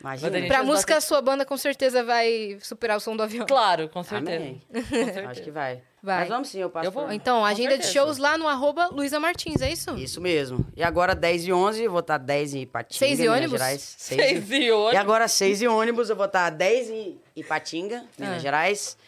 [0.00, 0.46] Imagina.
[0.46, 3.46] Pra música, a sua banda com certeza vai superar o som do avião.
[3.46, 4.36] claro, com certeza.
[4.36, 4.62] Amém.
[4.72, 5.28] Com certeza.
[5.28, 5.82] Acho que vai.
[6.04, 6.20] Vai.
[6.20, 7.04] Mas vamos sim, eu passo Eu vou.
[7.04, 7.92] por- Então, Com agenda de certeza.
[7.94, 9.94] shows lá no arroba Luísa Martins, é isso?
[9.96, 10.66] Isso mesmo.
[10.76, 13.58] E agora 10 e 11, eu vou estar 10 em Ipatinga, Seis e Minas ônibus?
[13.58, 13.94] Gerais.
[13.98, 14.54] Seis Seis e...
[14.64, 14.94] e oito.
[14.94, 18.38] E agora 6 e ônibus, eu vou estar 10 em Ipatinga, Minas Ah.
[18.38, 18.98] Gerais.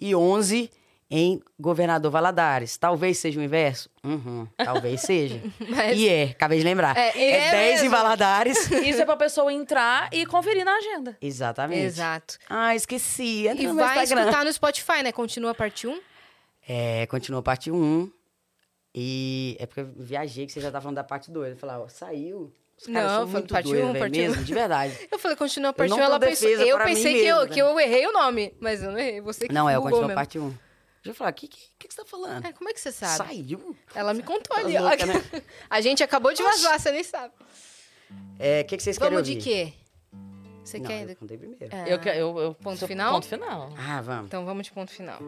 [0.00, 0.70] E 11
[1.10, 2.76] em Governador Valadares.
[2.76, 3.88] Talvez seja o inverso?
[4.02, 5.40] Uhum, talvez seja.
[5.68, 6.96] Mas- E é, acabei de lembrar.
[6.96, 7.90] É, É, é 10 em mesmo.
[7.96, 8.70] Valadares.
[8.82, 11.16] Isso é pra pessoa entrar e conferir na agenda.
[11.20, 11.82] Exatamente.
[11.84, 12.38] Exato.
[12.50, 13.46] Ah, esqueci.
[13.46, 14.22] Entra E vai Instagram.
[14.24, 15.12] escutar no Spotify, né?
[15.12, 16.00] Continua a parte 1.
[16.68, 18.10] É, continua a parte 1.
[18.94, 21.52] E é porque eu viajei, que você já tá falando da parte 2.
[21.52, 22.52] Eu falei, ó, saiu.
[22.78, 24.22] Os caras Não, são foi muito parte doidos, um, parte um.
[24.22, 24.98] mesmo, de verdade.
[25.10, 26.00] Eu falei, continua a parte não 1.
[26.00, 26.48] tô Ela pensou.
[26.48, 29.20] Eu pensei que, eu, mesmo, que eu errei o nome, mas eu não errei.
[29.22, 30.14] Você que Não, é, eu continuo a mesmo.
[30.14, 30.48] parte 1.
[30.50, 30.58] Deixa
[31.06, 32.44] eu falar, o que, que, que, que você tá falando?
[32.44, 33.16] É, como é que você sabe?
[33.16, 33.74] Saiu?
[33.94, 34.76] Ela me contou Tá ali.
[34.76, 34.82] ó.
[34.82, 35.14] louca, né?
[35.70, 37.32] A gente acabou de vazar, você nem sabe.
[38.38, 39.42] É, o que, que vocês querem Vamos de ouvir?
[39.44, 39.72] quê?
[40.64, 41.08] Você Não, quer.
[41.08, 41.64] eu contei primeiro.
[41.74, 43.12] É, Eu, eu, eu, Ponto final?
[43.14, 43.72] Ponto final.
[43.78, 44.26] Ah, vamos.
[44.26, 45.18] Então vamos de ponto final.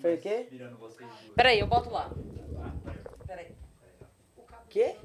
[0.00, 0.48] Foi o quê?
[1.36, 2.10] Peraí, eu boto lá.
[3.26, 3.48] Peraí.
[4.36, 4.96] O quê?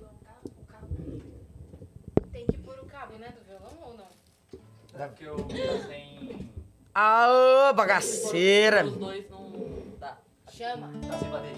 [2.32, 4.08] Tem que pôr o cabo, né, do violão ou não?
[4.98, 6.52] É porque eu tá sem.
[6.94, 8.86] Aô, bagaceira!
[8.86, 9.52] Os dois não
[10.00, 10.18] dá.
[10.50, 10.92] Chama.
[11.06, 11.58] tá sem bateria.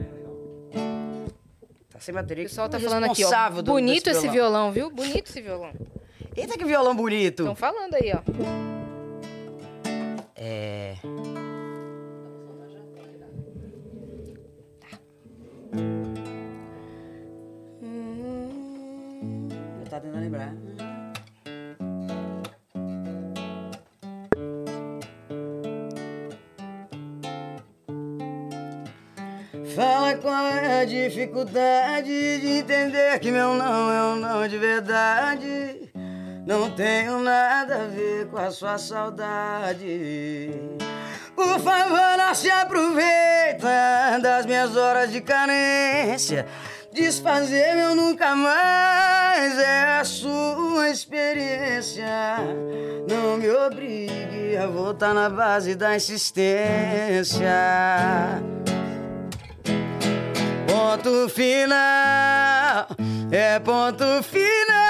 [0.00, 0.36] Legal.
[1.90, 2.44] Tá sem bateria.
[2.44, 3.62] O pessoal tá falando aqui, ó.
[3.62, 4.90] Bonito esse violão, viu?
[4.90, 5.72] Bonito esse violão.
[6.34, 7.44] Eita, que violão bonito!
[7.44, 8.75] Estão falando aí, ó.
[10.48, 10.94] É.
[19.80, 20.54] Eu tava tentando lembrar.
[29.74, 35.85] fala qual é a dificuldade de entender que meu não é um não de verdade.
[36.46, 40.52] Não tenho nada a ver com a sua saudade.
[41.34, 46.46] Por favor, não se aproveita das minhas horas de carência.
[46.92, 52.38] Desfazer meu nunca mais é a sua experiência.
[53.10, 57.50] Não me obrigue a voltar na base da insistência.
[60.68, 62.86] Ponto final,
[63.32, 64.85] é ponto final.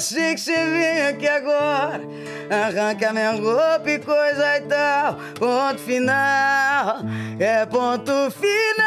[0.00, 2.00] A não ser que você venha aqui agora,
[2.48, 5.16] arranque a minha roupa e coisa e tal.
[5.38, 7.00] Ponto final,
[7.38, 8.80] é ponto final.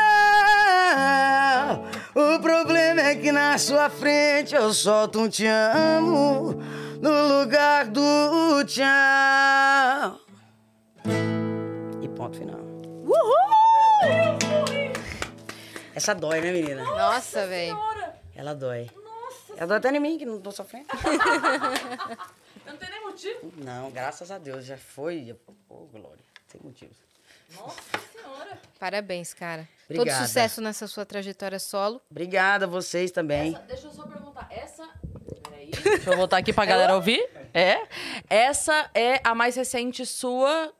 [2.15, 6.59] O problema é que na sua frente eu solto um te amo
[6.99, 10.17] no lugar do tchau.
[12.01, 12.59] E ponto final.
[15.93, 16.83] Essa dói, né, menina?
[16.83, 17.77] Nossa, velho.
[18.35, 18.89] Ela dói.
[19.57, 20.87] Ela dói até em mim, que não tô sofrendo.
[22.65, 23.51] Não tem nem motivo.
[23.57, 25.35] Não, graças a Deus, já foi.
[25.67, 26.95] Ô, Glória, sem motivos.
[27.57, 27.81] Nossa
[28.11, 28.57] senhora.
[28.79, 29.67] Parabéns, cara.
[29.89, 30.17] Obrigada.
[30.17, 32.01] Todo sucesso nessa sua trajetória solo.
[32.09, 33.53] Obrigada a vocês também.
[33.53, 34.47] Essa- deixa eu só perguntar.
[34.49, 34.87] Essa.
[35.43, 35.71] Peraí.
[35.71, 37.29] Deixa eu voltar aqui pra galera ouvir.
[37.53, 37.85] É.
[38.29, 40.73] Essa é a mais recente sua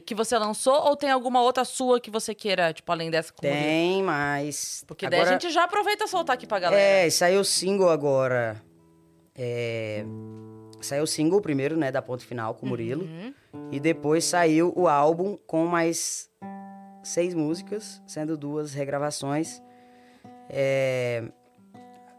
[0.00, 3.46] que você lançou ou tem alguma outra sua que você queira, tipo, além dessa com
[3.46, 3.66] o Murilo?
[3.66, 4.84] Tem, mas.
[4.86, 5.36] Porque daí agora...
[5.36, 6.80] a gente já aproveita soltar aqui pra galera.
[6.80, 8.60] É, saiu o single agora.
[9.34, 10.04] É...
[10.80, 13.08] Saiu o single primeiro, né, da Ponto Final com o Murilo.
[13.70, 16.28] E depois saiu o álbum com mais
[17.02, 19.62] seis músicas, sendo duas regravações.
[20.50, 21.22] É...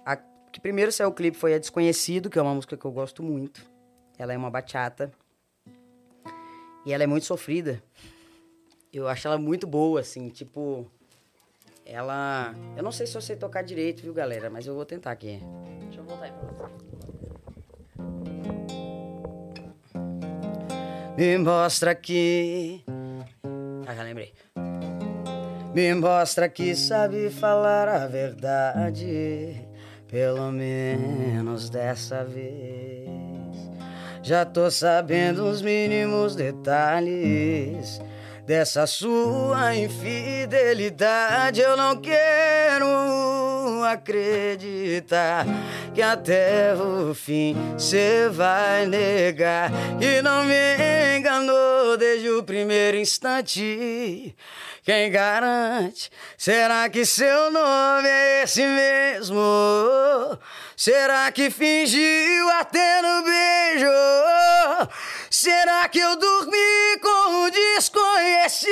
[0.06, 2.92] A que primeiro saiu o clipe foi A Desconhecido, que é uma música que eu
[2.92, 3.70] gosto muito.
[4.18, 5.12] Ela é uma bachata.
[6.86, 7.82] E ela é muito sofrida.
[8.94, 10.86] Eu acho ela muito boa, assim, tipo...
[11.86, 12.56] Ela.
[12.76, 14.50] Eu não sei se eu sei tocar direito, viu, galera?
[14.50, 15.40] Mas eu vou tentar aqui.
[15.82, 16.96] Deixa eu voltar aí pra você.
[21.16, 22.84] Me mostra que.
[23.86, 24.34] Ah, já lembrei.
[25.76, 29.64] Me mostra que sabe falar a verdade.
[30.08, 33.35] Pelo menos dessa vez.
[34.26, 38.02] Já tô sabendo os mínimos detalhes.
[38.44, 42.88] Dessa sua infidelidade, eu não quero
[43.84, 45.46] acreditar
[45.94, 54.36] que até o fim cê vai negar que não me enganou desde o primeiro instante.
[54.86, 56.12] Quem garante?
[56.38, 59.42] Será que seu nome é esse mesmo?
[60.78, 63.88] Será que fingiu até no beijo?
[65.32, 68.70] Será que eu dormi com um desconhecido?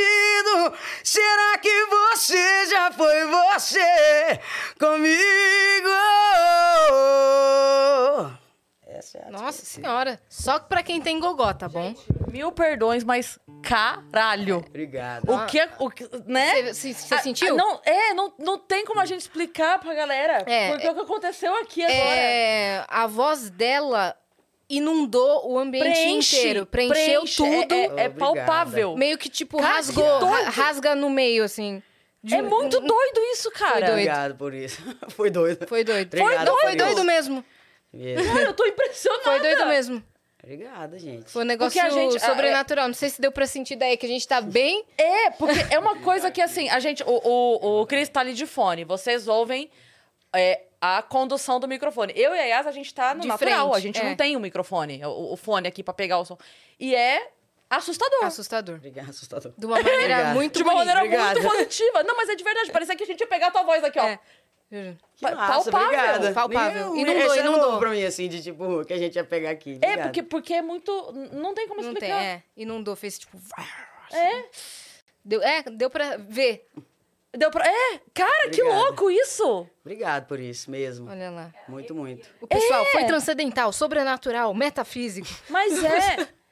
[1.03, 4.40] Será que você já foi você
[4.80, 5.90] comigo?
[8.85, 10.22] Essa é a Nossa senhora.
[10.30, 11.95] Só pra quem tem gogó, tá bom?
[12.31, 14.57] Mil perdões, mas caralho.
[14.68, 15.30] Obrigado.
[15.31, 16.73] O que, o que, né?
[16.73, 17.53] Você, você Ah, sentiu?
[17.53, 20.44] ah, Não, é, não, não tem como a gente explicar pra galera.
[20.45, 22.15] É, porque o que aconteceu aqui agora.
[22.15, 24.15] É, a voz dela
[24.69, 26.65] inundou o ambiente Preenche, inteiro.
[26.65, 27.73] Preencheu preenche, tudo.
[27.73, 28.14] É, é- é Obrigada.
[28.18, 28.95] palpável.
[28.98, 30.49] Meio que, tipo, Cara, rasgou, doido.
[30.52, 31.81] rasga no meio, assim.
[32.23, 33.80] De- É muito doido isso, cara.
[33.81, 33.90] doido.
[33.91, 34.81] Obrigado por isso.
[35.10, 35.68] Foi doido.
[35.68, 36.07] Foi doido.
[36.07, 37.03] Obrigado foi, por foi doido.
[37.03, 37.44] Mesmo.
[38.26, 39.23] Cara, eu tô impressionada.
[39.23, 40.03] Foi doido mesmo.
[40.44, 41.32] Obrigado, gente.
[41.32, 42.88] Foi um negócio gente- sobrenatural.
[42.88, 44.84] Não sei se deu pra sentir daí que a gente tá bem.
[44.98, 47.02] É, porque é uma coisa que, assim, a gente...
[47.03, 48.84] O, o, o Cris tá ali de fone.
[48.84, 49.72] Vocês ouvem
[50.36, 52.11] é, a condução do microfone.
[52.15, 53.70] Eu e a Yas, a gente tá no De natural.
[53.72, 54.03] frente, a gente é.
[54.03, 56.38] não tem o microfone, o, o fone aqui pra pegar o som.
[56.78, 57.26] E é
[57.70, 58.26] assustador.
[58.26, 58.76] Assustador.
[58.76, 59.53] Obrigado, assustador.
[59.57, 61.40] De uma maneira muito de uma maneira Obrigado.
[61.41, 62.03] muito positiva.
[62.03, 62.70] Não, mas é de verdade.
[62.72, 64.18] Parecia que a gente ia pegar a tua voz aqui, ó.
[64.72, 64.95] É.
[65.15, 65.35] Que massa,
[65.72, 66.34] palpável, obrigada.
[66.34, 66.94] palpável.
[66.94, 67.61] Meu, Inundou, esse é inundou.
[67.61, 69.77] novo pra mim, assim, de tipo, que a gente ia pegar aqui.
[69.81, 70.91] É, porque, porque é muito...
[71.31, 72.23] Não tem como Não tem, explicar.
[72.23, 72.44] é.
[72.57, 73.38] Inundou, fez tipo.
[74.11, 74.45] É.
[75.23, 76.68] Deu, é, deu pra ver.
[77.35, 77.65] Deu pra...
[77.68, 78.84] É, cara, que Obrigado.
[78.85, 79.68] louco isso.
[79.84, 81.10] Obrigado por isso mesmo.
[81.10, 81.52] Olha lá.
[81.68, 82.27] Muito, muito.
[82.41, 82.91] O pessoal É.
[82.91, 85.27] foi transcendental, sobrenatural, metafísico.
[85.49, 86.27] Mas é...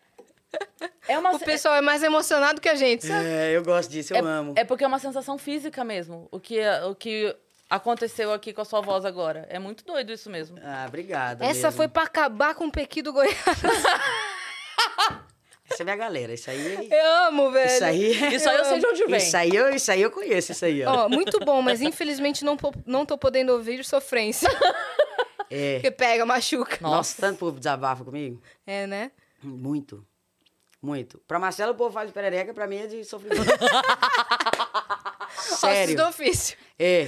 [1.08, 1.32] É uma...
[1.32, 3.26] O pessoal é mais emocionado que a gente, sabe?
[3.26, 4.54] É, eu gosto disso, eu amo.
[4.58, 6.28] É porque é uma sensação física mesmo.
[6.30, 6.60] O que,
[6.90, 7.34] o que
[7.72, 9.48] aconteceu aqui com a sua voz agora.
[9.50, 10.58] É muito doido isso mesmo.
[10.62, 11.42] Ah, obrigado.
[11.42, 11.72] Essa mesmo.
[11.72, 13.34] foi pra acabar com o Pequi do Goiás.
[15.72, 16.34] Essa é minha galera.
[16.34, 16.90] Isso aí.
[16.92, 17.72] Eu amo, velho.
[17.72, 18.36] Isso aí.
[18.36, 19.16] Isso aí eu sei de onde vem.
[19.16, 21.06] Isso aí, eu, isso aí eu conheço, isso aí, ó.
[21.06, 24.50] Ó, muito bom, mas infelizmente não, não tô podendo ouvir sofrência.
[25.50, 25.76] É.
[25.80, 26.78] Porque pega, machuca.
[26.82, 28.42] Nossa, tanto povo desabafa comigo.
[28.68, 29.12] É, né?
[29.42, 30.06] Muito.
[30.82, 31.20] Muito.
[31.26, 33.46] Pra Marcelo, o povo faz de perereca, pra mim é de sofrimento.
[35.56, 35.96] sério.
[35.96, 36.58] do ofício.
[36.78, 37.08] É.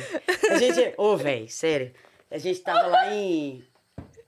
[0.50, 0.94] A gente.
[0.98, 1.94] Ô, velho, sério.
[2.30, 3.66] A gente tava lá em.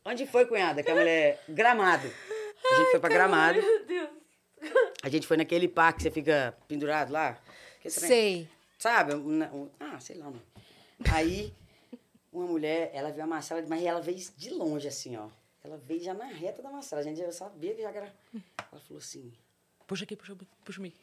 [0.03, 0.83] Onde foi, cunhada?
[0.83, 1.43] Que a mulher.
[1.49, 2.07] Gramado.
[2.71, 3.61] A gente foi pra Gramado.
[3.61, 4.09] Meu Deus.
[5.03, 7.39] A gente foi naquele parque que você fica pendurado lá.
[7.87, 8.49] Sei.
[8.77, 9.13] Sabe?
[9.79, 10.41] Ah, sei lá, não.
[11.13, 11.53] Aí,
[12.31, 15.27] uma mulher, ela viu a Marcela, mas ela veio de longe, assim, ó.
[15.63, 17.01] Ela veio já na reta da Marcela.
[17.01, 18.13] A gente já sabia que já era.
[18.71, 19.33] Ela falou assim:
[19.87, 20.93] Puxa aqui, puxa, puxa mim.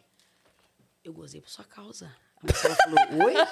[1.04, 2.14] Eu gozei por sua causa.
[2.42, 3.34] A Marcela falou: Oi?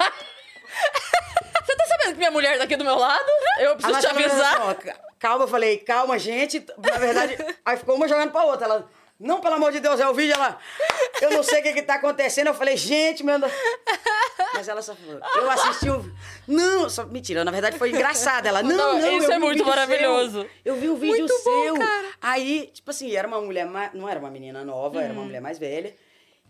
[1.66, 3.24] Você tá sabendo que minha mulher tá aqui do meu lado?
[3.58, 4.52] Eu preciso te falou avisar.
[4.56, 6.64] assim, ó, "Ca- calma, eu falei, calma, gente.
[6.78, 8.66] Na verdade, aí ficou uma jogando pra outra.
[8.66, 8.88] Ela,
[9.18, 10.34] não, pelo amor de Deus, é o vídeo.
[10.34, 10.58] Ela,
[11.20, 12.48] eu não sei o que que tá acontecendo.
[12.48, 13.38] Eu falei, gente, meu.
[13.38, 13.52] Deus."
[14.54, 16.10] Mas ela só falou, eu assisti o.
[16.48, 18.48] Não, só, mentira, na verdade foi engraçada.
[18.48, 20.40] Ela, não, Não, não, isso é muito maravilhoso.
[20.42, 20.50] seu.
[20.64, 21.74] Eu vi o vídeo Muito bom, seu.
[21.78, 22.08] cara.
[22.20, 25.40] Aí, tipo assim, era uma mulher, ma- não era uma menina nova, era uma mulher
[25.40, 25.94] mais velha.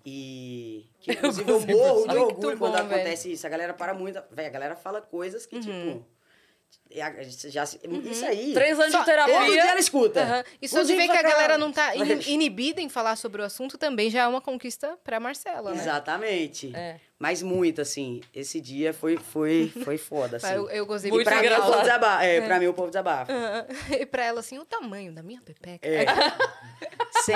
[0.05, 2.87] E que inclusive eu gostei morro de orgulho bom, quando velho.
[2.95, 3.47] acontece isso.
[3.47, 4.23] A galera para muito.
[4.31, 6.05] Véi, a galera fala coisas que, tipo.
[6.91, 8.53] é, a gente já, se- Isso aí.
[8.55, 9.39] Três anos Só- de terapia.
[9.39, 10.23] Todo dia ela escuta.
[10.23, 10.45] Aham.
[10.63, 11.93] E só de ver que a galera não tá
[12.27, 15.77] inibida em falar sobre o assunto também já é uma conquista pra Marcela, né?
[15.81, 16.73] Exatamente.
[16.75, 16.99] É.
[17.19, 18.23] Mas muito, assim.
[18.35, 20.55] Esse dia foi, foi, foi foda, assim.
[20.55, 22.25] Eu, eu gozei Muito pra mim, o povo desabafa.
[22.25, 23.31] É, pra mim, o povo desabafa.
[23.33, 23.67] Aham.
[24.01, 25.87] E pra ela, assim, o tamanho da minha pepeca.
[25.87, 26.07] É.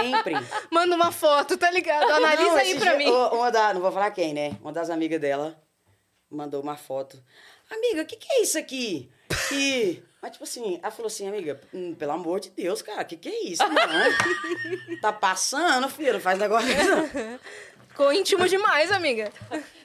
[0.01, 0.35] Sempre.
[0.71, 2.11] Manda uma foto, tá ligado?
[2.11, 3.11] Analisa Não, aí pra dia- mim.
[3.11, 4.57] Uma, uma da, não vou falar quem, né?
[4.61, 5.57] Uma das amigas dela
[6.31, 7.23] mandou uma foto.
[7.71, 9.11] Amiga, o que, que é isso aqui?
[9.49, 10.03] Que.
[10.21, 13.15] Mas, tipo assim, ela falou assim, amiga, hum, pelo amor de Deus, cara, o que,
[13.17, 13.63] que é isso?
[13.63, 13.77] Não.
[15.03, 16.67] tá passando, filho, não faz negócio.
[16.69, 17.39] Não.
[17.89, 19.31] Ficou íntimo demais, amiga.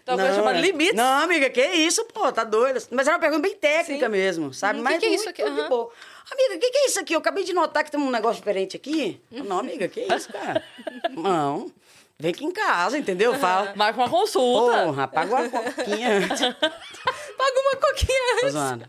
[0.01, 0.95] Então, coisa chamada é- limites.
[0.95, 2.81] Não, amiga, que isso, pô, tá doida.
[2.89, 4.11] Mas era uma pergunta bem técnica Sim.
[4.11, 4.79] mesmo, sabe?
[4.79, 5.43] Uhum, Mas que que é isso aqui?
[5.67, 5.91] boa.
[6.31, 7.13] Amiga, o que, que é isso aqui?
[7.15, 9.19] Eu acabei de notar que tem um negócio diferente aqui.
[9.31, 10.63] Não, amiga, que isso, cara?
[11.11, 11.71] Não.
[12.19, 13.33] Vem aqui em casa, entendeu?
[13.35, 13.73] Fala.
[13.77, 14.85] Marca uma consulta.
[14.85, 16.39] Porra, paga uma coquinha antes.
[17.39, 18.51] Paga uma coquinha Tô antes.
[18.51, 18.85] zoando.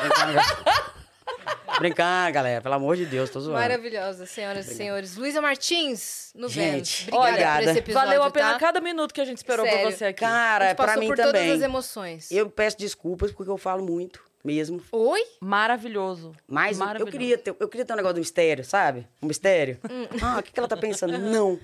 [0.00, 2.60] Brincando, Brincando, galera.
[2.60, 3.60] Pelo amor de Deus, tô zoando.
[3.60, 5.16] Maravilhosa, senhoras e senhores.
[5.16, 7.20] Luísa Martins, no Gente, Vênus.
[7.20, 8.58] Obrigada esse episódio, Valeu a pena tá?
[8.58, 9.82] cada minuto que a gente esperou Sério.
[9.86, 10.24] por você aqui.
[10.24, 11.32] A Cara, gente pra passou mim por também.
[11.32, 12.30] todas as emoções.
[12.32, 14.80] Eu peço desculpas porque eu falo muito mesmo.
[14.92, 15.22] Oi?
[15.40, 16.32] Maravilhoso.
[16.46, 17.12] Mas eu Maravilhoso.
[17.12, 19.06] queria, ter, eu queria ter um negócio do mistério, sabe?
[19.22, 19.78] Um mistério.
[19.90, 20.06] Hum.
[20.22, 21.16] Ah, o que, que ela tá pensando?
[21.18, 21.58] Não.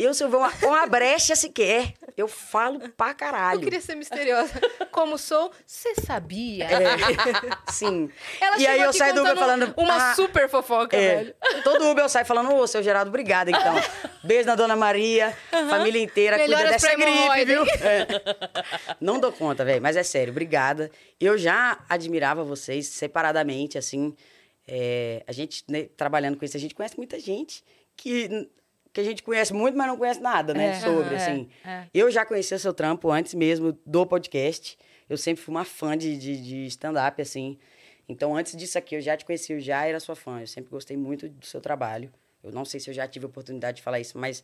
[0.00, 3.58] Eu, se eu ver uma, uma brecha sequer, eu falo pra caralho.
[3.60, 4.58] Eu queria ser misteriosa.
[4.90, 6.64] Como sou, você sabia?
[6.64, 6.96] É,
[7.70, 8.10] sim.
[8.40, 9.74] Ela e aí eu saio do Uber falando...
[9.76, 11.34] Uma ah, super fofoca, é, velho.
[11.62, 13.74] Todo Uber eu saio falando, ô, seu Geraldo, obrigada, então.
[14.24, 15.36] Beijo na Dona Maria,
[15.68, 17.64] família inteira, cuida Melhoras dessa pra gripe, viu?
[17.80, 18.06] É.
[19.00, 20.90] Não dou conta, velho, mas é sério, obrigada.
[21.20, 24.16] Eu já admirava vocês separadamente, assim,
[24.66, 27.62] é, a gente, né, trabalhando com isso, a gente conhece muita gente
[27.96, 28.48] que,
[28.92, 31.48] que a gente conhece muito, mas não conhece nada, né, É, sobre, é, assim.
[31.64, 31.84] é.
[31.94, 34.76] Eu já conhecia seu trampo antes mesmo do podcast.
[35.08, 37.58] Eu sempre fui uma fã de, de, de stand-up, assim.
[38.08, 40.40] Então, antes disso aqui, eu já te conheci, eu já era sua fã.
[40.40, 42.12] Eu sempre gostei muito do seu trabalho.
[42.42, 44.42] Eu não sei se eu já tive a oportunidade de falar isso, mas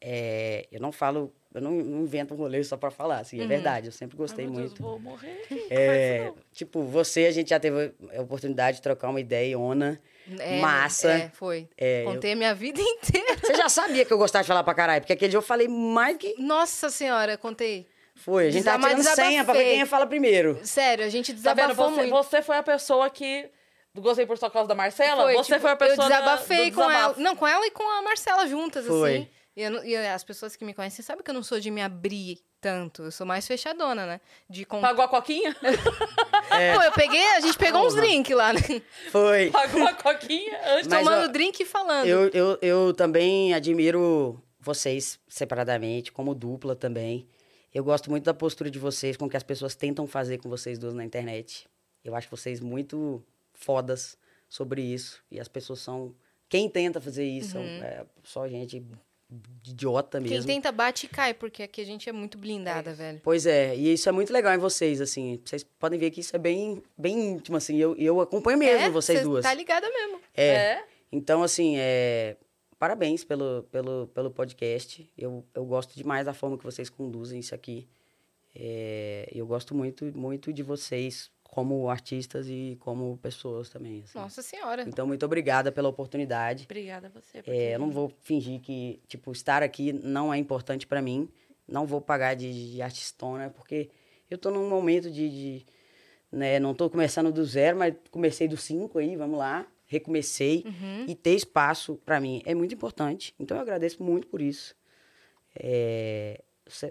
[0.00, 3.46] é, eu não falo, eu não, não invento um rolê só pra falar, assim, é
[3.46, 3.86] verdade.
[3.86, 4.82] Eu sempre gostei Ai, meu Deus, muito.
[4.82, 5.44] vou morrer.
[5.70, 10.00] É, tipo, você, a gente já teve a oportunidade de trocar uma ideia, Ona.
[10.38, 11.10] É, massa.
[11.10, 11.68] É, foi.
[11.76, 13.36] É, eu- Contei a minha vida inteira.
[13.40, 15.68] Você já sabia que eu gostava de falar pra caralho, porque aquele dia eu falei
[15.68, 16.34] mais que.
[16.38, 17.86] Nossa senhora, contei.
[18.14, 18.48] Foi.
[18.48, 20.58] A gente tava Desama- tirando senha pra ver quem ia falar primeiro.
[20.64, 21.68] Sério, a gente Tá vendo?
[21.68, 22.10] desabafou Você, muito.
[22.10, 23.48] você foi a pessoa que.
[23.96, 25.32] Gostei por sua causa da Marcela?
[25.32, 26.04] você tipo, foi a pessoa.
[26.06, 27.14] Eu da- desabafei do com ela.
[27.16, 29.14] Não, com ela e com a Marcela juntas, Foi.
[29.16, 29.28] assim.
[29.56, 31.70] E, eu não- e as pessoas que me conhecem sabem que eu não sou de
[31.70, 33.04] me abrir tanto.
[33.04, 34.20] Eu sou mais fechadona, né?
[34.48, 34.88] De contar.
[34.88, 35.54] Pagou a coquinha?
[36.74, 38.06] Pô, eu peguei, a gente pegou uns Porra.
[38.06, 38.60] drinks lá, né?
[39.10, 39.50] Foi.
[39.52, 40.88] Pagou a coquinha antes.
[40.88, 42.06] Mas, Tomando ó, drink e falando.
[42.06, 47.28] Eu, eu, eu também admiro vocês separadamente, como dupla também.
[47.72, 50.48] Eu gosto muito da postura de vocês, com o que as pessoas tentam fazer com
[50.48, 51.68] vocês duas na internet.
[52.04, 53.22] Eu acho vocês muito
[53.52, 54.16] fodas
[54.48, 55.22] sobre isso.
[55.30, 56.14] E as pessoas são.
[56.48, 58.82] Quem tenta fazer isso são, é só gente
[59.66, 60.46] idiota Quem mesmo.
[60.46, 63.20] tenta bate e cai, porque aqui a gente é muito blindada, velho.
[63.22, 65.40] Pois é, e isso é muito legal em vocês, assim.
[65.44, 67.76] Vocês podem ver que isso é bem, bem íntimo, assim.
[67.76, 69.42] Eu, eu acompanho mesmo é, vocês cê duas.
[69.42, 70.20] Tá ligada mesmo.
[70.34, 70.46] É.
[70.46, 70.84] É.
[71.12, 72.36] Então, assim, é...
[72.78, 75.08] parabéns pelo, pelo, pelo podcast.
[75.16, 77.86] Eu, eu gosto demais da forma que vocês conduzem isso aqui.
[78.54, 79.28] É...
[79.30, 84.04] Eu gosto muito, muito de vocês como artistas e como pessoas também.
[84.04, 84.16] assim.
[84.16, 84.84] Nossa senhora.
[84.86, 86.64] Então, muito obrigada pela oportunidade.
[86.64, 87.42] Obrigada a você.
[87.42, 91.28] por É, eu não vou fingir que, tipo, estar aqui não é importante pra mim.
[91.66, 93.90] Não vou pagar de, de artistona, porque
[94.30, 95.66] eu tô num momento de, de,
[96.30, 100.64] né, não tô começando do zero, mas comecei do cinco aí, vamos lá, recomecei.
[101.08, 103.34] E ter espaço pra mim é muito importante.
[103.36, 104.76] Então eu agradeço muito por isso.
[105.56, 106.40] É,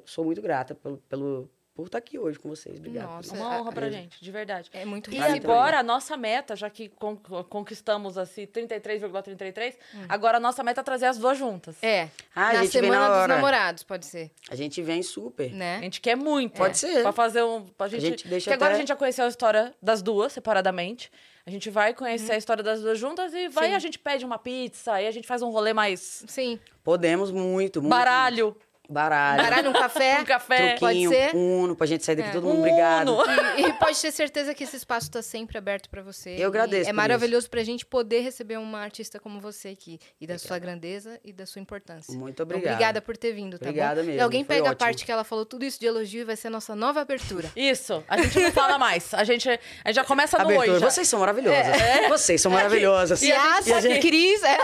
[0.04, 2.78] sou muito grata pelo, pelo, por estar aqui hoje com vocês.
[2.78, 3.06] Obrigado.
[3.08, 4.02] Nossa, É uma honra pra Beleza.
[4.02, 4.70] gente, de verdade.
[4.74, 7.16] É muito E agora a nossa meta, já que con-
[7.48, 9.76] conquistamos assim 33,33,
[10.10, 11.76] agora a nossa meta é trazer as duas juntas.
[11.84, 12.10] É.
[12.36, 14.32] Ah, a na gente vem semana na dos namorados, pode ser.
[14.50, 15.52] A gente vem super.
[15.52, 15.80] A Né?
[15.82, 16.58] gente quer muito.
[16.58, 17.02] Pode ser.
[17.04, 17.66] Pra fazer um.
[17.78, 20.34] Pra gente, gente deixa porque agora até- a gente já conheceu a história das duas
[20.34, 21.12] separadamente.
[21.46, 23.76] A gente vai conhecer a história das duas juntas e vai Sim.
[23.76, 26.60] a gente pede uma pizza, aí a gente faz um rolê mais Sim.
[26.84, 27.90] Podemos muito, muito.
[27.90, 28.54] baralho,
[28.90, 29.44] Baralho.
[29.44, 30.20] Baralho, um café.
[30.22, 30.58] um café.
[30.58, 31.36] Pode Truquinho, ser?
[31.36, 32.32] Uno, pra gente sair daqui É.
[32.34, 33.18] todo mundo obrigado.
[33.58, 36.36] E, e pode ter certeza que esse espaço está sempre aberto para você.
[36.38, 40.00] Eu agradeço E É por maravilhoso pra gente poder receber uma artista como você aqui.
[40.22, 42.14] E da sua grandeza e da sua importância.
[42.14, 42.74] Muito Então, obrigado.
[42.74, 44.06] obrigada por ter vindo, tá Obrigada bom?
[44.08, 44.80] mesmo, E alguém foi pega a ótimo.
[44.88, 47.50] parte que ela falou tudo isso de elogio e vai ser a nossa nova abertura.
[47.56, 49.14] Isso, a gente não fala mais.
[49.14, 49.54] A gente, a
[49.88, 50.74] gente já começa no Abertura.
[50.74, 50.80] oi.
[50.80, 50.90] Já.
[50.90, 51.66] Vocês são maravilhosas.
[52.10, 53.22] Vocês são maravilhosas.
[53.22, 54.58] E a gente- e a gente- Cris, é.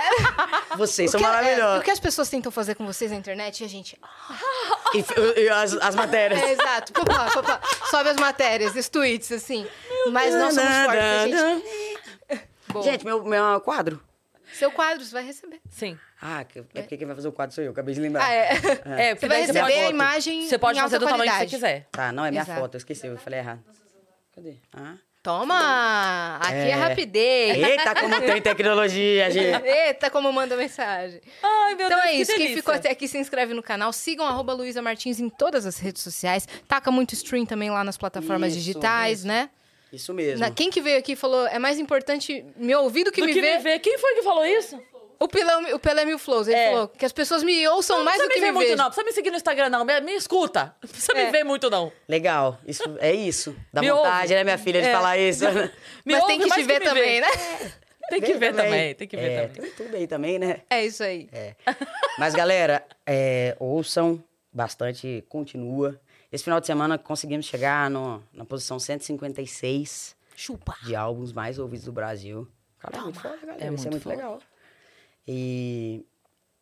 [0.78, 1.80] Vocês O são que, é, maravilhosos.
[1.82, 3.98] o que as pessoas tentam fazer com vocês na internet e a gente.
[4.94, 6.42] E, e as, as matérias.
[6.42, 6.94] É, exato.
[6.94, 7.60] Papá, papá,
[7.90, 9.68] sobe as matérias, os tweets, assim.
[10.12, 12.00] Mas nós somos fortes, a gente.
[12.70, 12.84] Boa.
[12.86, 14.02] Gente, meu, meu quadro.
[14.54, 15.60] Seu quadro, você vai receber.
[15.70, 15.98] Sim.
[16.22, 18.24] Ah, que- é porque quem vai fazer o quadro sou eu, acabei de lembrar.
[18.24, 18.50] Ah, é.
[18.50, 18.66] É, Você
[19.16, 20.48] porque vai você receber pode- a imagem.
[20.48, 21.56] Você pode em fazer do tamanho que você qualidade.
[21.56, 21.88] quiser.
[21.92, 22.60] Tá, não, é minha Exato.
[22.62, 23.62] foto, eu esqueci, eu falei errado.
[24.36, 24.56] Cadê?
[24.74, 24.96] Ah.
[25.24, 26.38] Toma!
[26.42, 26.74] Aqui é, É.
[26.74, 27.58] rapidez.
[27.58, 29.64] Eita, como tem tecnologia, gente.
[29.66, 31.22] Eita, como manda mensagem.
[31.42, 32.32] Ai, meu então Deus, é que isso.
[32.32, 32.58] Quem delícia.
[32.58, 33.94] ficou até aqui, se inscreve no canal.
[33.94, 36.46] Sigam arroba Luísa Martins em todas as redes sociais.
[36.68, 39.28] Taca muito stream também lá nas plataformas Isso, digitais, isso.
[39.28, 39.50] né?
[39.94, 40.40] Isso mesmo.
[40.40, 43.34] Na- quem que veio aqui falou, é mais importante me ouvir do que, Do me,
[43.34, 43.58] que ver.
[43.58, 43.80] me ver.
[43.80, 44.78] Quem foi que falou isso?
[45.20, 46.72] O Pelé, o Pelé Mil Flows, ele É.
[46.72, 48.78] falou que as pessoas me ouçam Não mais do que me me ver muito, vejam.
[48.78, 48.84] não.
[48.86, 49.86] Não precisa me seguir no Instagram, não.
[49.86, 50.76] Me, me escuta.
[50.82, 51.26] Não precisa É.
[51.26, 51.92] me ver muito, não.
[52.08, 52.60] Legal.
[52.68, 53.56] Isso, é isso.
[53.72, 54.34] Dá Me vontade, ouve.
[54.36, 54.92] né, minha filha, de É.
[54.92, 55.46] falar isso.
[56.06, 57.28] Me Mas tem que te ver me também, né?
[58.10, 58.94] Tem que ver também.
[58.96, 59.62] Tem que ver é, também.
[59.72, 60.62] Tem tudo aí também, né?
[60.70, 61.30] É isso aí.
[61.32, 61.56] É.
[62.20, 64.22] Mas, galera, é, ouçam
[64.52, 66.00] bastante, continua.
[66.32, 70.76] Esse final de semana conseguimos chegar no- na posição 156 Chupa.
[70.84, 72.48] de álbuns mais ouvidos do Brasil.
[72.78, 73.64] Cara, é muito foda, galera.
[73.66, 74.40] É muito é muito legal.
[75.28, 76.06] E,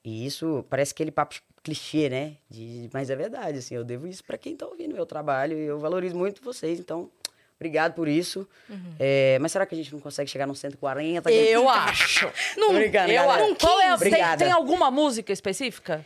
[0.03, 2.37] e isso parece aquele papo clichê, né?
[2.49, 5.65] De, mas é verdade, assim, eu devo isso pra quem tá ouvindo meu trabalho e
[5.65, 7.09] eu valorizo muito vocês, então...
[7.57, 8.49] Obrigado por isso.
[8.67, 8.95] Uhum.
[8.99, 11.31] É, mas será que a gente não consegue chegar nos 140?
[11.31, 12.27] Eu acho.
[12.57, 13.55] Tô brincando, Eu acho.
[13.57, 16.03] Qual é, tem, tem alguma música específica?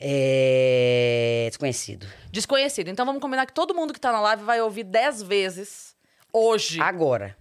[0.00, 1.46] É...
[1.48, 2.06] Desconhecido.
[2.30, 2.88] Desconhecido.
[2.88, 5.94] Então vamos combinar que todo mundo que tá na live vai ouvir 10 vezes
[6.32, 6.80] hoje.
[6.80, 7.36] Agora.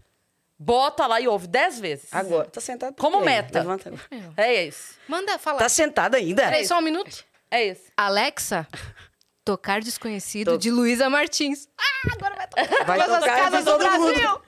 [0.57, 2.07] Bota lá e ouve 10 vezes.
[2.14, 2.45] Agora.
[2.49, 2.95] Tá sentado?
[2.95, 3.26] Como quê?
[3.26, 3.60] meta.
[3.60, 3.94] Levanta.
[4.38, 4.94] É isso.
[5.07, 5.60] Manda falar.
[5.60, 6.44] Tá sentado ainda?
[6.44, 7.23] Peraí, só um minuto.
[7.52, 7.84] É isso.
[7.98, 8.65] Alexa,
[9.44, 11.68] tocar desconhecido To- de Luísa Martins.
[11.77, 12.86] Ah, agora vai tocar.
[12.86, 14.14] Vai tocar casas do todo mundo.
[14.14, 14.41] Brasil.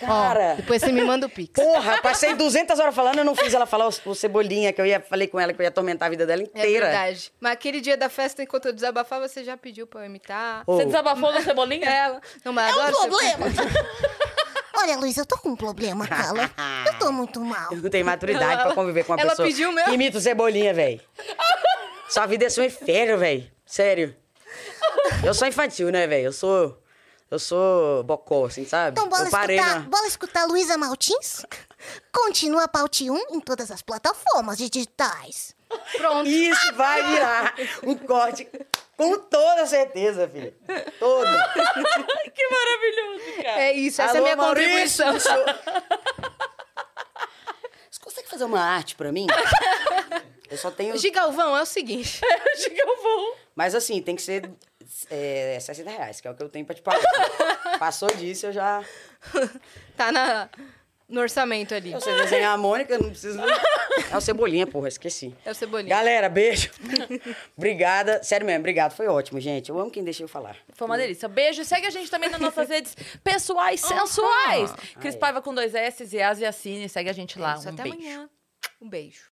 [0.00, 0.52] Cara.
[0.52, 1.52] Ó, depois você me manda o pix.
[1.62, 4.86] Porra, passei 200 horas falando, eu não fiz ela falar o, o Cebolinha, que eu
[4.86, 6.86] ia, falei com ela que eu ia atormentar a vida dela É inteira.
[6.86, 7.30] verdade.
[7.38, 10.64] Mas aquele dia da festa, enquanto eu desabafava, você já pediu pra eu imitar.
[10.66, 11.88] Ô, Você desabafou no Cebolinha?
[11.88, 12.20] Ela.
[12.44, 13.36] Não, mas agora você-
[14.74, 16.50] Olha, Luiz, eu tô com um problema, Carla.
[16.86, 17.72] Eu tô muito mal.
[17.72, 19.88] Eu não tenho maturidade pra conviver com uma Ela pessoa pediu mesmo?
[19.88, 21.00] que imita o Cebolinha, velho.
[22.08, 23.50] Sua vida é só um inferno, velho.
[23.64, 24.14] Sério.
[25.24, 26.26] Eu sou infantil, né, velho?
[26.26, 26.78] Eu sou...
[27.30, 28.90] Eu sou bocó, assim, sabe?
[28.90, 29.88] Então, bora eu parei escutar, na...
[29.88, 31.46] bora escutar Luísa Martins?
[32.12, 35.56] Continua Paute 1 em todas as plataformas digitais.
[35.96, 36.28] Pronto.
[36.28, 37.54] Isso vai virar
[37.84, 38.46] um corte
[39.02, 40.54] com toda certeza, filho.
[40.98, 41.26] Todo.
[42.34, 43.60] que maravilhoso, cara.
[43.62, 45.44] É isso, essa é a Alô, minha Maurício, contribuição.
[47.90, 49.26] Você consegue fazer uma arte pra mim?
[50.50, 50.96] Eu só tenho...
[50.98, 52.20] Gigalvão, é o seguinte.
[52.76, 53.36] Eu vou.
[53.54, 54.50] Mas assim, tem que ser
[55.10, 57.00] é, 60 reais, que é o que eu tenho pra te pagar.
[57.78, 58.84] Passou disso, eu já...
[59.96, 60.48] Tá na,
[61.12, 61.94] no orçamento ali.
[62.00, 63.38] Sei desenhar a Mônica, não preciso...
[64.10, 65.34] É o Cebolinha, porra, esqueci.
[65.44, 65.88] É o Cebolinha.
[65.94, 66.70] Galera, beijo.
[67.56, 68.22] Obrigada.
[68.22, 68.92] Sério mesmo, obrigado.
[68.92, 69.70] Foi ótimo, gente.
[69.70, 70.56] Eu amo quem deixa eu falar.
[70.74, 71.28] Foi uma delícia.
[71.28, 71.64] Beijo.
[71.64, 74.72] Segue a gente também nas nossas redes pessoais sensuais.
[75.00, 75.14] Cris.
[75.14, 76.88] Paiva com dois S e Asiacine.
[76.88, 77.54] Segue a gente lá.
[77.54, 77.98] Isso, um até beijo.
[77.98, 78.30] amanhã.
[78.80, 79.31] Um beijo.